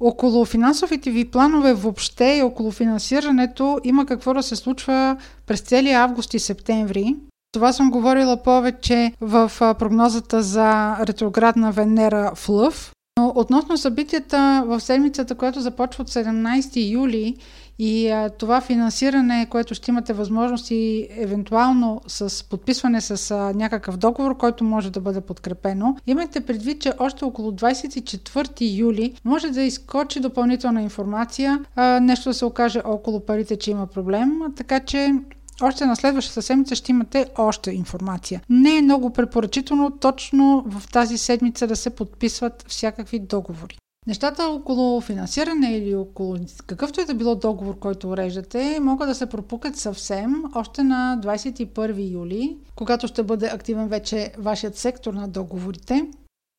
Около 0.00 0.44
финансовите 0.44 1.10
ви 1.10 1.30
планове 1.30 1.74
въобще 1.74 2.36
и 2.38 2.42
около 2.42 2.70
финансирането 2.70 3.80
има 3.84 4.06
какво 4.06 4.34
да 4.34 4.42
се 4.42 4.56
случва 4.56 5.16
през 5.46 5.60
целия 5.60 6.00
август 6.00 6.34
и 6.34 6.38
септември. 6.38 7.16
Това 7.52 7.72
съм 7.72 7.90
говорила 7.90 8.42
повече 8.42 9.12
в 9.20 9.52
прогнозата 9.58 10.42
за 10.42 10.96
ретроградна 11.06 11.72
Венера 11.72 12.32
в 12.34 12.48
Лъв. 12.48 12.92
Но 13.18 13.32
относно 13.34 13.76
събитията 13.76 14.64
в 14.66 14.80
седмицата, 14.80 15.34
която 15.34 15.60
започва 15.60 16.02
от 16.02 16.10
17 16.10 16.90
юли 16.90 17.36
и 17.78 18.08
а, 18.08 18.30
това 18.30 18.60
финансиране, 18.60 19.46
което 19.50 19.74
ще 19.74 19.90
имате 19.90 20.12
възможност 20.12 20.70
и 20.70 21.08
евентуално 21.10 22.00
с 22.06 22.48
подписване 22.48 23.00
с 23.00 23.30
а, 23.30 23.52
някакъв 23.54 23.96
договор, 23.96 24.36
който 24.36 24.64
може 24.64 24.90
да 24.90 25.00
бъде 25.00 25.20
подкрепено, 25.20 25.96
имайте 26.06 26.40
предвид, 26.40 26.80
че 26.80 26.92
още 26.98 27.24
около 27.24 27.52
24 27.52 28.78
юли 28.78 29.14
може 29.24 29.50
да 29.50 29.62
изкочи 29.62 30.20
допълнителна 30.20 30.82
информация, 30.82 31.64
а, 31.76 32.00
нещо 32.00 32.28
да 32.28 32.34
се 32.34 32.44
окаже 32.44 32.80
около 32.84 33.20
парите, 33.20 33.56
че 33.56 33.70
има 33.70 33.86
проблем, 33.86 34.40
така 34.56 34.80
че 34.80 35.14
още 35.62 35.86
на 35.86 35.96
следващата 35.96 36.42
седмица 36.42 36.74
ще 36.74 36.92
имате 36.92 37.26
още 37.38 37.70
информация. 37.70 38.42
Не 38.50 38.76
е 38.76 38.82
много 38.82 39.12
препоръчително 39.12 39.90
точно 39.90 40.64
в 40.66 40.92
тази 40.92 41.18
седмица 41.18 41.66
да 41.66 41.76
се 41.76 41.90
подписват 41.90 42.64
всякакви 42.68 43.18
договори. 43.18 43.78
Нещата 44.06 44.44
около 44.44 45.00
финансиране 45.00 45.76
или 45.76 45.94
около 45.94 46.36
какъвто 46.66 47.00
и 47.00 47.04
да 47.04 47.14
било 47.14 47.34
договор, 47.34 47.78
който 47.78 48.10
уреждате, 48.10 48.78
могат 48.80 49.08
да 49.08 49.14
се 49.14 49.26
пропукат 49.26 49.76
съвсем 49.76 50.42
още 50.54 50.82
на 50.82 51.20
21 51.22 52.12
юли, 52.12 52.56
когато 52.76 53.08
ще 53.08 53.22
бъде 53.22 53.46
активен 53.46 53.88
вече 53.88 54.32
вашият 54.38 54.76
сектор 54.76 55.14
на 55.14 55.28
договорите. 55.28 56.06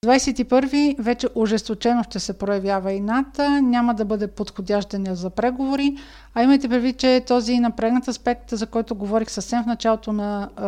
21 0.06 1.02
вече 1.02 1.28
ожесточено 1.36 2.04
ще 2.04 2.20
се 2.20 2.38
проявява 2.38 2.94
и 2.94 3.02
НАТО, 3.02 3.42
няма 3.62 3.96
да 3.96 4.06
бъде 4.06 4.28
подходящ 4.28 4.90
деня 4.90 5.16
за 5.16 5.30
преговори, 5.30 5.98
а 6.40 6.44
имайте 6.44 6.70
предвид, 6.70 6.98
че 6.98 7.24
този 7.28 7.60
напрегнат 7.60 8.08
аспект, 8.08 8.50
за 8.52 8.68
който 8.68 8.96
говорих 8.96 9.30
съвсем 9.30 9.64
в 9.64 9.66
началото 9.66 10.14
на 10.14 10.50
е, 10.58 10.62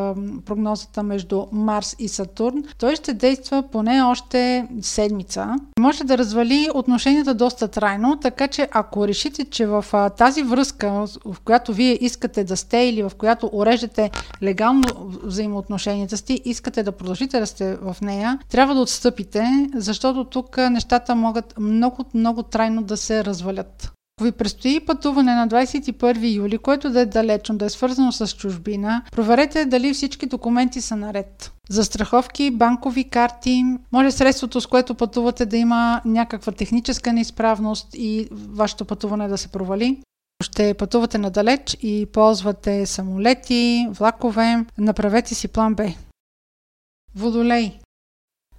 прогнозата 0.45 1.03
между 1.03 1.45
Марс 1.51 1.95
и 1.99 2.07
Сатурн, 2.07 2.63
той 2.79 2.95
ще 2.95 3.13
действа 3.13 3.63
поне 3.71 4.01
още 4.01 4.67
седмица. 4.81 5.55
Може 5.79 6.03
да 6.03 6.17
развали 6.17 6.67
отношенията 6.73 7.33
доста 7.33 7.67
трайно, 7.67 8.17
така 8.21 8.47
че 8.47 8.67
ако 8.71 9.07
решите, 9.07 9.45
че 9.45 9.65
в 9.65 9.85
а, 9.93 10.09
тази 10.09 10.43
връзка, 10.43 11.05
в 11.25 11.37
която 11.45 11.73
вие 11.73 11.97
искате 12.01 12.43
да 12.43 12.57
сте 12.57 12.77
или 12.77 13.03
в 13.03 13.11
която 13.17 13.49
уреждате 13.53 14.11
легално 14.43 14.83
взаимоотношенията 15.23 16.17
си, 16.17 16.41
искате 16.45 16.83
да 16.83 16.91
продължите 16.91 17.39
да 17.39 17.47
сте 17.47 17.75
в 17.75 17.95
нея, 18.01 18.39
трябва 18.49 18.75
да 18.75 18.81
отстъпите, 18.81 19.69
защото 19.75 20.23
тук 20.23 20.57
нещата 20.57 21.15
могат 21.15 21.53
много, 21.59 22.05
много 22.13 22.43
трайно 22.43 22.83
да 22.83 22.97
се 22.97 23.25
развалят. 23.25 23.91
Ви 24.23 24.31
предстои 24.31 24.79
пътуване 24.79 25.35
на 25.35 25.47
21 25.47 26.35
юли, 26.35 26.57
което 26.57 26.89
да 26.89 27.01
е 27.01 27.05
далечно, 27.05 27.57
да 27.57 27.65
е 27.65 27.69
свързано 27.69 28.11
с 28.11 28.27
чужбина, 28.27 29.03
проверете 29.11 29.65
дали 29.65 29.93
всички 29.93 30.25
документи 30.25 30.81
са 30.81 30.95
наред. 30.95 31.51
За 31.69 31.83
страховки, 31.83 32.51
банкови 32.51 33.03
карти, 33.03 33.63
може 33.91 34.11
средството, 34.11 34.61
с 34.61 34.67
което 34.67 34.95
пътувате 34.95 35.45
да 35.45 35.57
има 35.57 36.01
някаква 36.05 36.51
техническа 36.51 37.13
неизправност 37.13 37.87
и 37.93 38.27
вашето 38.31 38.85
пътуване 38.85 39.27
да 39.27 39.37
се 39.37 39.47
провали. 39.47 39.97
Ще 40.43 40.73
пътувате 40.73 41.17
надалеч 41.17 41.77
и 41.81 42.05
ползвате 42.13 42.85
самолети, 42.85 43.87
влакове, 43.89 44.65
направете 44.77 45.35
си 45.35 45.47
план 45.47 45.75
Б. 45.75 45.93
Водолей 47.15 47.79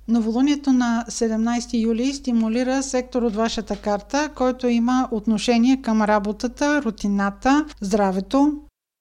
Новолунието 0.08 0.72
на 0.72 1.04
17 1.08 1.82
юли 1.82 2.12
стимулира 2.12 2.82
сектор 2.82 3.22
от 3.22 3.34
вашата 3.34 3.76
карта, 3.76 4.30
който 4.34 4.68
има 4.68 5.08
отношение 5.10 5.82
към 5.82 6.02
работата, 6.02 6.82
рутината, 6.82 7.66
здравето. 7.80 8.52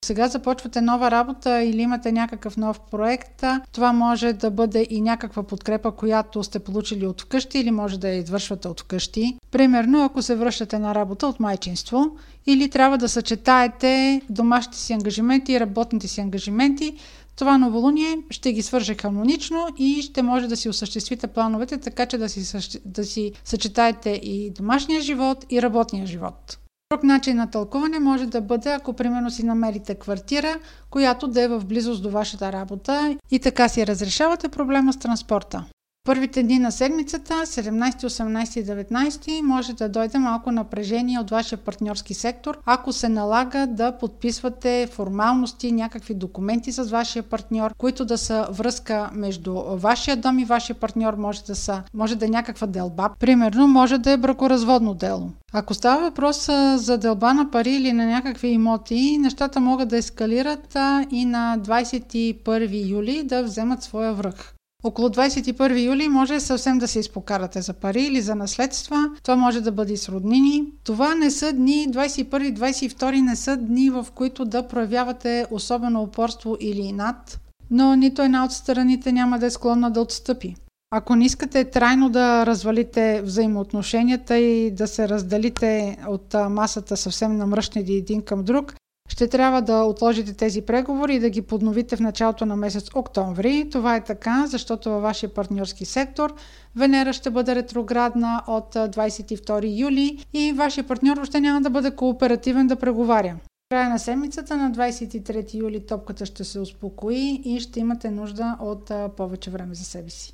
Сега 0.05 0.27
започвате 0.27 0.81
нова 0.81 1.11
работа 1.11 1.63
или 1.63 1.81
имате 1.81 2.11
някакъв 2.11 2.57
нов 2.57 2.79
проект, 2.91 3.43
това 3.71 3.93
може 3.93 4.33
да 4.33 4.51
бъде 4.51 4.87
и 4.89 5.01
някаква 5.01 5.43
подкрепа, 5.43 5.91
която 5.91 6.43
сте 6.43 6.59
получили 6.59 7.05
от 7.07 7.21
вкъщи 7.21 7.59
или 7.59 7.71
може 7.71 7.99
да 7.99 8.09
я 8.09 8.15
извършвате 8.15 8.67
от 8.67 8.81
вкъщи. 8.81 9.37
Примерно, 9.51 10.03
ако 10.03 10.21
се 10.21 10.35
връщате 10.35 10.79
на 10.79 10.95
работа 10.95 11.27
от 11.27 11.39
майчинство 11.39 12.11
или 12.45 12.69
трябва 12.69 12.97
да 12.97 13.09
съчетаете 13.09 14.21
домашните 14.29 14.77
си 14.77 14.93
ангажименти 14.93 15.53
и 15.53 15.59
работните 15.59 16.07
си 16.07 16.21
ангажименти, 16.21 16.95
това 17.41 17.57
новолуние 17.57 18.17
ще 18.29 18.53
ги 18.53 18.61
свърже 18.61 18.95
хармонично 18.95 19.67
и 19.77 20.01
ще 20.01 20.21
може 20.21 20.47
да 20.47 20.57
си 20.57 20.69
осъществите 20.69 21.27
плановете, 21.27 21.77
така 21.77 22.05
че 22.05 22.17
да 22.17 22.29
си, 22.29 22.59
да 22.85 23.03
си 23.03 23.31
съчетаете 23.43 24.09
и 24.09 24.49
домашния 24.49 25.01
живот, 25.01 25.45
и 25.49 25.61
работния 25.61 26.05
живот. 26.05 26.57
Друг 26.91 27.03
начин 27.03 27.35
на 27.37 27.51
тълкуване 27.51 27.99
може 27.99 28.25
да 28.25 28.41
бъде, 28.41 28.69
ако 28.69 28.93
примерно 28.93 29.31
си 29.31 29.45
намерите 29.45 29.95
квартира, 29.95 30.59
която 30.89 31.27
да 31.27 31.41
е 31.41 31.47
в 31.47 31.65
близост 31.65 32.03
до 32.03 32.09
вашата 32.09 32.51
работа 32.51 33.17
и 33.31 33.39
така 33.39 33.69
си 33.69 33.87
разрешавате 33.87 34.49
проблема 34.49 34.93
с 34.93 34.97
транспорта. 34.97 35.65
Първите 36.03 36.43
дни 36.43 36.59
на 36.59 36.71
седмицата, 36.71 37.33
17, 37.33 37.71
18 37.91 38.59
и 38.59 38.65
19, 38.65 39.41
може 39.41 39.73
да 39.73 39.89
дойде 39.89 40.17
малко 40.17 40.51
напрежение 40.51 41.19
от 41.19 41.29
вашия 41.29 41.57
партньорски 41.57 42.13
сектор, 42.13 42.57
ако 42.65 42.93
се 42.93 43.09
налага 43.09 43.67
да 43.67 43.97
подписвате 43.97 44.87
формалности, 44.91 45.71
някакви 45.71 46.13
документи 46.13 46.71
с 46.71 46.83
вашия 46.83 47.23
партньор, 47.23 47.73
които 47.77 48.05
да 48.05 48.17
са 48.17 48.47
връзка 48.51 49.09
между 49.13 49.53
вашия 49.63 50.17
дом 50.17 50.39
и 50.39 50.45
вашия 50.45 50.75
партньор, 50.75 51.13
може 51.13 51.43
да 51.43 51.55
са, 51.55 51.83
може 51.93 52.15
да 52.15 52.25
е 52.25 52.29
някаква 52.29 52.67
делба. 52.67 53.09
Примерно, 53.19 53.67
може 53.67 53.97
да 53.97 54.11
е 54.11 54.17
бракоразводно 54.17 54.93
дело. 54.93 55.29
Ако 55.53 55.73
става 55.73 56.01
въпрос 56.01 56.49
за 56.75 56.97
делба 56.97 57.33
на 57.33 57.51
пари 57.51 57.71
или 57.71 57.93
на 57.93 58.05
някакви 58.05 58.47
имоти, 58.47 59.17
нещата 59.17 59.59
могат 59.59 59.89
да 59.89 59.97
ескалират 59.97 60.77
и 61.11 61.25
на 61.25 61.57
21 61.59 62.89
юли 62.89 63.23
да 63.23 63.43
вземат 63.43 63.83
своя 63.83 64.13
връх. 64.13 64.53
Около 64.83 65.09
21 65.09 65.85
юли 65.85 66.07
може 66.07 66.39
съвсем 66.39 66.77
да 66.77 66.87
се 66.87 66.99
изпокарате 66.99 67.61
за 67.61 67.73
пари 67.73 68.03
или 68.03 68.21
за 68.21 68.35
наследства. 68.35 69.09
Това 69.23 69.35
може 69.35 69.61
да 69.61 69.71
бъде 69.71 69.97
с 69.97 70.09
роднини. 70.09 70.63
Това 70.83 71.15
не 71.15 71.31
са 71.31 71.53
дни, 71.53 71.87
21-22 71.89 73.21
не 73.21 73.35
са 73.35 73.57
дни, 73.57 73.89
в 73.89 74.07
които 74.15 74.45
да 74.45 74.67
проявявате 74.67 75.45
особено 75.51 76.01
упорство 76.01 76.57
или 76.59 76.81
инат, 76.81 77.39
но 77.71 77.95
нито 77.95 78.21
една 78.21 78.45
от 78.45 78.51
страните 78.51 79.11
няма 79.11 79.39
да 79.39 79.45
е 79.45 79.49
склонна 79.49 79.91
да 79.91 80.01
отстъпи. 80.01 80.55
Ако 80.93 81.15
не 81.15 81.25
искате 81.25 81.63
трайно 81.63 82.09
да 82.09 82.45
развалите 82.45 83.21
взаимоотношенията 83.21 84.37
и 84.37 84.71
да 84.71 84.87
се 84.87 85.09
разделите 85.09 85.97
от 86.07 86.35
масата 86.49 86.97
съвсем 86.97 87.37
намръщни 87.37 87.81
един 87.81 88.21
към 88.21 88.43
друг, 88.43 88.73
ще 89.11 89.27
трябва 89.27 89.61
да 89.61 89.83
отложите 89.83 90.33
тези 90.33 90.61
преговори 90.61 91.15
и 91.15 91.19
да 91.19 91.29
ги 91.29 91.41
подновите 91.41 91.95
в 91.95 91.99
началото 91.99 92.45
на 92.45 92.55
месец 92.55 92.89
октомври. 92.95 93.69
Това 93.71 93.95
е 93.95 94.03
така, 94.03 94.47
защото 94.47 94.89
във 94.89 95.01
вашия 95.01 95.33
партньорски 95.33 95.85
сектор 95.85 96.35
Венера 96.75 97.13
ще 97.13 97.29
бъде 97.29 97.55
ретроградна 97.55 98.43
от 98.47 98.75
22 98.75 99.79
юли 99.79 100.25
и 100.33 100.53
вашия 100.53 100.83
партньор 100.83 101.17
още 101.17 101.39
няма 101.39 101.61
да 101.61 101.69
бъде 101.69 101.91
кооперативен 101.95 102.67
да 102.67 102.75
преговаря. 102.75 103.35
Края 103.69 103.89
на 103.89 103.99
седмицата 103.99 104.57
на 104.57 104.71
23 104.71 105.53
юли 105.53 105.85
топката 105.85 106.25
ще 106.25 106.43
се 106.43 106.59
успокои 106.59 107.41
и 107.45 107.59
ще 107.59 107.79
имате 107.79 108.11
нужда 108.11 108.57
от 108.59 108.91
повече 109.17 109.49
време 109.49 109.75
за 109.75 109.83
себе 109.83 110.09
си. 110.09 110.33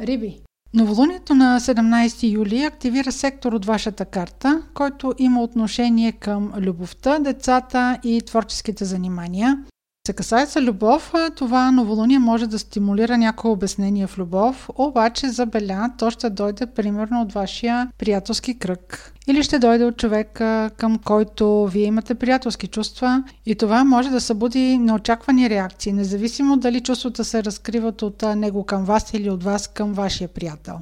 Риби. 0.00 0.40
Новолунието 0.74 1.34
на 1.34 1.60
17 1.60 2.32
юли 2.32 2.64
активира 2.64 3.12
сектор 3.12 3.52
от 3.52 3.64
вашата 3.64 4.04
карта, 4.04 4.62
който 4.74 5.14
има 5.18 5.42
отношение 5.42 6.12
към 6.12 6.52
любовта, 6.56 7.18
децата 7.18 7.98
и 8.04 8.22
творческите 8.26 8.84
занимания 8.84 9.64
се 10.08 10.12
касае 10.12 10.46
за 10.46 10.62
любов, 10.62 11.14
това 11.36 11.70
новолуние 11.70 12.18
може 12.18 12.46
да 12.46 12.58
стимулира 12.58 13.18
някое 13.18 13.50
обяснение 13.50 14.06
в 14.06 14.18
любов, 14.18 14.70
обаче 14.74 15.28
за 15.28 15.46
Беля 15.46 15.90
то 15.98 16.10
ще 16.10 16.30
дойде 16.30 16.66
примерно 16.66 17.22
от 17.22 17.32
вашия 17.32 17.90
приятелски 17.98 18.58
кръг. 18.58 19.12
Или 19.26 19.42
ще 19.42 19.58
дойде 19.58 19.84
от 19.84 19.96
човек, 19.96 20.40
към 20.76 20.98
който 21.04 21.66
вие 21.66 21.84
имате 21.84 22.14
приятелски 22.14 22.66
чувства 22.66 23.22
и 23.46 23.54
това 23.54 23.84
може 23.84 24.10
да 24.10 24.20
събуди 24.20 24.78
неочаквани 24.78 25.50
реакции, 25.50 25.92
независимо 25.92 26.56
дали 26.56 26.80
чувствата 26.80 27.24
се 27.24 27.44
разкриват 27.44 28.02
от 28.02 28.22
него 28.36 28.64
към 28.64 28.84
вас 28.84 29.14
или 29.14 29.30
от 29.30 29.44
вас 29.44 29.68
към 29.68 29.92
вашия 29.92 30.28
приятел. 30.28 30.78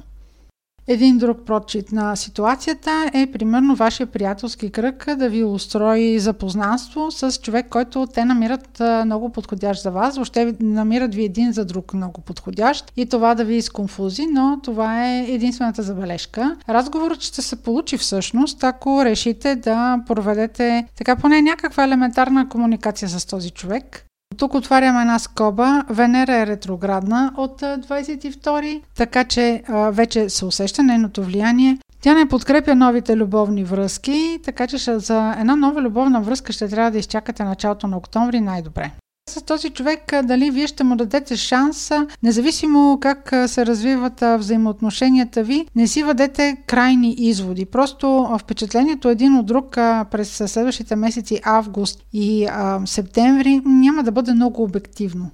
Един 0.89 1.17
друг 1.17 1.37
прочит 1.45 1.91
на 1.91 2.15
ситуацията 2.15 3.11
е 3.13 3.27
примерно 3.31 3.75
вашия 3.75 4.07
приятелски 4.07 4.69
кръг 4.69 5.05
да 5.17 5.29
ви 5.29 5.43
устрои 5.43 6.19
запознанство 6.19 7.11
с 7.11 7.31
човек, 7.41 7.65
който 7.69 8.07
те 8.13 8.25
намират 8.25 8.81
много 9.05 9.29
подходящ 9.31 9.83
за 9.83 9.91
вас. 9.91 10.15
Въобще 10.15 10.55
намират 10.61 11.15
ви 11.15 11.23
един 11.23 11.51
за 11.51 11.65
друг 11.65 11.93
много 11.93 12.21
подходящ 12.21 12.91
и 12.97 13.05
това 13.05 13.35
да 13.35 13.45
ви 13.45 13.55
изконфузи, 13.55 14.25
но 14.31 14.59
това 14.63 15.07
е 15.07 15.25
единствената 15.29 15.83
забележка. 15.83 16.55
Разговорът 16.69 17.21
ще 17.21 17.41
се 17.41 17.55
получи 17.55 17.97
всъщност, 17.97 18.63
ако 18.63 19.05
решите 19.05 19.55
да 19.55 20.03
проведете 20.07 20.85
така 20.97 21.15
поне 21.15 21.41
някаква 21.41 21.83
елементарна 21.83 22.49
комуникация 22.49 23.09
с 23.09 23.25
този 23.25 23.51
човек. 23.51 24.06
Тук 24.37 24.53
отваряме 24.53 25.01
една 25.01 25.19
скоба. 25.19 25.83
Венера 25.89 26.35
е 26.35 26.47
ретроградна 26.47 27.33
от 27.37 27.61
22, 27.61 28.81
така 28.95 29.23
че 29.23 29.63
а, 29.67 29.89
вече 29.91 30.29
се 30.29 30.45
усеща 30.45 30.83
нейното 30.83 31.23
влияние. 31.23 31.77
Тя 32.01 32.13
не 32.13 32.27
подкрепя 32.27 32.75
новите 32.75 33.17
любовни 33.17 33.63
връзки, 33.63 34.39
така 34.43 34.67
че 34.67 34.77
за 34.99 35.35
една 35.39 35.55
нова 35.55 35.81
любовна 35.81 36.21
връзка 36.21 36.53
ще 36.53 36.67
трябва 36.67 36.91
да 36.91 36.97
изчакате 36.97 37.43
началото 37.43 37.87
на 37.87 37.97
октомври 37.97 38.39
най-добре 38.39 38.91
с 39.29 39.41
този 39.41 39.69
човек, 39.69 40.13
дали 40.23 40.51
вие 40.51 40.67
ще 40.67 40.83
му 40.83 40.95
дадете 40.95 41.35
шанс, 41.35 41.91
независимо 42.23 42.97
как 43.01 43.33
се 43.47 43.65
развиват 43.65 44.23
взаимоотношенията 44.37 45.43
ви, 45.43 45.65
не 45.75 45.87
си 45.87 46.03
въдете 46.03 46.57
крайни 46.67 47.15
изводи. 47.17 47.65
Просто 47.65 48.29
впечатлението 48.39 49.09
един 49.09 49.35
от 49.35 49.45
друг 49.45 49.75
през 50.11 50.43
следващите 50.45 50.95
месеци 50.95 51.39
август 51.43 52.03
и 52.13 52.45
а, 52.45 52.81
септември 52.85 53.61
няма 53.65 54.03
да 54.03 54.11
бъде 54.11 54.33
много 54.33 54.63
обективно. 54.63 55.31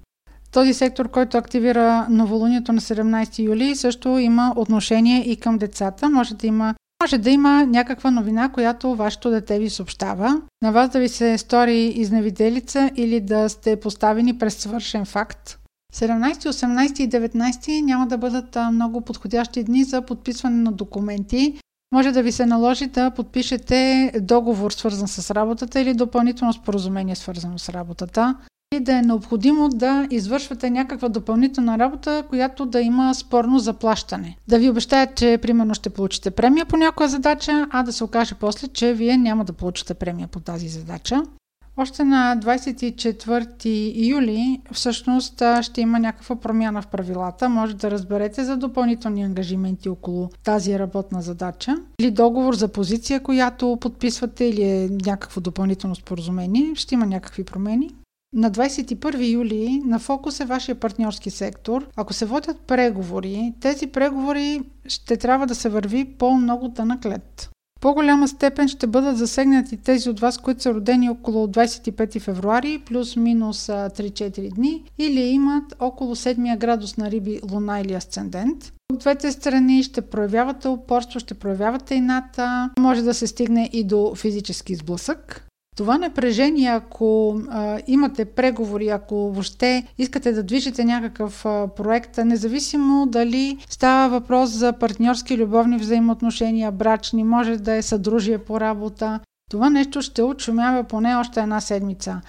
Този 0.52 0.74
сектор, 0.74 1.10
който 1.10 1.38
активира 1.38 2.08
новолунието 2.10 2.74
на 2.74 2.82
17 2.82 3.39
юли, 3.39 3.76
също 3.76 4.18
има 4.18 4.54
отношение 4.56 5.30
и 5.30 5.36
към 5.36 5.58
децата. 5.58 6.10
Може 6.10 6.36
да 6.36 6.48
има 6.48 6.76
може 7.04 7.18
да 7.18 7.30
има 7.30 7.66
някаква 7.66 8.12
новина, 8.12 8.49
която 8.49 8.95
вашето 8.95 9.30
дете 9.30 9.60
ви 9.60 9.70
съобщава. 9.70 10.41
На 10.62 10.72
вас 10.72 10.89
да 10.89 10.99
ви 10.99 11.10
се 11.10 11.38
стори 11.38 11.86
изневиделица 11.86 12.91
или 12.95 13.20
да 13.22 13.49
сте 13.49 13.80
поставени 13.80 14.38
през 14.38 14.58
свършен 14.58 15.06
факт. 15.06 15.60
17, 15.93 16.34
18 16.34 16.99
и 16.99 17.10
19 17.10 17.82
няма 17.82 18.08
да 18.08 18.18
бъдат 18.18 18.58
много 18.72 19.01
подходящи 19.01 19.64
дни 19.64 19.84
за 19.84 20.01
подписване 20.01 20.64
на 20.64 20.72
документи. 20.72 21.60
Може 21.93 22.12
да 22.12 22.24
ви 22.24 22.32
се 22.32 22.45
наложи 22.45 22.88
да 22.88 23.12
подпишете 23.12 24.12
договор 24.22 24.72
свързан 24.72 25.08
с 25.08 25.32
работата 25.32 25.82
или 25.82 25.93
допълнително 25.93 26.54
споразумение 26.54 27.16
свързано 27.16 27.60
с 27.60 27.70
работата 27.70 28.36
и 28.76 28.80
да 28.80 28.98
е 28.98 29.02
необходимо 29.02 29.70
да 29.70 30.08
извършвате 30.12 30.70
някаква 30.70 31.10
допълнителна 31.10 31.80
работа, 31.80 32.24
която 32.30 32.66
да 32.66 32.82
има 32.82 33.16
спорно 33.16 33.60
заплащане. 33.60 34.38
Да 34.48 34.60
ви 34.60 34.70
обещаят, 34.70 35.16
че 35.16 35.40
примерно 35.42 35.74
ще 35.74 35.90
получите 35.90 36.32
премия 36.32 36.66
по 36.66 36.78
някоя 36.78 37.10
задача, 37.10 37.68
а 37.72 37.84
да 37.84 37.94
се 37.94 38.04
окаже 38.04 38.36
после, 38.40 38.68
че 38.68 38.94
вие 38.94 39.18
няма 39.18 39.46
да 39.46 39.54
получите 39.54 39.94
премия 39.94 40.28
по 40.28 40.40
тази 40.40 40.68
задача. 40.68 41.24
Още 41.78 42.04
на 42.04 42.38
24 42.44 44.08
юли 44.08 44.62
всъщност 44.72 45.44
ще 45.62 45.82
има 45.82 46.00
някаква 46.00 46.36
промяна 46.36 46.82
в 46.82 46.88
правилата. 46.88 47.50
Може 47.50 47.76
да 47.76 47.92
разберете 47.92 48.44
за 48.44 48.58
допълнителни 48.58 49.24
ангажименти 49.24 49.90
около 49.90 50.30
тази 50.44 50.80
работна 50.80 51.22
задача 51.22 51.76
или 52.00 52.12
договор 52.12 52.56
за 52.56 52.68
позиция, 52.68 53.24
която 53.24 53.78
подписвате 53.82 54.46
или 54.46 54.64
е 54.64 54.90
някакво 55.06 55.42
допълнително 55.42 55.96
споразумение. 55.96 56.76
Ще 56.76 56.96
има 56.96 57.06
някакви 57.06 57.44
промени. 57.44 57.90
На 58.34 58.52
21 58.52 59.32
юли 59.34 59.82
на 59.86 60.00
фокус 60.00 60.40
е 60.40 60.46
вашия 60.46 60.76
партньорски 60.76 61.30
сектор. 61.30 61.88
Ако 61.96 62.14
се 62.14 62.26
водят 62.26 62.60
преговори, 62.60 63.54
тези 63.60 63.88
преговори 63.88 64.62
ще 64.88 65.18
трябва 65.18 65.48
да 65.48 65.56
се 65.56 65.70
върви 65.70 66.06
по 66.06 66.32
много 66.32 66.70
тънък 66.70 67.06
по-голяма 67.84 68.28
степен 68.28 68.68
ще 68.68 68.88
бъдат 68.88 69.18
засегнати 69.18 69.78
тези 69.78 70.10
от 70.10 70.20
вас, 70.20 70.38
които 70.38 70.62
са 70.62 70.74
родени 70.74 71.10
около 71.10 71.48
25 71.48 72.20
февруари, 72.20 72.82
плюс-минус 72.86 73.68
3-4 73.68 74.54
дни, 74.54 74.84
или 74.98 75.22
имат 75.22 75.76
около 75.80 76.16
7 76.16 76.58
градус 76.58 76.98
на 76.98 77.12
риби, 77.12 77.40
луна 77.52 77.80
или 77.80 77.94
асцендент. 77.94 78.74
От 78.94 79.00
двете 79.00 79.32
страни 79.32 79.84
ще 79.84 80.02
проявявате 80.02 80.68
упорство, 80.68 81.20
ще 81.20 81.34
проявявате 81.34 81.96
ината, 81.96 82.70
може 82.80 83.02
да 83.02 83.14
се 83.14 83.28
стигне 83.28 83.70
и 83.74 83.84
до 83.84 84.16
физически 84.16 84.76
сблъсък. 84.76 85.48
Това 85.76 85.98
напрежение, 85.98 86.70
ако 86.70 87.42
а, 87.50 87.80
имате 87.88 88.26
преговори, 88.26 88.90
ако 88.90 89.16
въобще 89.16 89.84
искате 89.98 90.32
да 90.32 90.44
движите 90.44 90.84
някакъв 90.86 91.46
а, 91.46 91.68
проект, 91.68 92.18
независимо 92.18 93.06
дали 93.06 93.58
става 93.70 94.10
въпрос 94.10 94.50
за 94.50 94.74
партньорски 94.74 95.38
любовни 95.38 95.78
взаимоотношения, 95.78 96.72
брачни, 96.72 97.24
може 97.24 97.58
да 97.58 97.74
е 97.74 97.82
съдружие 97.82 98.38
по 98.38 98.60
работа, 98.60 99.20
това 99.52 99.70
нещо 99.70 100.02
ще 100.02 100.24
отшумява 100.24 100.84
поне 100.84 101.16
още 101.16 101.40
една 101.40 101.62
седмица. 101.62 102.22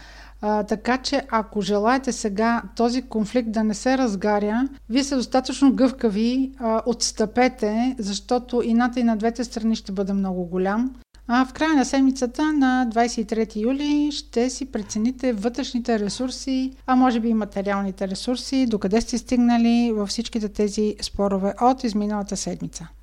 А, 0.43 0.63
така 0.63 0.99
че 0.99 1.23
ако 1.31 1.61
желаете 1.61 2.13
сега 2.13 2.63
този 2.77 3.03
конфликт 3.03 3.53
да 3.53 3.65
не 3.65 3.75
се 3.75 3.99
разгаря, 3.99 4.69
вие 4.89 5.05
са 5.05 5.17
достатъчно 5.17 5.73
гъвкави, 5.73 6.53
а, 6.59 6.83
отстъпете, 6.87 7.97
защото 7.99 8.63
ината 8.65 9.01
и 9.01 9.05
на 9.05 9.17
двете 9.17 9.45
страни 9.45 9.77
ще 9.77 9.93
бъде 9.93 10.13
много 10.13 10.45
голям. 10.45 10.95
А 11.29 11.45
в 11.45 11.53
края 11.53 11.75
на 11.75 11.85
седмицата 11.85 12.53
на 12.53 12.87
23 12.95 13.57
юли 13.57 14.13
ще 14.13 14.51
си 14.51 14.67
прецените 14.67 15.33
вътрешните 15.33 15.99
ресурси, 15.99 16.73
а 16.87 16.97
може 16.97 17.21
би 17.21 17.29
и 17.29 17.35
материалните 17.35 18.09
ресурси, 18.09 18.67
докъде 18.67 19.01
сте 19.01 19.19
стигнали 19.19 19.93
във 19.95 20.09
всичките 20.09 20.49
тези 20.49 20.97
спорове 21.03 21.55
от 21.61 21.85
изминалата 21.85 22.37
седмица. 22.37 22.89